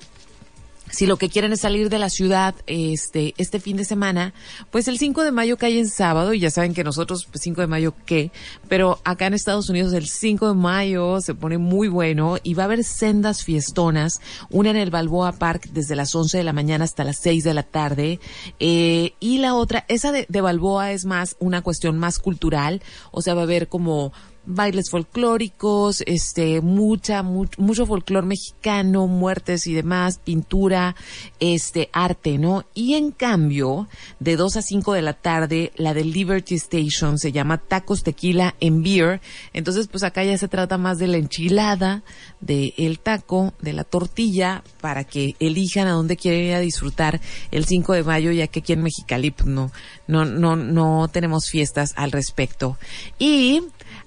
si 0.95 1.07
lo 1.07 1.17
que 1.17 1.29
quieren 1.29 1.53
es 1.53 1.61
salir 1.61 1.91
de 1.91 1.99
la 1.99 2.09
ciudad 2.09 2.55
este 2.67 3.35
este 3.37 3.61
fin 3.61 3.77
de 3.77 3.85
semana, 3.85 4.33
pues 4.71 4.89
el 4.89 4.99
5 4.99 5.25
de 5.25 5.33
mayo 5.33 5.57
cae 5.57 5.79
en 5.79 5.89
sábado 5.89 6.33
y 6.33 6.41
ya 6.41 6.51
saben 6.51 6.73
que 6.73 6.85
nosotros 6.85 7.27
pues 7.31 7.43
5 7.43 7.61
de 7.61 7.67
mayo 7.67 7.95
qué, 8.07 8.31
pero 8.69 9.01
acá 9.05 9.27
en 9.27 9.35
Estados 9.35 9.69
Unidos 9.69 9.93
el 9.93 10.07
5 10.07 10.49
de 10.49 10.55
mayo 10.55 11.21
se 11.21 11.35
pone 11.35 11.59
muy 11.59 11.89
bueno 11.89 12.37
y 12.43 12.55
va 12.55 12.63
a 12.63 12.67
haber 12.67 12.85
sendas 12.85 13.45
fiestonas, 13.45 14.21
una 14.51 14.71
en 14.71 14.77
el 14.77 14.91
Balboa 14.91 15.33
Park 15.33 15.69
desde 15.73 15.97
las 15.97 16.15
11 16.15 16.39
de 16.39 16.45
la 16.45 16.53
mañana 16.53 16.85
hasta 16.85 17.05
las 17.05 17.19
6 17.19 17.45
de 17.45 17.55
la 17.55 17.63
tarde 17.65 18.21
eh, 18.61 19.15
y 19.21 19.39
la 19.39 19.55
otra, 19.55 19.85
esa 19.89 20.13
de 20.13 20.41
Balboa 20.41 20.93
es 20.93 21.05
más 21.05 21.37
una 21.41 21.63
cuestión 21.63 21.99
más 21.99 22.19
cultural, 22.19 22.83
o 23.11 23.21
sea, 23.21 23.35
va 23.35 23.41
a 23.41 23.45
haber 23.45 23.69
como 23.69 24.13
bailes 24.47 24.91
folclóricos, 24.91 26.03
este, 26.07 26.61
mucha, 26.61 27.23
mucho 27.23 27.87
folclor 27.87 28.25
mexicano, 28.25 29.07
muertes 29.07 29.67
y 29.67 29.75
demás, 29.75 30.21
pintura, 30.23 30.97
este, 31.41 31.89
arte, 31.93 32.39
¿no? 32.39 32.65
Y 32.75 32.95
en 32.95 33.11
cambio, 33.11 33.89
de 34.21 34.37
2 34.37 34.57
a 34.57 34.63
5 34.63 34.93
de 34.93 35.03
la 35.03 35.15
tarde, 35.15 35.73
la 35.77 35.95
de 35.95 36.05
Liberty 36.05 36.55
Station 36.57 37.19
se 37.19 37.33
llama 37.33 37.59
Tacos 37.59 38.03
Tequila 38.03 38.55
en 38.61 38.83
Beer. 38.83 39.21
Entonces, 39.53 39.89
pues 39.89 40.03
acá 40.03 40.25
ya 40.25 40.37
se 40.39 40.49
trata 40.49 40.79
más 40.79 40.99
de 40.99 41.09
la 41.09 41.17
enchilada, 41.17 42.03
de 42.41 42.75
el 42.77 42.99
taco, 42.99 43.55
de 43.61 43.73
la 43.73 43.85
tortilla, 43.85 44.63
para 44.81 45.05
que 45.05 45.37
elijan 45.41 45.89
a 45.89 45.93
dónde 45.93 46.17
quieren 46.17 46.45
ir 46.45 46.55
a 46.55 46.61
disfrutar 46.61 47.21
el 47.51 47.65
5 47.65 47.95
de 47.95 48.05
mayo, 48.05 48.33
ya 48.33 48.47
que 48.47 48.61
aquí 48.61 48.73
en 48.73 48.83
Mexicali, 48.83 49.31
pues 49.31 49.49
no, 49.49 49.71
no, 50.07 50.25
no, 50.25 50.57
no 50.57 51.09
tenemos 51.09 51.49
fiestas 51.49 51.93
al 51.97 52.13
respecto. 52.13 52.77
Y, 53.19 53.63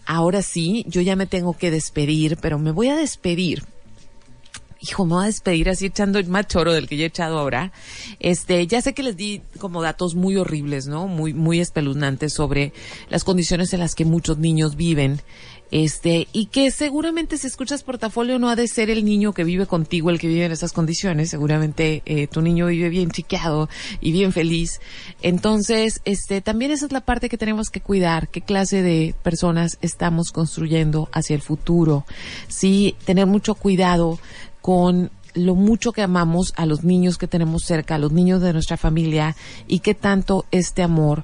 ahora 0.07 0.26
sí, 0.41 0.85
yo 0.87 1.01
ya 1.01 1.15
me 1.15 1.25
tengo 1.25 1.57
que 1.57 1.71
despedir, 1.71 2.37
pero 2.41 2.59
me 2.59 2.71
voy 2.71 2.89
a 2.89 2.95
despedir. 2.95 3.63
Hijo, 4.79 5.05
me 5.05 5.15
voy 5.15 5.23
a 5.23 5.27
despedir 5.27 5.69
así 5.69 5.87
echando 5.87 6.23
más 6.25 6.47
choro 6.47 6.71
del 6.71 6.87
que 6.87 6.97
ya 6.97 7.05
he 7.05 7.07
echado 7.07 7.39
ahora. 7.39 7.71
Este, 8.19 8.67
ya 8.67 8.81
sé 8.81 8.93
que 8.93 9.01
les 9.01 9.17
di 9.17 9.41
como 9.59 9.81
datos 9.81 10.13
muy 10.13 10.37
horribles, 10.37 10.85
¿no? 10.85 11.07
Muy, 11.07 11.33
muy 11.33 11.59
espeluznantes 11.59 12.33
sobre 12.33 12.73
las 13.09 13.23
condiciones 13.23 13.73
en 13.73 13.79
las 13.79 13.95
que 13.95 14.05
muchos 14.05 14.37
niños 14.37 14.75
viven. 14.75 15.21
Este, 15.69 16.27
y 16.31 16.45
que 16.45 16.71
seguramente 16.71 17.37
si 17.37 17.47
escuchas 17.47 17.83
portafolio 17.83 18.39
no 18.39 18.49
ha 18.49 18.55
de 18.55 18.67
ser 18.67 18.89
el 18.89 19.03
niño 19.03 19.33
que 19.33 19.43
vive 19.43 19.65
contigo 19.65 20.09
el 20.09 20.19
que 20.19 20.27
vive 20.27 20.45
en 20.45 20.51
esas 20.51 20.73
condiciones. 20.73 21.29
Seguramente 21.29 22.03
eh, 22.05 22.27
tu 22.27 22.41
niño 22.41 22.67
vive 22.67 22.89
bien 22.89 23.11
chiqueado 23.11 23.69
y 23.99 24.11
bien 24.11 24.31
feliz. 24.31 24.79
Entonces, 25.21 26.01
este, 26.05 26.41
también 26.41 26.71
esa 26.71 26.85
es 26.85 26.91
la 26.91 27.01
parte 27.01 27.29
que 27.29 27.37
tenemos 27.37 27.69
que 27.69 27.81
cuidar. 27.81 28.29
¿Qué 28.29 28.41
clase 28.41 28.81
de 28.81 29.13
personas 29.23 29.77
estamos 29.81 30.31
construyendo 30.31 31.09
hacia 31.11 31.35
el 31.35 31.41
futuro? 31.41 32.05
Sí, 32.47 32.95
tener 33.05 33.25
mucho 33.25 33.55
cuidado 33.55 34.19
con 34.61 35.11
lo 35.33 35.55
mucho 35.55 35.91
que 35.91 36.01
amamos 36.01 36.53
a 36.55 36.65
los 36.65 36.83
niños 36.83 37.17
que 37.17 37.27
tenemos 37.27 37.63
cerca, 37.63 37.95
a 37.95 37.99
los 37.99 38.11
niños 38.11 38.41
de 38.41 38.53
nuestra 38.53 38.75
familia 38.75 39.35
y 39.67 39.79
qué 39.79 39.93
tanto 39.93 40.45
este 40.51 40.81
amor 40.81 41.23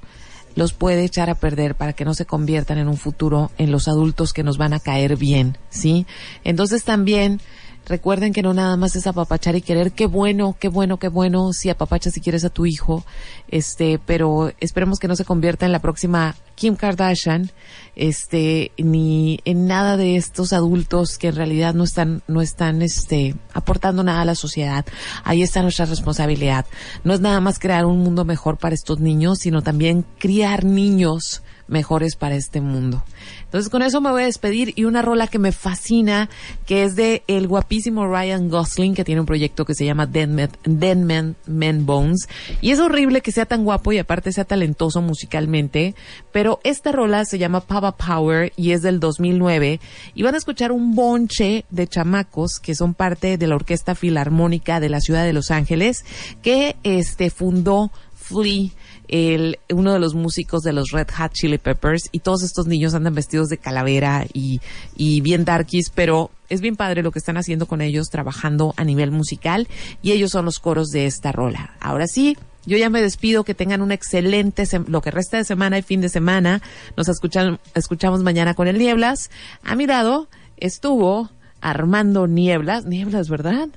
los 0.55 0.73
puede 0.73 1.03
echar 1.03 1.29
a 1.29 1.35
perder 1.35 1.75
para 1.75 1.93
que 1.93 2.05
no 2.05 2.13
se 2.13 2.25
conviertan 2.25 2.77
en 2.77 2.87
un 2.87 2.97
futuro 2.97 3.51
en 3.57 3.71
los 3.71 3.87
adultos 3.87 4.33
que 4.33 4.43
nos 4.43 4.57
van 4.57 4.73
a 4.73 4.79
caer 4.79 5.17
bien, 5.17 5.57
¿sí? 5.69 6.05
Entonces 6.43 6.83
también 6.83 7.41
recuerden 7.85 8.33
que 8.33 8.41
no 8.41 8.53
nada 8.53 8.77
más 8.77 8.95
es 8.95 9.07
apapachar 9.07 9.55
y 9.55 9.61
querer, 9.61 9.91
qué 9.91 10.05
bueno, 10.07 10.55
qué 10.59 10.67
bueno, 10.69 10.97
qué 10.97 11.07
bueno, 11.07 11.53
si 11.53 11.69
apapachas 11.69 12.13
si 12.13 12.21
quieres 12.21 12.45
a 12.45 12.49
tu 12.49 12.65
hijo, 12.65 13.05
este, 13.49 13.99
pero 14.05 14.51
esperemos 14.59 14.99
que 14.99 15.07
no 15.07 15.15
se 15.15 15.25
convierta 15.25 15.65
en 15.65 15.71
la 15.71 15.79
próxima 15.79 16.35
Kim 16.55 16.75
Kardashian, 16.75 17.51
este, 17.95 18.71
ni 18.77 19.39
en 19.45 19.67
nada 19.67 19.97
de 19.97 20.15
estos 20.15 20.53
adultos 20.53 21.17
que 21.17 21.27
en 21.27 21.35
realidad 21.35 21.73
no 21.73 21.83
están, 21.83 22.23
no 22.27 22.41
están, 22.41 22.81
este, 22.81 23.35
aportando 23.53 24.03
nada 24.03 24.21
a 24.21 24.25
la 24.25 24.35
sociedad. 24.35 24.85
Ahí 25.23 25.43
está 25.43 25.61
nuestra 25.61 25.85
responsabilidad. 25.85 26.65
No 27.03 27.13
es 27.13 27.19
nada 27.19 27.39
más 27.39 27.59
crear 27.59 27.85
un 27.85 27.99
mundo 27.99 28.25
mejor 28.25 28.57
para 28.57 28.75
estos 28.75 28.99
niños, 28.99 29.39
sino 29.39 29.61
también 29.61 30.05
criar 30.17 30.63
niños 30.63 31.42
mejores 31.67 32.15
para 32.15 32.35
este 32.35 32.61
mundo. 32.61 33.03
Entonces 33.45 33.69
con 33.69 33.81
eso 33.81 34.01
me 34.01 34.11
voy 34.11 34.23
a 34.23 34.25
despedir 34.25 34.73
y 34.75 34.85
una 34.85 35.01
rola 35.01 35.27
que 35.27 35.39
me 35.39 35.51
fascina, 35.51 36.29
que 36.65 36.83
es 36.83 36.95
de 36.95 37.23
el 37.27 37.47
guapísimo 37.47 38.07
Ryan 38.07 38.49
Gosling, 38.49 38.95
que 38.95 39.03
tiene 39.03 39.21
un 39.21 39.27
proyecto 39.27 39.65
que 39.65 39.75
se 39.75 39.85
llama 39.85 40.05
Dead 40.05 40.27
Men, 40.27 40.49
Dead 40.65 40.97
Men, 40.97 41.35
Men 41.45 41.85
Bones. 41.85 42.27
Y 42.61 42.71
es 42.71 42.79
horrible 42.79 43.21
que 43.21 43.31
sea 43.31 43.45
tan 43.45 43.63
guapo 43.63 43.91
y 43.91 43.99
aparte 43.99 44.31
sea 44.31 44.45
talentoso 44.45 45.01
musicalmente, 45.01 45.95
pero 46.31 46.59
esta 46.63 46.91
rola 46.91 47.25
se 47.25 47.37
llama 47.37 47.61
Papa 47.61 47.93
Power 47.93 48.51
y 48.55 48.71
es 48.71 48.81
del 48.81 48.99
2009 48.99 49.79
y 50.15 50.23
van 50.23 50.35
a 50.35 50.37
escuchar 50.37 50.71
un 50.71 50.95
bonche 50.95 51.65
de 51.69 51.87
chamacos 51.87 52.59
que 52.59 52.75
son 52.75 52.93
parte 52.93 53.37
de 53.37 53.47
la 53.47 53.55
Orquesta 53.55 53.95
Filarmónica 53.95 54.79
de 54.79 54.89
la 54.89 54.99
Ciudad 54.99 55.25
de 55.25 55.33
Los 55.33 55.51
Ángeles 55.51 56.05
que 56.41 56.75
este 56.83 57.29
fundó 57.29 57.91
Flea 58.15 58.69
el, 59.07 59.59
uno 59.69 59.93
de 59.93 59.99
los 59.99 60.15
músicos 60.15 60.63
de 60.63 60.73
los 60.73 60.91
Red 60.91 61.07
Hot 61.17 61.33
Chili 61.33 61.57
Peppers 61.57 62.09
y 62.11 62.19
todos 62.19 62.43
estos 62.43 62.67
niños 62.67 62.93
andan 62.93 63.15
vestidos 63.15 63.49
de 63.49 63.57
calavera 63.57 64.25
y, 64.33 64.61
y 64.95 65.21
bien 65.21 65.45
darkies, 65.45 65.89
pero 65.89 66.31
es 66.49 66.61
bien 66.61 66.75
padre 66.75 67.03
lo 67.03 67.11
que 67.11 67.19
están 67.19 67.37
haciendo 67.37 67.65
con 67.65 67.81
ellos 67.81 68.09
trabajando 68.09 68.73
a 68.77 68.83
nivel 68.83 69.11
musical 69.11 69.67
y 70.01 70.11
ellos 70.11 70.31
son 70.31 70.45
los 70.45 70.59
coros 70.59 70.89
de 70.89 71.05
esta 71.05 71.31
rola. 71.31 71.75
Ahora 71.79 72.07
sí, 72.07 72.37
yo 72.65 72.77
ya 72.77 72.89
me 72.89 73.01
despido, 73.01 73.43
que 73.43 73.53
tengan 73.53 73.81
un 73.81 73.91
excelente, 73.91 74.65
lo 74.87 75.01
que 75.01 75.11
resta 75.11 75.37
de 75.37 75.43
semana 75.43 75.77
y 75.77 75.81
fin 75.81 76.01
de 76.01 76.09
semana. 76.09 76.61
Nos 76.95 77.09
escuchan, 77.09 77.59
escuchamos 77.75 78.23
mañana 78.23 78.53
con 78.53 78.67
el 78.67 78.77
Nieblas. 78.77 79.29
A 79.63 79.75
mi 79.75 79.85
lado 79.85 80.27
estuvo 80.57 81.29
Armando 81.59 82.27
Nieblas, 82.27 82.85
Nieblas, 82.85 83.29
¿verdad? 83.29 83.67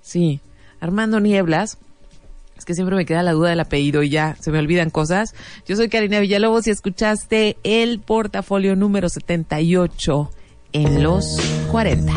Sí, 0.00 0.40
Armando 0.80 1.20
Nieblas. 1.20 1.78
Que 2.66 2.74
siempre 2.74 2.96
me 2.96 3.06
queda 3.06 3.22
la 3.22 3.32
duda 3.32 3.48
del 3.48 3.60
apellido 3.60 4.02
y 4.02 4.10
ya 4.10 4.36
se 4.40 4.50
me 4.50 4.58
olvidan 4.58 4.90
cosas. 4.90 5.34
Yo 5.66 5.76
soy 5.76 5.88
Karina 5.88 6.20
Villalobos 6.20 6.66
y 6.66 6.70
escuchaste 6.70 7.56
el 7.62 8.00
portafolio 8.00 8.76
número 8.76 9.08
78 9.08 10.30
en 10.72 11.02
los 11.02 11.40
40. 11.70 12.12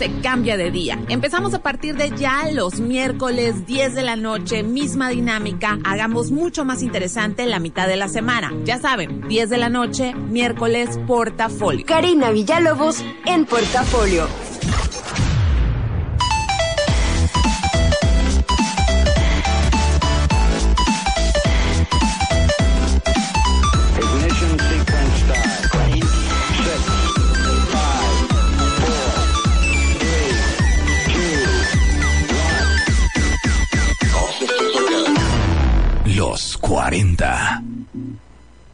Se 0.00 0.10
cambia 0.22 0.56
de 0.56 0.70
día. 0.70 0.98
Empezamos 1.10 1.52
a 1.52 1.62
partir 1.62 1.94
de 1.94 2.10
ya 2.16 2.50
los 2.50 2.80
miércoles 2.80 3.66
10 3.66 3.94
de 3.94 4.00
la 4.00 4.16
noche, 4.16 4.62
misma 4.62 5.10
dinámica. 5.10 5.78
Hagamos 5.84 6.30
mucho 6.30 6.64
más 6.64 6.82
interesante 6.82 7.44
la 7.44 7.58
mitad 7.58 7.86
de 7.86 7.96
la 7.96 8.08
semana. 8.08 8.50
Ya 8.64 8.78
saben, 8.78 9.28
10 9.28 9.50
de 9.50 9.58
la 9.58 9.68
noche, 9.68 10.14
miércoles, 10.14 10.98
portafolio. 11.06 11.84
Karina 11.84 12.30
Villalobos 12.30 13.04
en 13.26 13.44
Portafolio. 13.44 14.26